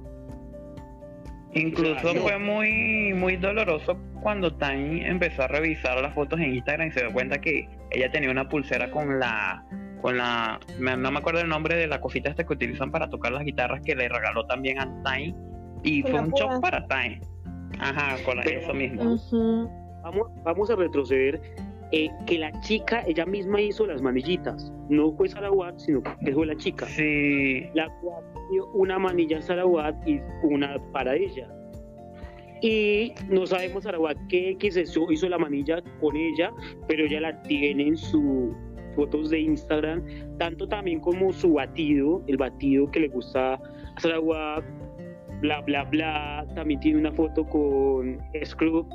Incluso 1.54 2.12
Sí. 2.12 2.18
fue 2.18 2.38
muy, 2.38 3.12
muy 3.14 3.36
doloroso 3.36 3.96
cuando 4.20 4.54
Time 4.56 5.08
empezó 5.08 5.42
a 5.42 5.48
revisar 5.48 6.00
las 6.00 6.14
fotos 6.14 6.38
en 6.40 6.54
Instagram 6.54 6.88
y 6.88 6.92
se 6.92 7.00
dio 7.00 7.12
cuenta 7.12 7.40
que 7.40 7.68
ella 7.90 8.10
tenía 8.10 8.30
una 8.30 8.48
pulsera 8.48 8.90
con 8.90 9.18
la, 9.18 9.64
con 10.00 10.16
la, 10.18 10.60
no 10.78 11.10
me 11.10 11.18
acuerdo 11.18 11.40
el 11.40 11.48
nombre 11.48 11.76
de 11.76 11.86
la 11.86 12.00
cosita 12.00 12.30
esta 12.30 12.44
que 12.44 12.52
utilizan 12.52 12.90
para 12.90 13.08
tocar 13.08 13.32
las 13.32 13.44
guitarras 13.44 13.80
que 13.82 13.94
le 13.94 14.08
regaló 14.08 14.46
también 14.46 14.78
a 14.78 14.84
Time 15.04 15.34
y 15.82 16.02
Con 16.02 16.10
fue 16.12 16.20
un 16.20 16.30
shock 16.32 16.60
para 16.60 16.86
Time. 16.86 17.20
Ajá, 17.78 18.16
con 18.24 18.36
la- 18.36 18.42
Pero- 18.42 18.60
eso 18.60 18.74
mismo. 18.74 19.16
Vamos, 20.02 20.28
vamos 20.42 20.70
a 20.70 20.76
retroceder. 20.76 21.40
Eh, 21.92 22.08
que 22.24 22.38
la 22.38 22.52
chica 22.60 23.02
ella 23.04 23.26
misma 23.26 23.60
hizo 23.60 23.84
las 23.84 24.00
manillitas. 24.00 24.72
No 24.88 25.10
fue 25.16 25.28
Sarawat 25.28 25.76
sino 25.78 26.00
que 26.24 26.32
fue 26.32 26.46
la 26.46 26.54
chica. 26.56 26.86
Sí, 26.86 27.66
la 27.74 27.88
cual 28.00 28.22
dio 28.52 28.66
una 28.74 28.96
manilla 28.96 29.38
a 29.38 29.42
Sarawat 29.42 29.96
y 30.06 30.20
una 30.44 30.78
para 30.92 31.16
ella 31.16 31.48
y 32.62 33.12
no 33.28 33.46
sabemos 33.46 33.84
Sarawat 33.84 34.16
qué 34.28 34.50
X 34.50 34.76
hizo, 34.76 35.10
hizo 35.10 35.28
la 35.28 35.38
manilla 35.38 35.82
con 36.00 36.16
ella 36.16 36.52
pero 36.88 37.04
ella 37.06 37.20
la 37.20 37.42
tiene 37.42 37.88
en 37.88 37.96
sus 37.96 38.54
fotos 38.96 39.30
de 39.30 39.40
Instagram 39.40 40.02
tanto 40.38 40.68
también 40.68 41.00
como 41.00 41.32
su 41.32 41.54
batido 41.54 42.22
el 42.26 42.36
batido 42.36 42.90
que 42.90 43.00
le 43.00 43.08
gusta 43.08 43.54
a 43.54 43.60
Sarawat 44.00 44.64
bla 45.40 45.60
bla 45.62 45.84
bla. 45.84 46.46
También 46.54 46.80
tiene 46.80 46.98
una 46.98 47.12
foto 47.12 47.44
con 47.46 48.18
Scrub. 48.44 48.86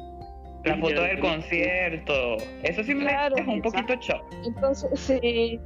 La 0.64 0.78
foto 0.78 1.02
del 1.02 1.20
concierto. 1.20 2.38
Eso 2.64 2.84
sí 2.84 2.96
me 2.96 3.04
Claro. 3.06 3.36
dejó 3.36 3.52
un 3.52 3.62
poquito 3.62 3.94
shock. 3.96 4.24
Entonces, 4.46 5.00
sí, 5.00 5.60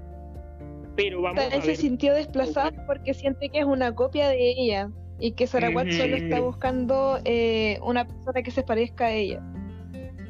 pero 0.96 1.22
vamos 1.22 1.42
a 1.42 1.50
Time 1.50 1.62
se 1.64 1.76
sintió 1.76 2.14
desplazada 2.14 2.72
porque 2.86 3.14
siente 3.14 3.50
que 3.50 3.60
es 3.60 3.66
una 3.66 3.96
copia 3.96 4.28
de 4.28 4.52
ella 4.52 4.90
y 5.20 5.32
que 5.34 5.48
Sarawat 5.48 5.90
solo 5.92 6.16
está 6.16 6.40
buscando 6.40 7.20
eh, 7.26 7.80
una 7.84 8.06
persona 8.06 8.42
que 8.42 8.52
se 8.52 8.64
parezca 8.64 9.06
a 9.08 9.12
ella. 9.12 9.42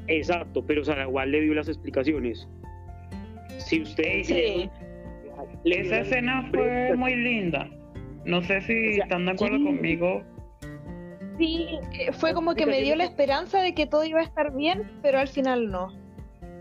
Exacto, 0.07 0.65
pero 0.65 0.83
Sarawat 0.83 1.27
le 1.27 1.41
dio 1.41 1.53
las 1.53 1.67
explicaciones. 1.67 2.47
Si 3.57 3.81
ustedes 3.81 4.27
Sí. 4.27 4.69
le 5.63 5.81
Esa 5.81 5.99
escena 6.01 6.49
fue 6.51 6.95
muy 6.95 7.15
linda. 7.15 7.69
No 8.25 8.41
sé 8.41 8.61
si 8.61 8.73
O 8.89 8.93
sea, 8.93 9.03
están 9.03 9.25
de 9.25 9.31
acuerdo 9.31 9.57
sí. 9.57 9.63
conmigo. 9.63 10.23
Sí, 11.37 11.67
eh, 11.99 12.11
fue 12.11 12.33
como 12.33 12.53
que 12.55 12.65
me 12.65 12.81
dio 12.81 12.95
la 12.95 13.05
esperanza 13.05 13.61
de 13.61 13.73
que 13.73 13.85
todo 13.85 14.03
iba 14.03 14.19
a 14.19 14.23
estar 14.23 14.53
bien, 14.53 14.91
pero 15.01 15.19
al 15.19 15.27
final 15.27 15.69
no. 15.69 15.87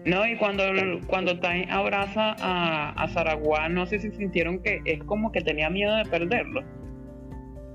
No, 0.04 0.26
y 0.26 0.36
cuando, 0.36 0.62
cuando 1.06 1.38
Time 1.40 1.66
abraza 1.70 2.36
a, 2.38 2.94
a 2.96 3.68
no 3.68 3.86
sé 3.86 3.98
si 3.98 4.10
sintieron 4.12 4.62
que 4.62 4.80
es 4.84 5.02
como 5.04 5.32
que 5.32 5.40
tenía 5.40 5.68
miedo 5.68 5.96
de 5.96 6.04
perderlo. 6.04 6.62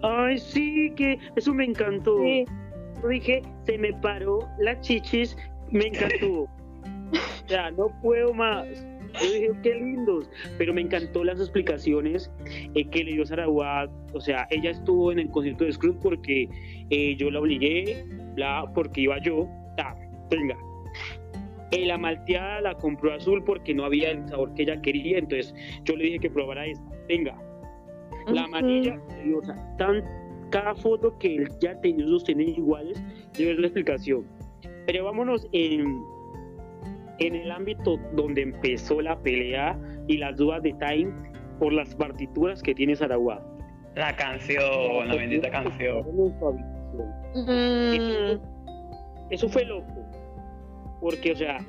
Ay, 0.03 0.37
sí, 0.37 0.91
que 0.95 1.17
eso 1.35 1.53
me 1.53 1.65
encantó. 1.65 2.19
Sí. 2.19 2.45
Yo 3.01 3.07
dije, 3.07 3.41
se 3.65 3.77
me 3.77 3.93
paró 3.93 4.39
las 4.59 4.79
chichis, 4.81 5.35
me 5.71 5.87
encantó. 5.87 6.43
o 6.43 7.47
sea, 7.47 7.71
no 7.71 7.87
puedo 8.01 8.33
más. 8.33 8.67
Yo 9.21 9.31
dije, 9.31 9.49
qué 9.61 9.75
lindos. 9.75 10.29
Pero 10.57 10.73
me 10.73 10.81
encantó 10.81 11.23
las 11.23 11.39
explicaciones 11.39 12.31
eh, 12.75 12.85
que 12.89 13.03
le 13.03 13.13
dio 13.13 13.25
Sarawat. 13.25 13.89
O 14.13 14.19
sea, 14.19 14.47
ella 14.49 14.71
estuvo 14.71 15.11
en 15.11 15.19
el 15.19 15.29
concierto 15.29 15.63
de 15.65 15.71
Scrooge 15.71 15.99
porque 16.01 16.49
eh, 16.89 17.15
yo 17.17 17.31
la 17.31 17.39
obligué, 17.39 18.05
bla, 18.35 18.65
porque 18.73 19.01
iba 19.01 19.21
yo. 19.21 19.47
Ta, 19.77 19.95
venga. 20.29 20.57
Eh, 21.71 21.85
la 21.85 21.97
malteada 21.97 22.61
la 22.61 22.75
compró 22.75 23.13
azul 23.13 23.43
porque 23.43 23.73
no 23.73 23.85
había 23.85 24.11
el 24.11 24.27
sabor 24.27 24.53
que 24.53 24.63
ella 24.63 24.81
quería. 24.81 25.17
Entonces 25.17 25.53
yo 25.85 25.95
le 25.95 26.05
dije 26.05 26.19
que 26.19 26.29
probara 26.29 26.65
esta. 26.65 26.83
Venga. 27.07 27.42
La 28.27 28.43
amarilla, 28.43 28.99
o 29.35 29.43
sea, 29.43 29.75
tan, 29.77 30.03
cada 30.49 30.75
foto 30.75 31.17
que 31.17 31.35
él 31.35 31.49
ya 31.59 31.79
tenía, 31.81 32.05
los 32.05 32.23
tienen 32.23 32.49
iguales, 32.49 33.01
yo 33.33 33.47
ver 33.47 33.59
la 33.59 33.67
explicación. 33.67 34.25
Pero 34.85 35.05
vámonos 35.05 35.47
en, 35.51 36.03
en 37.19 37.35
el 37.35 37.51
ámbito 37.51 37.97
donde 38.15 38.41
empezó 38.43 39.01
la 39.01 39.17
pelea 39.19 39.79
y 40.07 40.17
las 40.17 40.37
dudas 40.37 40.61
de 40.63 40.73
Time 40.73 41.11
por 41.59 41.73
las 41.73 41.95
partituras 41.95 42.61
que 42.61 42.75
tiene 42.75 42.95
Sarawak. 42.95 43.41
La 43.95 44.15
canción, 44.15 45.07
la 45.07 45.15
bendita 45.15 45.49
canción. 45.49 46.03
Mm, 47.35 48.39
Eso 49.29 49.47
fue 49.49 49.65
loco. 49.65 49.87
Porque, 50.99 51.31
o 51.31 51.35
sea, 51.35 51.59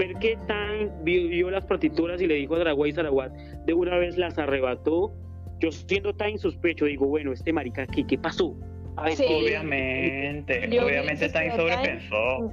ver 0.00 0.14
que 0.14 0.36
Time 0.46 0.90
vio, 1.02 1.28
vio 1.28 1.50
las 1.50 1.64
partituras 1.66 2.20
y 2.20 2.26
le 2.26 2.34
dijo 2.34 2.54
a 2.54 2.58
Sarawak 2.58 2.88
y 2.88 2.92
Sarawak 2.92 3.32
de 3.66 3.74
una 3.74 3.96
vez 3.98 4.16
las 4.16 4.38
arrebató. 4.38 5.12
Yo 5.60 5.70
siendo 5.70 6.14
Time 6.14 6.38
sospecho, 6.38 6.86
digo, 6.86 7.06
bueno, 7.06 7.32
este 7.32 7.52
marica, 7.52 7.86
¿qué, 7.86 8.06
qué 8.06 8.16
pasó? 8.16 8.56
A 8.96 9.04
ver, 9.04 9.12
Sí. 9.12 9.24
Obviamente, 9.28 10.68
Yo 10.70 10.86
obviamente 10.86 11.28
Time. 11.28 11.54
sobrepensó. 11.54 12.50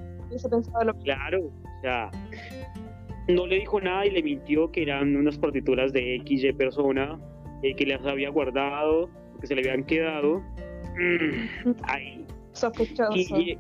Claro, 1.04 1.45
o 1.45 1.82
sea, 1.82 2.12
no 3.30 3.48
le 3.48 3.60
dijo 3.60 3.80
nada 3.80 4.06
y 4.06 4.12
le 4.12 4.22
mintió 4.22 4.70
que 4.72 4.82
eran 4.84 5.16
unas 5.16 5.38
partituras 5.38 5.93
de 5.93 6.22
XY 6.26 6.52
persona 6.54 7.18
eh, 7.64 7.74
que 7.76 7.86
las 7.86 8.06
había 8.06 8.30
guardado, 8.30 9.10
que 9.39 9.48
se 9.48 9.56
le 9.56 9.62
habían 9.62 9.86
quedado. 9.86 10.41
Mm, 11.00 11.72
ahí. 11.84 12.26
sospechoso. 12.52 13.16
Y, 13.16 13.58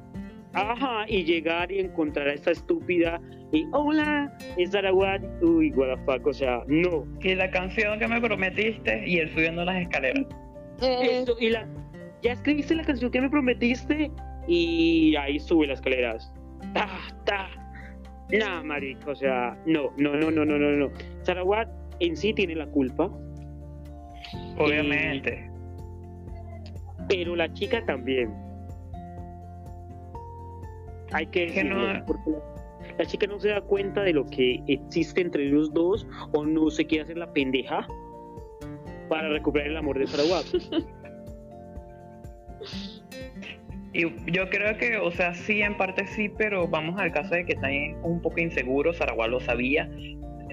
ajá, 0.53 1.05
y 1.07 1.23
llegar 1.23 1.71
y 1.71 1.79
encontrar 1.79 2.27
a 2.27 2.33
esta 2.33 2.51
estúpida 2.51 3.21
y 3.51 3.65
hola, 3.71 4.35
es 4.57 4.71
Sarawat. 4.71 5.21
Uy, 5.41 5.71
what 5.71 5.95
the 5.95 6.03
fuck, 6.05 6.27
o 6.27 6.33
sea, 6.33 6.63
no. 6.67 7.05
Y 7.21 7.35
la 7.35 7.49
canción 7.49 7.97
que 7.99 8.07
me 8.07 8.19
prometiste 8.19 9.07
y 9.07 9.19
él 9.19 9.29
subiendo 9.33 9.63
las 9.63 9.77
escaleras. 9.81 10.25
Eh, 10.81 11.19
Esto, 11.19 11.35
y 11.39 11.49
la, 11.49 11.67
ya 12.21 12.33
escribiste 12.33 12.75
la 12.75 12.83
canción 12.83 13.09
que 13.11 13.21
me 13.21 13.29
prometiste 13.29 14.11
y 14.47 15.15
ahí 15.15 15.39
sube 15.39 15.67
las 15.67 15.79
escaleras. 15.79 16.33
Ta, 16.73 16.87
ta. 17.25 17.47
Nah, 18.37 18.61
marica, 18.63 19.11
o 19.11 19.15
sea, 19.15 19.57
no, 19.65 19.91
no, 19.97 20.13
no, 20.15 20.29
no, 20.29 20.43
no, 20.43 20.57
no, 20.57 20.71
no. 20.71 20.89
Sarawat 21.21 21.69
en 22.01 22.17
sí 22.17 22.33
tiene 22.33 22.55
la 22.55 22.67
culpa, 22.67 23.09
Obviamente. 24.57 25.49
pero 27.07 27.35
la 27.35 27.51
chica 27.53 27.85
también. 27.85 28.33
Hay 31.13 31.27
que 31.27 31.47
Que 31.47 31.63
no- 31.63 31.81
decirlo, 31.85 32.05
porque 32.05 32.29
la, 32.31 32.39
la 32.99 33.05
chica 33.05 33.27
no 33.27 33.39
se 33.39 33.49
da 33.49 33.61
cuenta 33.61 34.01
de 34.03 34.13
lo 34.13 34.25
que 34.25 34.61
existe 34.67 35.21
entre 35.21 35.45
los 35.45 35.73
dos 35.73 36.05
o 36.33 36.45
no 36.45 36.69
se 36.69 36.85
quiere 36.85 37.03
hacer 37.03 37.17
la 37.17 37.31
pendeja 37.31 37.87
para 39.09 39.29
recuperar 39.29 39.67
el 39.69 39.77
amor 39.77 39.99
de 39.99 40.07
Sarawat. 40.07 40.45
Y 43.93 44.01
yo 44.31 44.49
creo 44.49 44.77
que, 44.77 44.97
o 44.97 45.09
sea, 45.11 45.33
sí, 45.33 45.61
en 45.61 45.75
parte 45.75 46.05
sí, 46.07 46.29
pero 46.29 46.67
vamos 46.67 46.99
al 46.99 47.11
caso 47.11 47.33
de 47.33 47.45
que 47.45 47.55
también 47.55 47.97
un 48.03 48.21
poco 48.21 48.39
inseguro, 48.39 48.93
Saragua 48.93 49.27
lo 49.27 49.39
sabía, 49.39 49.89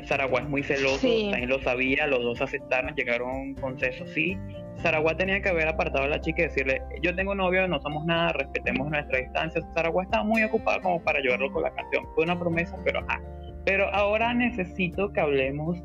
Saragua 0.04 0.40
es 0.40 0.48
muy 0.48 0.62
celoso, 0.62 0.98
Sí. 0.98 1.28
también 1.30 1.50
lo 1.50 1.58
sabía, 1.60 2.06
los 2.06 2.22
dos 2.22 2.40
aceptaron, 2.40 2.94
llegaron 2.94 3.28
a 3.30 3.34
un 3.34 3.54
consenso, 3.56 4.06
sí. 4.06 4.38
Saragua 4.76 5.16
tenía 5.16 5.40
que 5.40 5.48
haber 5.48 5.68
apartado 5.68 6.04
a 6.04 6.08
la 6.08 6.20
chica 6.20 6.42
y 6.42 6.44
decirle, 6.46 6.82
yo 7.02 7.14
tengo 7.14 7.34
novio, 7.34 7.66
no 7.68 7.80
somos 7.80 8.04
nada, 8.04 8.32
respetemos 8.32 8.90
nuestra 8.90 9.18
distancia. 9.18 9.62
Saragua 9.74 10.04
estaba 10.04 10.24
muy 10.24 10.42
ocupada 10.42 10.80
como 10.80 11.02
para 11.02 11.18
ayudarlo 11.20 11.50
con 11.52 11.62
la 11.62 11.70
canción, 11.70 12.04
fue 12.14 12.24
una 12.24 12.38
promesa, 12.38 12.76
pero 12.84 13.00
ajá. 13.00 13.20
Pero 13.64 13.88
ahora 13.94 14.34
necesito 14.34 15.12
que 15.12 15.20
hablemos 15.20 15.78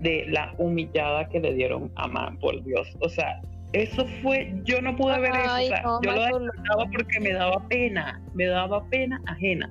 de 0.00 0.24
la 0.28 0.54
humillada 0.58 1.28
que 1.28 1.38
le 1.40 1.54
dieron 1.54 1.92
a 1.94 2.08
Man, 2.08 2.38
por 2.38 2.62
Dios. 2.64 2.88
O 3.00 3.08
sea, 3.08 3.40
eso 3.72 4.04
fue, 4.22 4.52
yo 4.64 4.80
no 4.82 4.96
pude 4.96 5.20
ver 5.20 5.30
eso, 5.30 5.44
o 5.44 5.54
Ay, 5.54 5.68
sea, 5.68 5.82
no, 5.82 6.00
yo 6.02 6.10
lo 6.12 6.38
descartaba 6.40 6.86
porque 6.90 7.20
me 7.20 7.32
daba 7.32 7.68
pena, 7.68 8.20
me 8.34 8.46
daba 8.46 8.84
pena 8.86 9.20
ajena. 9.26 9.70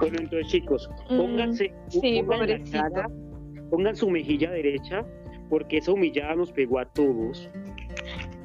Bueno, 0.00 0.18
entonces 0.20 0.48
chicos, 0.48 0.88
Mm, 1.08 1.16
pónganse, 1.18 1.72
sí, 1.88 2.22
pongan, 2.22 2.48
la 2.48 2.58
cara, 2.70 3.08
pongan 3.70 3.96
su 3.96 4.10
mejilla 4.10 4.50
derecha, 4.50 5.04
porque 5.48 5.78
esa 5.78 5.92
humillada 5.92 6.34
nos 6.34 6.52
pegó 6.52 6.78
a 6.78 6.84
todos, 6.86 7.48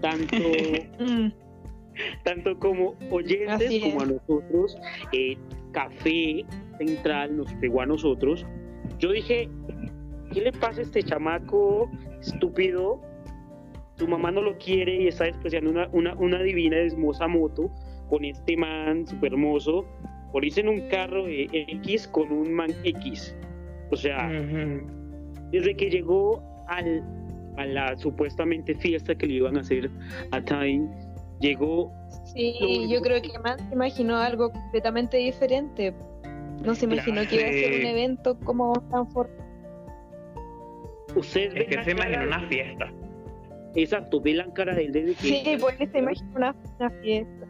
tanto, 0.02 0.36
mm, 1.00 1.32
tanto 2.24 2.58
como 2.60 2.96
oyentes 3.10 3.82
como 3.82 4.02
a 4.02 4.06
nosotros. 4.06 4.78
Eh, 5.14 5.38
Café 5.72 6.46
Central 6.78 7.38
nos 7.38 7.54
pegó 7.56 7.82
a 7.82 7.86
nosotros. 7.86 8.46
Yo 9.00 9.12
dije, 9.12 9.50
¿qué 10.34 10.42
le 10.42 10.52
pasa 10.52 10.82
a 10.82 10.84
este 10.84 11.02
chamaco 11.04 11.90
estúpido? 12.22 13.02
Tu 13.96 14.08
mamá 14.08 14.32
no 14.32 14.42
lo 14.42 14.58
quiere 14.58 15.04
y 15.04 15.08
está 15.08 15.26
despreciando 15.26 15.70
una, 15.70 15.88
una, 15.94 16.14
una 16.16 16.42
divina 16.42 16.78
y 16.78 16.88
hermosa 16.88 17.28
moto 17.28 17.72
con 18.10 18.26
este 18.26 18.58
man 18.58 19.08
súper 19.08 19.32
hermoso 19.32 19.86
por 20.32 20.44
irse 20.46 20.62
en 20.62 20.70
un 20.70 20.82
carro 20.90 21.26
de 21.26 21.48
X 21.52 22.08
con 22.08 22.32
un 22.32 22.54
man 22.54 22.72
X. 22.84 23.36
O 23.92 23.96
sea, 23.96 24.30
desde 25.52 25.76
que 25.76 25.90
llegó 25.90 26.42
al, 26.72 27.04
a 27.58 27.66
la 27.66 27.98
supuestamente 27.98 28.76
fiesta 28.76 29.16
que 29.16 29.28
le 29.28 29.34
iban 29.36 29.58
a 29.58 29.62
hacer 29.62 29.90
a 30.32 30.42
Time, 30.42 30.90
llegó. 31.40 31.92
Sí, 32.34 32.56
Lo- 32.60 32.88
yo 32.96 33.02
creo 33.02 33.22
que 33.22 33.38
Man 33.40 33.58
se 33.68 33.74
imaginó 33.74 34.18
algo 34.18 34.52
completamente 34.52 35.18
diferente. 35.18 35.94
No 36.64 36.76
se 36.76 36.86
imaginó 36.86 37.22
que 37.28 37.36
iba 37.36 37.48
a 37.48 37.52
ser 37.52 37.80
un 37.82 37.86
evento 37.88 38.38
como 38.44 38.74
tan 38.92 39.08
fuerte. 39.12 39.42
Ustedes 41.16 41.54
Es 41.56 41.66
que 41.66 41.84
se 41.84 41.92
imaginó 41.92 42.24
una 42.24 42.48
fiesta. 42.48 42.92
Exacto, 43.76 44.22
ve 44.22 44.34
la 44.34 44.46
cara 44.54 44.76
de 44.76 44.86
él 44.86 44.92
desde 44.92 45.16
que. 45.16 45.28
Sí, 45.28 45.58
pues 45.60 45.76
él 45.80 45.90
se 45.92 45.98
imaginó 46.00 46.30
una, 46.36 46.56
una 46.80 46.90
fiesta. 47.02 47.48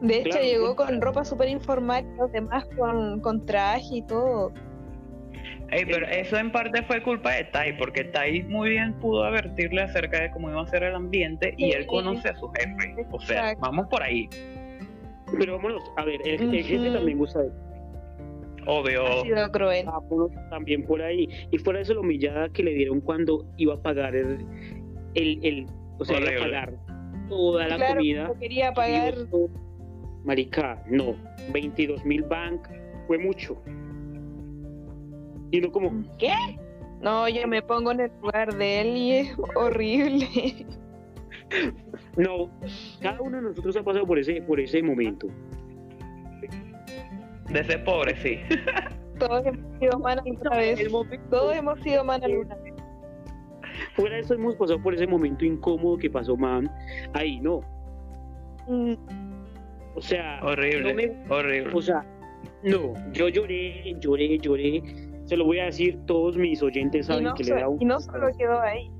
De 0.00 0.16
hecho, 0.20 0.30
Claro, 0.30 0.44
llegó 0.44 0.76
pues. 0.76 0.88
con 0.88 1.00
ropa 1.00 1.24
súper 1.24 1.48
informal 1.48 2.06
y 2.14 2.16
los 2.18 2.30
demás 2.30 2.64
con, 2.78 3.20
con 3.20 3.44
traje 3.44 3.96
y 3.96 4.02
todo. 4.02 4.52
Ey, 5.70 5.84
pero 5.84 6.06
eso 6.06 6.38
en 6.38 6.50
parte 6.50 6.82
fue 6.84 7.02
culpa 7.02 7.32
de 7.32 7.44
Tai, 7.44 7.76
porque 7.76 8.04
Tai 8.04 8.42
muy 8.44 8.70
bien 8.70 8.94
pudo 9.00 9.24
advertirle 9.24 9.82
acerca 9.82 10.22
de 10.22 10.30
cómo 10.30 10.48
iba 10.50 10.62
a 10.62 10.66
ser 10.66 10.82
el 10.82 10.94
ambiente 10.94 11.54
y 11.58 11.72
él 11.72 11.86
conoce 11.86 12.28
a 12.30 12.36
su 12.36 12.48
jefe. 12.50 12.94
O 13.10 13.20
sea, 13.20 13.50
Exacto. 13.50 13.60
vamos 13.66 13.86
por 13.88 14.02
ahí. 14.02 14.28
Pero 15.38 15.56
vámonos, 15.56 15.82
a 15.98 16.04
ver, 16.06 16.20
el, 16.24 16.54
el 16.54 16.64
jefe 16.64 16.90
también 16.90 17.18
gusta 17.18 17.40
de 17.40 17.50
Obvio. 18.66 19.06
Ha 19.06 19.22
sido 19.22 19.50
cruel. 19.52 19.86
vámonos 19.86 20.30
también 20.50 20.82
por 20.84 21.00
ahí. 21.02 21.28
Y 21.50 21.58
fuera 21.58 21.78
de 21.78 21.82
eso, 21.84 21.94
la 21.94 22.00
humillada 22.00 22.48
que 22.50 22.62
le 22.62 22.72
dieron 22.72 23.00
cuando 23.00 23.46
iba 23.56 23.74
a 23.74 23.82
pagar 23.82 24.14
el. 24.16 24.44
el, 25.14 25.38
el- 25.42 25.66
o 25.98 26.04
sea, 26.04 26.18
iba 26.20 26.30
a 26.30 26.44
pagar 26.44 26.72
toda 27.28 27.66
la 27.66 27.76
claro, 27.76 27.94
comida. 27.96 28.24
no 28.28 28.38
quería 28.38 28.72
pagar. 28.72 29.14
Marica, 30.24 30.82
no, 30.90 31.14
22 31.52 32.04
mil 32.04 32.22
bank 32.22 32.68
fue 33.06 33.18
mucho. 33.18 33.62
Y 35.50 35.60
no 35.60 35.70
como, 35.72 35.90
¿qué? 36.18 36.32
No, 37.00 37.28
yo 37.28 37.46
me 37.46 37.62
pongo 37.62 37.92
en 37.92 38.00
el 38.00 38.10
lugar 38.20 38.54
de 38.54 38.80
él 38.80 38.96
y 38.96 39.12
es 39.12 39.36
horrible. 39.56 40.66
No, 42.16 42.50
cada 43.00 43.20
uno 43.20 43.36
de 43.38 43.42
nosotros 43.44 43.76
ha 43.76 43.82
pasado 43.82 44.06
por 44.06 44.18
ese, 44.18 44.42
por 44.42 44.60
ese 44.60 44.82
momento. 44.82 45.28
De 47.48 47.60
ese 47.60 47.78
pobre, 47.78 48.14
sí. 48.16 48.38
Todos 49.18 49.46
hemos 49.46 49.78
sido 49.80 49.98
man 49.98 50.18
alguna 50.18 50.56
vez. 50.56 50.78
El 50.80 50.90
momento- 50.90 51.24
Todos 51.30 51.56
hemos 51.56 51.80
sido 51.80 52.04
man 52.04 52.22
alguna 52.22 52.54
vez. 52.56 52.74
fuera 53.94 54.16
de 54.16 54.20
eso 54.22 54.34
hemos 54.34 54.56
pasado 54.56 54.82
por 54.82 54.94
ese 54.94 55.06
momento 55.06 55.44
incómodo 55.44 55.96
que 55.96 56.10
pasó 56.10 56.36
man. 56.36 56.70
Ahí 57.14 57.40
no. 57.40 57.60
Mm, 58.68 58.94
O 59.94 60.00
sea, 60.02 60.40
Horrible. 60.42 60.82
no 60.82 60.94
me- 60.94 61.34
Horrible. 61.34 61.72
o 61.74 61.80
sea, 61.82 62.04
no, 62.62 62.92
yo 63.12 63.28
lloré, 63.28 63.94
lloré, 64.00 64.38
lloré. 64.38 64.82
Se 65.28 65.36
lo 65.36 65.44
voy 65.44 65.58
a 65.58 65.66
decir, 65.66 65.98
todos 66.06 66.36
mis 66.38 66.62
oyentes 66.62 67.04
saben 67.06 67.24
no, 67.24 67.34
que 67.34 67.44
le 67.44 67.54
da 67.54 67.68
un 67.68 67.80
y 67.80 67.84
no 67.84 68.00
solo 68.00 68.28
quedó 68.38 68.60
ahí, 68.60 68.90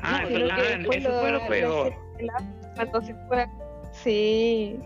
Ah, 0.00 0.22
no, 0.30 0.38
eso, 0.38 0.48
ah, 0.52 0.94
eso 0.94 1.10
fue 1.20 1.32
lo 1.32 1.46
peor. 1.48 1.92
la- 2.20 2.42
cuando 2.76 3.02
se 3.02 3.14
fue. 3.26 3.46
Sí, 3.92 4.78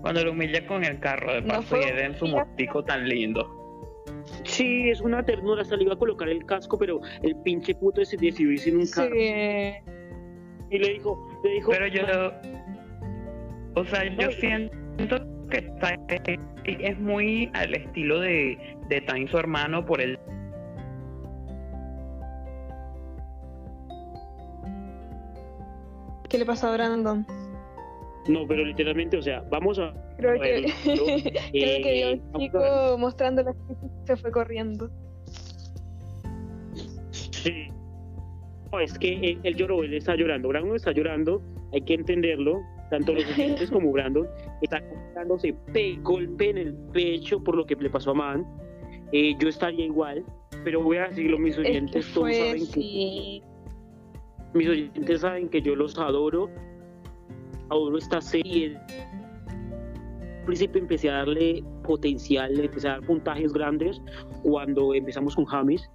cuando 0.00 0.24
lo 0.24 0.32
humilla 0.32 0.66
con 0.66 0.84
el 0.84 0.98
carro 1.00 1.34
de 1.34 1.42
No 1.42 1.48
paso 1.48 1.62
fue 1.76 1.80
y 1.84 2.00
en 2.00 2.14
su 2.16 2.26
motico 2.26 2.82
tan 2.84 3.08
lindo. 3.08 3.52
Sí, 4.44 4.88
es 4.90 5.00
una 5.00 5.22
ternura, 5.24 5.62
hasta 5.62 5.76
le 5.76 5.84
iba 5.84 5.94
a 5.94 5.98
colocar 5.98 6.28
el 6.28 6.44
casco, 6.46 6.78
pero 6.78 7.00
el 7.22 7.36
pinche 7.42 7.74
puto 7.74 8.00
ese 8.00 8.16
decidió 8.16 8.52
irse 8.52 8.70
en 8.70 8.78
un 8.78 8.86
carro. 8.86 9.14
Sí. 9.14 9.74
Y 10.70 10.78
le 10.78 10.88
dijo, 10.94 11.28
le 11.44 11.50
dijo, 11.50 11.70
Pero 11.70 11.86
yo, 11.88 12.02
o 13.74 13.84
sea, 13.84 14.04
yo 14.16 14.30
siento 14.32 15.18
que 15.48 15.58
está, 15.58 15.98
es 16.64 16.98
muy 16.98 17.50
al 17.54 17.74
estilo 17.74 18.20
de, 18.20 18.58
de 18.88 19.00
Time, 19.02 19.28
su 19.28 19.38
hermano, 19.38 19.84
por 19.84 20.00
el 20.00 20.18
¿Qué 26.28 26.38
le 26.38 26.46
pasó 26.46 26.68
a 26.68 26.72
Brandon? 26.72 27.24
no, 28.28 28.46
pero 28.46 28.64
literalmente, 28.64 29.16
o 29.16 29.22
sea, 29.22 29.44
vamos 29.50 29.78
a 29.78 29.92
Creo 30.16 30.40
que, 30.40 30.40
ver, 30.40 30.66
yo, 30.66 31.04
creo 31.04 31.82
que 31.82 31.92
vio 31.92 32.08
eh, 32.08 32.20
un 32.24 32.34
a 32.34 32.38
chico 32.38 32.96
mostrando 32.98 33.42
y 33.42 34.06
se 34.06 34.16
fue 34.16 34.30
corriendo. 34.30 34.90
Sí. 37.12 37.68
No, 38.72 38.80
es 38.80 38.98
que 38.98 39.12
él, 39.14 39.40
él 39.44 39.54
lloró, 39.54 39.82
él 39.84 39.94
está 39.94 40.16
llorando. 40.16 40.48
Brandon 40.48 40.74
está 40.74 40.92
llorando, 40.92 41.42
hay 41.72 41.82
que 41.82 41.94
entenderlo. 41.94 42.60
Tanto 42.90 43.12
los 43.14 43.24
oyentes 43.38 43.70
como 43.70 43.90
Brandon 43.92 44.26
están 44.62 44.84
dándose 45.14 45.52
pe- 45.72 45.98
golpe 46.02 46.50
en 46.50 46.58
el 46.58 46.74
pecho 46.92 47.42
por 47.42 47.56
lo 47.56 47.66
que 47.66 47.74
le 47.76 47.90
pasó 47.90 48.10
a 48.12 48.14
Man. 48.14 48.46
Eh, 49.12 49.34
yo 49.38 49.48
estaría 49.48 49.84
igual, 49.86 50.24
pero 50.64 50.82
voy 50.82 50.96
a 50.98 51.08
decirlo, 51.08 51.38
mis 51.38 51.56
Es 51.56 51.62
que 51.64 51.70
oyentes 51.70 52.12
todos 52.14 52.34
saben 52.36 52.54
que 52.58 52.64
sí. 52.66 53.42
mis 54.54 54.68
oyentes 54.68 55.20
saben 55.20 55.48
que 55.48 55.62
yo 55.62 55.74
los 55.76 55.98
adoro. 55.98 56.48
Adoro 57.70 57.98
esta 57.98 58.20
serie. 58.20 58.76
Al 60.40 60.44
principio 60.46 60.80
empecé 60.80 61.10
a 61.10 61.14
darle 61.14 61.64
potencial, 61.82 62.58
empecé 62.60 62.88
a 62.88 62.92
dar 62.92 63.02
puntajes 63.02 63.52
grandes 63.52 64.00
cuando 64.44 64.94
empezamos 64.94 65.34
con 65.34 65.44
James. 65.46 65.90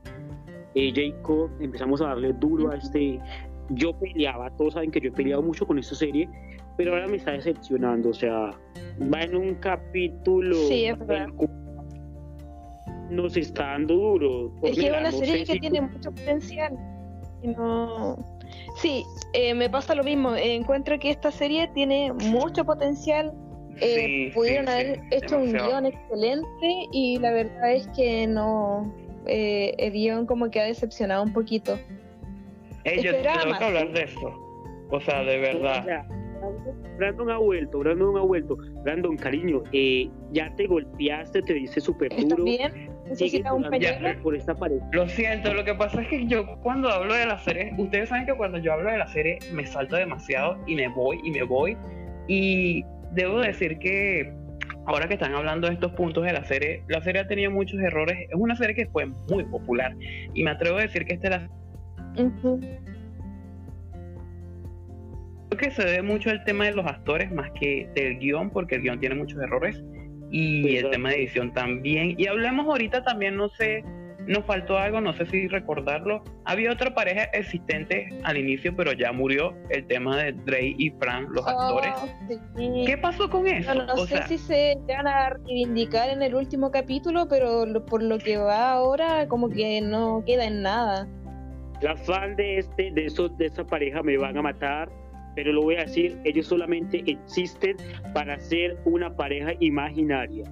Eh, 0.76 0.92
Jacob, 0.94 1.50
empezamos 1.62 2.02
a 2.02 2.08
darle 2.08 2.34
duro 2.34 2.72
a 2.72 2.76
este. 2.76 3.20
Yo 3.70 3.98
peleaba, 3.98 4.50
todos 4.58 4.74
saben 4.74 4.92
que 4.92 5.00
yo 5.00 5.10
he 5.10 5.12
peleado 5.14 5.42
mucho 5.42 5.66
con 5.66 5.80
esta 5.80 5.96
serie, 5.96 6.28
pero 6.78 6.94
ahora 6.94 7.08
me 7.08 7.18
está 7.18 7.32
decepcionando. 7.32 8.10
O 8.10 8.14
sea, 8.14 8.52
va 9.14 9.22
en 9.22 9.36
un 9.36 9.56
capítulo. 9.56 10.56
Sí, 10.68 10.86
es 10.86 10.98
verdad. 11.00 11.28
Nos 13.10 13.36
está 13.36 13.68
dando 13.72 13.96
duro. 13.96 14.54
Es 14.64 14.78
que 14.80 14.86
es 14.88 14.92
una 14.92 15.02
no 15.02 15.12
serie 15.12 15.44
que 15.44 15.54
si 15.54 15.60
tiene 15.60 15.80
tú- 15.80 15.88
mucho 15.88 16.12
potencial. 16.12 16.74
Y 17.44 17.48
no. 17.50 18.40
Sí, 18.78 19.04
eh, 19.34 19.54
me 19.54 19.70
pasa 19.70 19.96
lo 19.96 20.04
mismo. 20.04 20.36
Eh, 20.36 20.56
encuentro 20.56 20.98
que 21.00 21.10
esta 21.10 21.32
serie 21.32 21.70
tiene 21.74 22.14
mucho 22.14 22.64
potencial. 22.64 23.34
Eh, 23.80 24.30
Sí, 24.30 24.32
pudieron 24.36 24.68
sí, 24.68 24.72
haber 24.74 24.96
sí, 25.00 25.02
hecho 25.12 25.38
un 25.38 25.52
guion 25.54 25.86
excelente 25.86 26.88
y 26.92 27.18
la 27.20 27.32
verdad 27.32 27.72
es 27.74 27.88
que 27.96 28.28
no. 28.28 28.94
eh, 29.28 29.76
el 29.78 29.92
guion 29.94 30.26
como 30.26 30.50
que 30.50 30.60
ha 30.60 30.64
decepcionado 30.66 31.24
un 31.24 31.32
poquito. 31.34 31.78
Ey, 32.84 33.02
yo 33.04 33.12
tengo 33.12 33.58
que 33.60 33.64
hablar 33.66 33.92
de 33.94 34.04
eso. 34.04 34.34
O 34.90 35.00
sea, 35.00 35.22
de 35.24 35.38
O 35.38 35.42
verdad. 35.42 36.06
Brandon 36.98 37.30
ha 37.32 37.38
vuelto, 37.38 37.80
Brandon 37.80 38.18
ha 38.18 38.22
vuelto. 38.22 38.58
Brandon, 38.84 39.18
cariño, 39.18 39.64
eh, 39.72 40.10
ya 40.32 40.54
te 40.56 40.68
golpeaste, 40.68 41.42
te 41.42 41.54
diste 41.54 41.82
súper 41.82 42.12
¿Estás 42.12 42.30
duro. 42.30 42.44
bien? 42.44 42.72
Sigue 42.72 43.44
¿Necesitas 43.44 43.54
un 43.54 44.22
por 44.22 44.36
esta 44.36 44.56
pared. 44.56 44.80
Lo 44.94 45.08
siento, 45.08 45.54
lo 45.54 45.66
que 45.66 45.74
pasa 45.76 46.02
es 46.02 46.08
que 46.08 46.26
yo 46.28 46.46
cuando 46.62 46.90
hablo 46.90 47.14
de 47.14 47.26
la 47.26 47.38
serie, 47.40 47.74
ustedes 47.78 48.10
saben 48.10 48.26
que 48.26 48.34
cuando 48.34 48.58
yo 48.58 48.74
hablo 48.74 48.90
de 48.90 48.98
la 48.98 49.08
serie 49.08 49.40
me 49.54 49.66
salto 49.66 49.96
demasiado 49.96 50.58
y 50.66 50.76
me 50.76 50.88
voy 50.88 51.20
y 51.24 51.32
me 51.32 51.44
voy. 51.44 51.78
Y 52.28 52.86
debo 53.12 53.40
decir 53.42 53.80
que 53.80 54.34
ahora 54.86 55.08
que 55.08 55.16
están 55.16 55.34
hablando 55.34 55.68
de 55.68 55.74
estos 55.74 55.92
puntos 55.94 56.24
de 56.24 56.34
la 56.34 56.44
serie, 56.44 56.84
la 56.88 57.02
serie 57.02 57.22
ha 57.22 57.28
tenido 57.28 57.52
muchos 57.52 57.80
errores. 57.82 58.18
Es 58.30 58.36
una 58.36 58.56
serie 58.56 58.76
que 58.76 58.88
fue 58.88 59.06
muy 59.30 59.44
popular 59.46 59.94
y 60.34 60.44
me 60.44 60.52
atrevo 60.52 60.78
a 60.78 60.82
decir 60.82 61.06
que 61.06 61.16
esta 61.16 61.28
es 61.28 61.34
la. 61.34 61.50
Creo 65.52 65.70
que 65.70 65.76
se 65.76 65.84
debe 65.84 66.02
mucho 66.02 66.30
al 66.30 66.44
tema 66.46 66.66
de 66.66 66.72
los 66.72 66.86
actores 66.86 67.30
más 67.32 67.52
que 67.60 67.90
del 67.94 68.20
guion, 68.20 68.50
porque 68.52 68.76
el 68.76 68.84
guion 68.84 69.00
tiene 69.02 69.16
muchos 69.16 69.38
errores 69.42 69.84
y 70.30 70.64
Sí, 70.64 70.76
el 70.76 70.80
claro. 70.84 70.90
tema 70.92 71.10
de 71.10 71.16
edición 71.16 71.54
también. 71.54 72.16
Y 72.18 72.28
hablemos 72.28 72.66
ahorita 72.68 73.04
también, 73.04 73.36
no 73.36 73.50
sé, 73.50 73.84
nos 74.28 74.46
faltó 74.46 74.78
algo, 74.78 75.02
no 75.02 75.12
sé 75.12 75.26
si 75.26 75.50
recordarlo. 75.50 76.24
Había 76.46 76.72
otra 76.72 76.96
pareja 76.96 77.24
existente 77.34 78.08
al 78.24 78.38
inicio, 78.38 78.74
pero 78.78 78.94
ya 78.94 79.12
murió 79.12 79.54
el 79.72 79.86
tema 79.88 80.24
de 80.24 80.32
Drake 80.32 80.76
y 80.78 80.90
Frank, 80.92 81.28
los 81.32 81.46
actores. 81.46 81.94
Oh, 81.98 82.08
sí. 82.56 82.84
¿Qué 82.88 82.98
pasó 82.98 83.30
con 83.30 83.46
eso? 83.46 83.76
No, 83.76 83.86
no 83.88 83.94
o 83.96 84.08
sé 84.08 84.20
sea, 84.20 84.28
si 84.28 84.38
se 84.38 84.78
van 84.88 85.06
a 85.06 85.32
reivindicar 85.32 86.12
en 86.12 86.22
el 86.22 86.34
último 86.34 86.72
capítulo, 86.72 87.28
pero 87.28 87.66
por 87.88 88.02
lo 88.02 88.18
que 88.20 88.38
va 88.38 88.72
ahora, 88.72 89.28
como 89.28 89.50
que 89.50 89.82
no 89.82 90.24
queda 90.26 90.46
en 90.46 90.62
nada. 90.62 91.10
Las 91.82 92.00
fans 92.06 92.38
de, 92.38 92.60
este, 92.60 92.92
de, 92.92 93.08
esos, 93.08 93.38
de 93.38 93.48
esta 93.48 93.66
pareja 93.66 94.02
me 94.02 94.16
van 94.18 94.38
a 94.38 94.42
matar, 94.44 94.90
pero 95.36 95.54
lo 95.54 95.62
voy 95.62 95.76
a 95.76 95.86
decir, 95.86 96.18
ellos 96.24 96.48
solamente 96.48 97.04
existen 97.06 97.78
para 98.14 98.40
ser 98.40 98.78
una 98.86 99.16
pareja 99.16 99.54
imaginaria. 99.60 100.44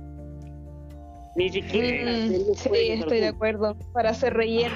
Ni 1.36 1.50
siquiera 1.50 2.12
Mm, 2.12 2.54
sí, 2.56 2.92
estoy 2.92 3.20
de 3.20 3.28
acuerdo. 3.28 3.78
Para 3.94 4.10
hacer 4.10 4.34
relleno. 4.34 4.76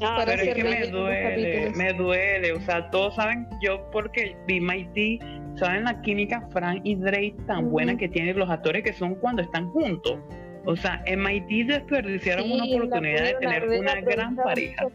Ah, 0.00 0.16
para 0.18 0.36
pero 0.36 0.42
es 0.42 0.54
que 0.54 0.64
me 0.64 0.86
duele, 0.86 1.70
me 1.76 1.92
duele. 1.92 2.52
O 2.52 2.60
sea, 2.60 2.88
todos 2.90 3.16
saben, 3.16 3.46
yo 3.60 3.88
porque 3.90 4.36
vi 4.46 4.60
Mighty, 4.60 5.18
saben 5.56 5.84
la 5.84 6.00
química 6.02 6.46
Frank 6.52 6.80
y 6.84 6.94
Drake 6.94 7.34
tan 7.46 7.70
buena 7.70 7.96
que 7.96 8.08
tienen 8.08 8.38
los 8.38 8.48
actores 8.48 8.84
que 8.84 8.92
son 8.92 9.16
cuando 9.16 9.42
están 9.42 9.68
juntos. 9.70 10.18
O 10.66 10.76
sea, 10.76 11.02
en 11.06 11.20
Mighty 11.20 11.64
desperdiciaron 11.64 12.44
Sí, 12.44 12.52
una 12.52 12.64
oportunidad 12.64 13.24
de 13.24 13.34
tener 13.34 13.68
una 13.68 14.00
gran 14.00 14.36
pareja. 14.36 14.86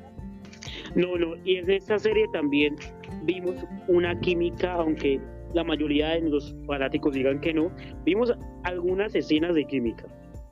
No, 0.95 1.17
no, 1.17 1.36
y 1.43 1.57
en 1.57 1.69
esta 1.69 1.97
serie 1.97 2.26
también 2.32 2.76
vimos 3.24 3.55
una 3.88 4.19
química, 4.19 4.74
aunque 4.74 5.19
la 5.53 5.63
mayoría 5.63 6.09
de 6.09 6.21
los 6.21 6.55
fanáticos 6.65 7.13
digan 7.13 7.39
que 7.39 7.53
no, 7.53 7.71
vimos 8.05 8.34
algunas 8.63 9.13
escenas 9.15 9.53
de 9.55 9.65
química. 9.65 10.05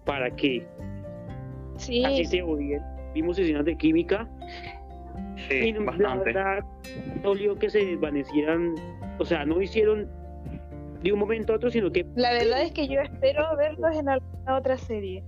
¿Para 0.06 0.36
qué? 0.36 0.66
Sí, 1.78 2.04
Así 2.06 2.26
se 2.26 2.42
odien. 2.44 2.82
Vimos 3.14 3.38
escenas 3.40 3.66
de 3.66 3.76
química 3.76 4.28
Sí, 5.50 5.56
y 5.56 5.74
la 5.74 5.82
bastante. 5.86 6.26
verdad 6.26 6.64
dolió 7.24 7.58
que 7.58 7.70
se 7.70 7.84
desvanecieran, 7.86 8.76
o 9.20 9.26
sea, 9.26 9.46
no 9.46 9.62
hicieron 9.62 10.08
de 11.02 11.12
un 11.12 11.20
momento 11.20 11.54
a 11.54 11.56
otro, 11.56 11.72
sino 11.72 11.92
que 11.92 12.06
la 12.16 12.32
verdad 12.34 12.62
es 12.62 12.72
que 12.72 12.88
yo 12.88 13.02
espero 13.02 13.44
verlos 13.58 13.96
en 13.98 14.08
alguna 14.10 14.58
otra 14.58 14.78
serie. 14.78 15.24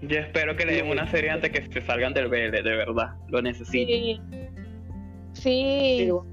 Yo 0.00 0.18
espero 0.18 0.56
que 0.56 0.64
le 0.64 0.76
den 0.76 0.88
una 0.88 1.06
serie 1.08 1.30
antes 1.30 1.50
que 1.50 1.66
se 1.72 1.80
salgan 1.84 2.14
del 2.14 2.28
BL, 2.28 2.50
de 2.52 2.62
verdad. 2.62 3.14
Lo 3.28 3.42
necesito. 3.42 3.90
Sí. 3.92 4.20
Sí. 5.32 5.96
Pero 6.00 6.24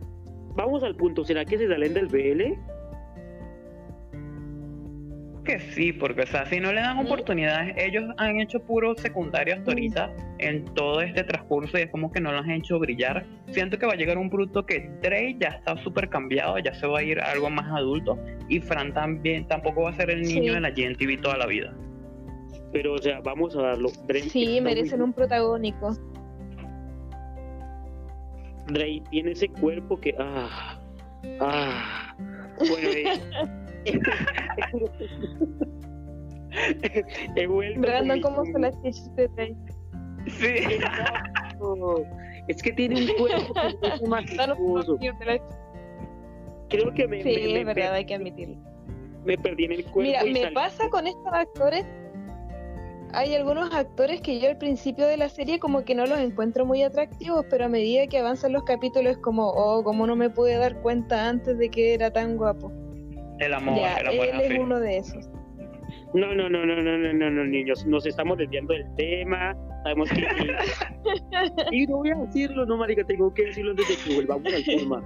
vamos 0.56 0.84
al 0.84 0.96
punto, 0.96 1.24
¿será 1.26 1.46
que 1.46 1.58
se 1.58 1.68
salen 1.68 1.94
del 1.94 2.08
BL? 2.08 2.54
Que 5.44 5.60
sí, 5.60 5.94
porque 5.94 6.22
o 6.24 6.26
sea, 6.26 6.44
si 6.48 6.60
no 6.60 6.74
le 6.74 6.82
dan 6.82 6.98
oportunidades, 6.98 7.76
ellos 7.78 8.04
han 8.18 8.40
hecho 8.40 8.60
puro 8.64 8.96
secundario 8.96 9.54
hasta 9.54 9.72
ahorita 9.72 10.12
en 10.40 10.66
todo 10.74 11.02
este 11.02 11.24
transcurso 11.24 11.78
y 11.78 11.82
es 11.82 11.92
como 11.92 12.12
que 12.12 12.20
no 12.20 12.32
los 12.32 12.42
han 12.44 12.50
hecho 12.52 12.80
brillar. 12.80 13.28
Siento 13.52 13.78
que 13.78 13.86
va 13.86 13.94
a 13.94 13.96
llegar 13.96 14.18
un 14.18 14.32
producto 14.32 14.66
que 14.66 14.90
Drake 15.04 15.38
ya 15.40 15.50
está 15.50 15.78
súper 15.84 16.10
cambiado, 16.10 16.58
ya 16.58 16.74
se 16.74 16.88
va 16.88 16.98
a 17.00 17.04
ir 17.04 17.20
a 17.20 17.30
algo 17.32 17.52
más 17.52 17.68
adulto 17.72 18.18
y 18.50 18.60
Fran 18.60 18.92
también 18.92 19.48
tampoco 19.48 19.84
va 19.84 19.92
a 19.92 19.94
ser 19.94 20.10
el 20.10 20.24
niño 20.24 20.52
Sí. 20.54 20.56
de 20.56 20.62
la 20.62 20.72
GNTV 20.72 21.22
toda 21.22 21.38
la 21.38 21.46
vida. 21.46 21.76
Pero, 22.74 22.94
o 22.94 22.98
sea, 22.98 23.20
vamos 23.22 23.56
a 23.56 23.62
darlo. 23.62 23.90
Sí, 24.30 24.60
merecen 24.62 24.98
muy- 25.00 25.10
un 25.10 25.14
protagónico. 25.14 25.96
Drake 28.68 29.04
tiene 29.12 29.32
ese 29.32 29.48
cuerpo 29.50 30.00
que. 30.00 30.16
Ah, 30.20 30.80
ah. 31.42 32.16
Bueno, 32.58 32.90
eh, 32.90 33.20
he 37.36 37.48
vuelto 37.48 37.82
Brandon, 37.82 38.22
¿cómo 38.22 38.46
son 38.46 38.62
las 38.62 38.74
chichis 38.82 39.14
de 39.16 39.28
Drake? 39.30 39.56
Sí. 40.28 40.48
mi- 41.60 42.04
Es 42.48 42.62
que 42.62 42.72
tiene 42.74 43.02
un 43.02 43.08
cuerpo 43.18 43.54
que 43.56 43.88
es 43.88 44.02
majestuoso. 44.08 44.98
Creo 46.70 46.94
que 46.94 47.08
me, 47.08 47.24
Sí, 47.24 47.30
me, 47.30 47.36
me 47.54 47.60
es 47.62 47.66
verdad, 47.66 47.84
per- 47.86 47.94
hay 47.94 48.06
que 48.06 48.16
admitirlo. 48.16 48.56
me 49.26 49.36
perdí 49.38 49.66
en 49.66 49.72
el 49.74 49.84
cuerpo. 49.86 50.02
Mira, 50.02 50.24
me 50.24 50.42
salí. 50.42 50.54
pasa 50.56 50.90
con 50.90 51.08
estos 51.08 51.34
actores. 51.34 51.86
Hay 53.14 53.34
algunos 53.34 53.74
actores 53.74 54.22
que 54.22 54.40
yo 54.40 54.50
al 54.50 54.58
principio 54.58 55.08
de 55.08 55.18
la 55.18 55.30
serie 55.30 55.60
como 55.60 55.86
que 55.86 55.96
no 55.96 56.06
los 56.06 56.20
encuentro 56.20 56.66
muy 56.66 56.84
atractivos, 56.84 57.46
pero 57.50 57.66
a 57.66 57.70
medida 57.70 58.08
que 58.08 58.18
avanzan 58.18 58.54
los 58.54 58.64
capítulos 58.64 59.14
es 59.14 59.18
como, 59.20 59.48
oh, 59.48 59.84
como 59.84 60.06
no 60.06 60.16
me 60.16 60.30
pude 60.30 60.58
dar 60.58 60.82
cuenta 60.82 61.30
antes 61.30 61.58
de 61.58 61.70
que 61.70 61.94
era 61.94 62.12
tan 62.12 62.36
guapo. 62.36 62.72
El 63.40 63.54
amor, 63.54 63.80
ya, 63.80 63.98
el 63.98 64.08
amor 64.08 64.26
él 64.26 64.42
es 64.42 64.60
uno 64.60 64.80
de 64.80 64.98
esos. 64.98 65.30
No, 66.14 66.34
no, 66.34 66.50
no, 66.50 66.66
no, 66.66 66.82
no, 66.82 66.98
no, 66.98 67.14
no, 67.14 67.30
no, 67.30 67.46
niños. 67.46 67.86
Nos 67.86 68.06
estamos 68.06 68.38
desviando 68.38 68.74
del 68.74 68.86
tema. 68.96 69.56
Sabemos 69.84 70.10
que. 70.10 70.26
y 71.72 71.86
no 71.88 71.98
voy 71.98 72.12
a 72.12 72.16
decirlo, 72.16 72.66
no, 72.66 72.78
marica, 72.78 73.04
tengo 73.04 73.34
que 73.34 73.46
decirlo 73.48 73.72
antes 73.72 73.88
de 73.90 73.96
que 73.98 74.16
volvamos 74.16 74.54
al 74.54 74.64
tema. 74.64 75.04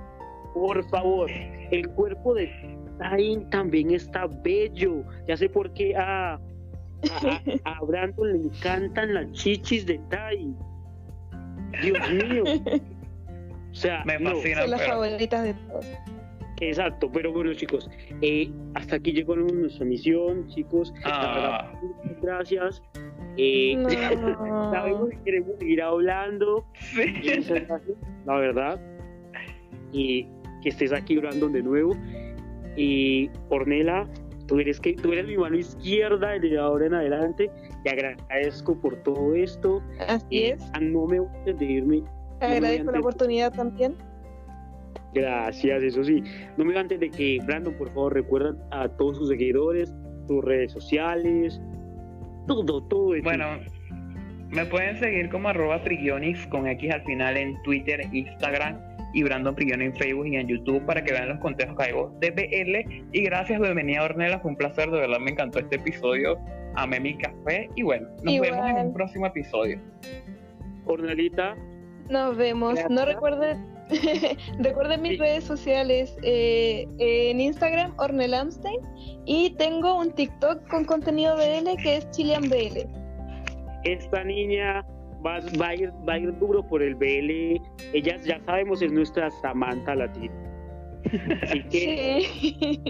Por 0.54 0.88
favor, 0.90 1.30
el 1.72 1.90
cuerpo 1.90 2.36
de 2.36 2.52
Tai 3.00 3.46
también 3.50 3.92
está 3.92 4.28
bello. 4.28 5.04
Ya 5.28 5.36
sé 5.36 5.50
por 5.50 5.74
qué 5.74 5.96
a, 5.96 6.40
a, 7.12 7.72
a 7.72 7.84
Brandon 7.86 8.32
le 8.32 8.38
encantan 8.48 9.14
las 9.14 9.32
chichis 9.32 9.86
de 9.86 10.00
Tai. 10.10 10.54
Dios 11.82 11.98
mío. 12.12 12.44
O 13.72 13.76
sea, 13.76 14.04
Me 14.06 14.20
no. 14.20 14.32
Son 14.32 14.70
las 14.72 14.82
pero- 14.82 14.94
favoritas 14.94 15.44
de 15.44 15.54
todos. 15.54 15.86
Exacto, 16.62 17.10
pero 17.10 17.32
bueno 17.32 17.54
chicos, 17.54 17.90
eh, 18.22 18.52
hasta 18.74 18.98
aquí 18.98 19.14
llegó 19.14 19.34
nuestra 19.38 19.86
misión, 19.86 20.46
chicos. 20.50 20.94
Ah. 21.06 21.72
muchas 22.04 22.22
gracias. 22.22 22.84
Eh, 23.38 23.76
No. 23.78 23.90
sabemos 24.74 25.10
que 25.10 25.18
queremos 25.24 25.52
seguir 25.58 25.82
hablando. 25.82 26.66
Sí. 26.74 27.14
Muchas 27.38 27.50
gracias, 27.66 27.98
la 28.26 28.36
verdad. 28.36 28.82
Y 29.94 30.28
que 30.62 30.68
estés 30.70 30.92
aquí, 30.92 31.16
Brandon, 31.16 31.54
de 31.54 31.64
nuevo. 31.64 31.96
Y 32.76 33.30
Ornela, 33.50 34.06
tú 34.50 34.60
eres, 34.60 34.80
que, 34.80 34.94
tú 34.94 35.14
eres 35.14 35.28
mi 35.28 35.38
mano 35.38 35.56
izquierda 35.56 36.32
desde 36.32 36.58
ahora 36.58 36.88
en 36.88 36.94
adelante. 36.96 37.50
Te 37.84 37.90
agradezco 37.92 38.80
por 38.82 38.98
todo 39.04 39.36
esto. 39.36 39.82
Así 40.08 40.26
Y 40.30 40.44
es. 40.46 40.70
ah, 40.74 40.80
no 40.82 41.06
me 41.06 41.20
voy 41.20 41.30
a 41.30 41.46
despedirme. 41.46 42.04
Te 42.40 42.46
agradezco 42.48 42.92
la 42.92 43.00
oportunidad 43.00 43.54
también. 43.54 43.96
Gracias, 45.14 45.84
eso 45.84 46.04
sí. 46.04 46.24
No 46.58 46.66
me 46.66 46.78
antes 46.78 47.00
de 47.00 47.10
que, 47.10 47.40
Brandon, 47.46 47.74
por 47.76 47.90
favor, 47.90 48.14
recuerda 48.14 48.56
a 48.72 48.90
todos 48.90 49.18
sus 49.18 49.30
seguidores, 49.30 49.94
tus 50.28 50.44
redes 50.44 50.72
sociales, 50.72 51.62
todo, 52.48 52.84
todo. 52.84 53.14
Bueno, 53.24 53.46
me 54.50 54.66
pueden 54.66 54.98
seguir 55.00 55.30
como 55.30 55.50
arroba 55.50 55.80
Frigionix 55.80 56.46
con 56.48 56.68
X 56.68 56.92
al 56.92 57.04
final 57.04 57.38
en 57.38 57.62
Twitter, 57.64 58.02
Instagram 58.12 58.89
y 59.14 59.24
Brandon 59.24 59.56
Frigioni 59.56 59.86
en 59.86 59.96
Facebook 59.96 60.28
y 60.28 60.36
en 60.38 60.48
YouTube 60.48 60.86
para 60.86 61.04
que 61.04 61.12
vean 61.12 61.30
los 61.30 61.40
contejos 61.40 61.76
que 61.78 61.84
hago 61.90 62.14
de 62.20 62.32
BL. 62.32 63.08
Y 63.12 63.24
gracias, 63.24 63.60
bienvenida 63.60 64.04
Ornella, 64.04 64.40
fue 64.40 64.52
un 64.52 64.58
placer, 64.58 64.90
de 64.92 65.00
verdad 65.00 65.20
me 65.20 65.32
encantó 65.32 65.60
este 65.60 65.78
episodio. 65.78 66.38
Amé 66.76 67.00
mi 67.00 67.18
café 67.18 67.70
y 67.76 67.82
bueno, 67.84 68.08
nos 68.24 68.34
Igual. 68.34 68.52
vemos 68.52 68.70
en 68.70 68.78
un 68.88 68.94
próximo 68.94 69.26
episodio. 69.26 69.80
Ornelita, 70.86 71.56
Nos 72.10 72.36
vemos. 72.38 72.80
No 72.90 73.06
recuerden, 73.06 73.66
recuerden 74.60 75.02
mis 75.04 75.12
Sí. 75.14 75.18
redes 75.18 75.44
sociales 75.44 76.18
eh, 76.24 76.88
en 77.00 77.40
Instagram, 77.40 77.94
Ornel 77.98 78.34
Amstein, 78.34 78.80
y 79.26 79.52
tengo 79.58 80.00
un 80.00 80.12
TikTok 80.14 80.68
con 80.68 80.86
contenido 80.86 81.36
BL 81.36 81.76
que 81.82 81.98
es 81.98 82.10
Chilean 82.12 82.50
BL. 82.50 82.88
esta 83.84 84.24
niña 84.24 84.86
va, 85.26 85.40
va 85.60 85.68
a 85.70 85.76
ir, 85.76 85.92
va 86.08 86.14
a 86.14 86.20
ir 86.20 86.38
duro 86.40 86.66
por 86.66 86.82
el 86.82 86.96
BL. 86.96 87.62
Ella, 87.94 88.18
ya 88.24 88.40
sabemos, 88.46 88.82
es 88.82 88.92
nuestra 88.92 89.30
Samantha 89.42 89.96
Latina. 89.96 90.34
Así 91.44 91.64
que 91.70 92.22
Sí. 92.22 92.82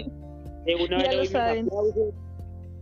de 0.66 0.74
una 0.74 1.02
Ya 1.02 1.18
vez 1.18 1.32
lo. 1.32 2.12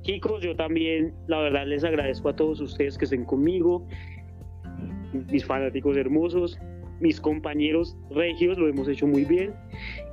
Chicos, 0.03 0.42
yo 0.42 0.55
también, 0.57 1.12
la 1.26 1.40
verdad, 1.40 1.66
les 1.66 1.84
agradezco 1.84 2.28
a 2.30 2.36
todos 2.36 2.61
ustedes 2.61 2.96
que 2.96 3.05
estén 3.05 3.24
conmigo, 3.24 3.86
mis 5.30 5.44
fanáticos 5.44 5.96
hermosos, 5.96 6.59
mis 7.01 7.20
compañeros 7.20 7.96
regios, 8.11 8.59
lo 8.59 8.68
hemos 8.68 8.88
hecho 8.88 9.07
muy 9.07 9.24
bien. 9.24 9.53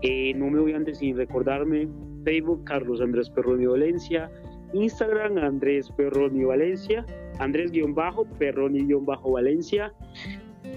Eh, 0.01 0.33
no 0.35 0.49
me 0.49 0.59
voy 0.59 0.73
antes 0.73 0.97
sin 0.99 1.15
recordarme, 1.15 1.87
Facebook, 2.23 2.63
Carlos 2.65 2.99
Andrés 2.99 3.29
Perroni 3.29 3.67
Valencia, 3.67 4.29
Instagram, 4.75 5.37
Andrés 5.37 5.89
Perroni 5.91 6.43
Valencia, 6.43 7.05
Andrés-Perroni-Valencia, 7.39 9.93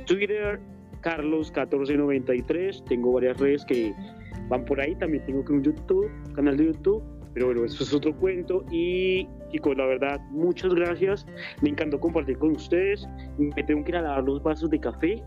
Twitter, 0.07 0.61
Carlos1493, 1.03 2.84
tengo 2.84 3.12
varias 3.12 3.38
redes 3.38 3.64
que 3.64 3.92
van 4.49 4.64
por 4.64 4.80
ahí, 4.80 4.94
también 4.96 5.24
tengo 5.26 5.44
que 5.44 5.53
un 5.53 5.62
YouTube, 5.62 6.11
canal 6.34 6.57
de 6.57 6.64
YouTube, 6.66 7.01
pero 7.34 7.46
bueno, 7.46 7.64
eso 7.64 7.84
es 7.84 7.94
otro 7.94 8.14
cuento. 8.16 8.64
Y 8.70 9.28
chicos, 9.51 9.76
la 9.76 9.86
verdad, 9.86 10.20
muchas 10.30 10.72
gracias, 10.74 11.26
me 11.62 11.70
encantó 11.70 11.99
compartir 12.01 12.38
con 12.38 12.51
ustedes, 12.53 13.09
me 13.38 13.62
tengo 13.62 13.84
que 13.84 13.92
ir 13.92 13.96
a 13.96 14.03
lavar 14.03 14.24
los 14.24 14.42
vasos 14.42 14.68
de 14.70 14.80
café, 14.80 15.22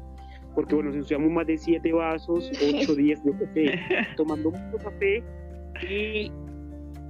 porque 0.56 0.76
bueno, 0.76 0.92
si 0.92 1.00
usamos 1.00 1.32
más 1.32 1.48
de 1.48 1.58
7 1.58 1.94
vasos, 1.94 2.52
8, 2.62 2.96
10, 2.96 3.20
yo 3.26 3.32
qué 3.38 3.48
sé, 3.48 3.80
tomando 4.18 4.52
mucho 4.52 4.78
café 4.84 5.24
y 5.90 6.30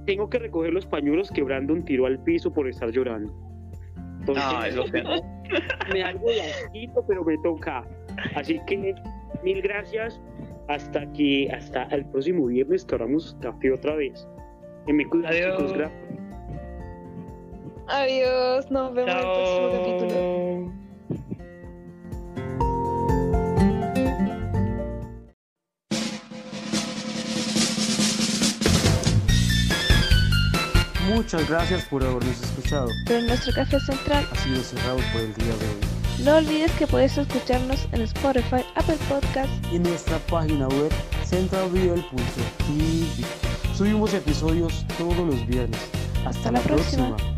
tengo 0.06 0.28
que 0.28 0.38
recoger 0.38 0.72
los 0.72 0.86
pañuelos 0.86 1.30
que 1.30 1.42
Brandon 1.42 1.84
tiró 1.84 2.06
al 2.06 2.18
piso 2.22 2.52
por 2.52 2.68
estar 2.68 2.90
llorando. 2.90 3.32
Entonces, 4.20 4.44
Ay, 4.46 4.72
lo 4.72 4.86
siento. 4.86 5.10
me 5.92 6.00
da 6.00 6.08
algo 6.08 6.28
de 6.28 6.42
asquito, 6.42 7.04
pero 7.08 7.24
me 7.24 7.36
toca. 7.38 7.84
Así 8.36 8.60
que 8.66 8.94
mil 9.42 9.62
gracias. 9.62 10.20
Hasta 10.68 11.10
que 11.12 11.50
hasta 11.52 11.82
el 11.84 12.04
próximo 12.06 12.46
viernes 12.46 12.84
que 12.84 12.94
hagamos 12.94 13.36
café 13.40 13.72
otra 13.72 13.96
vez. 13.96 14.26
Que 14.86 14.92
me 14.92 15.04
cuidan, 15.06 15.32
Adiós. 15.32 15.56
chicos. 15.56 15.72
Gracias. 15.72 16.02
Adiós, 17.88 18.70
nos 18.70 18.94
vemos 18.94 19.10
en 19.10 19.18
el 19.18 19.24
próximo 19.24 19.68
capítulo. 19.72 20.81
Muchas 31.14 31.48
gracias 31.48 31.84
por 31.84 32.02
habernos 32.04 32.40
escuchado. 32.42 32.88
Pero 33.06 33.22
nuestro 33.26 33.52
café 33.54 33.78
central, 33.80 34.26
Ha 34.32 34.36
sido 34.42 34.62
cerrado 34.62 34.98
por 35.12 35.20
el 35.20 35.34
día 35.34 35.46
de 35.46 35.52
hoy. 35.52 36.24
no 36.24 36.36
olvides 36.36 36.70
que 36.72 36.86
puedes 36.86 37.16
escucharnos 37.18 37.86
en 37.92 38.02
Spotify, 38.02 38.64
Apple 38.76 38.96
Podcasts 39.08 39.52
Y 39.72 39.76
en 39.76 39.82
nuestra 39.84 40.18
página 40.18 40.68
web 40.68 40.90
centralviel.tv. 41.24 43.26
Subimos 43.76 44.12
episodios 44.14 44.84
todos 44.98 45.16
los 45.18 45.46
viernes. 45.46 45.80
Hasta, 46.24 46.30
Hasta 46.30 46.52
la 46.52 46.60
próxima. 46.60 47.08
próxima. 47.08 47.31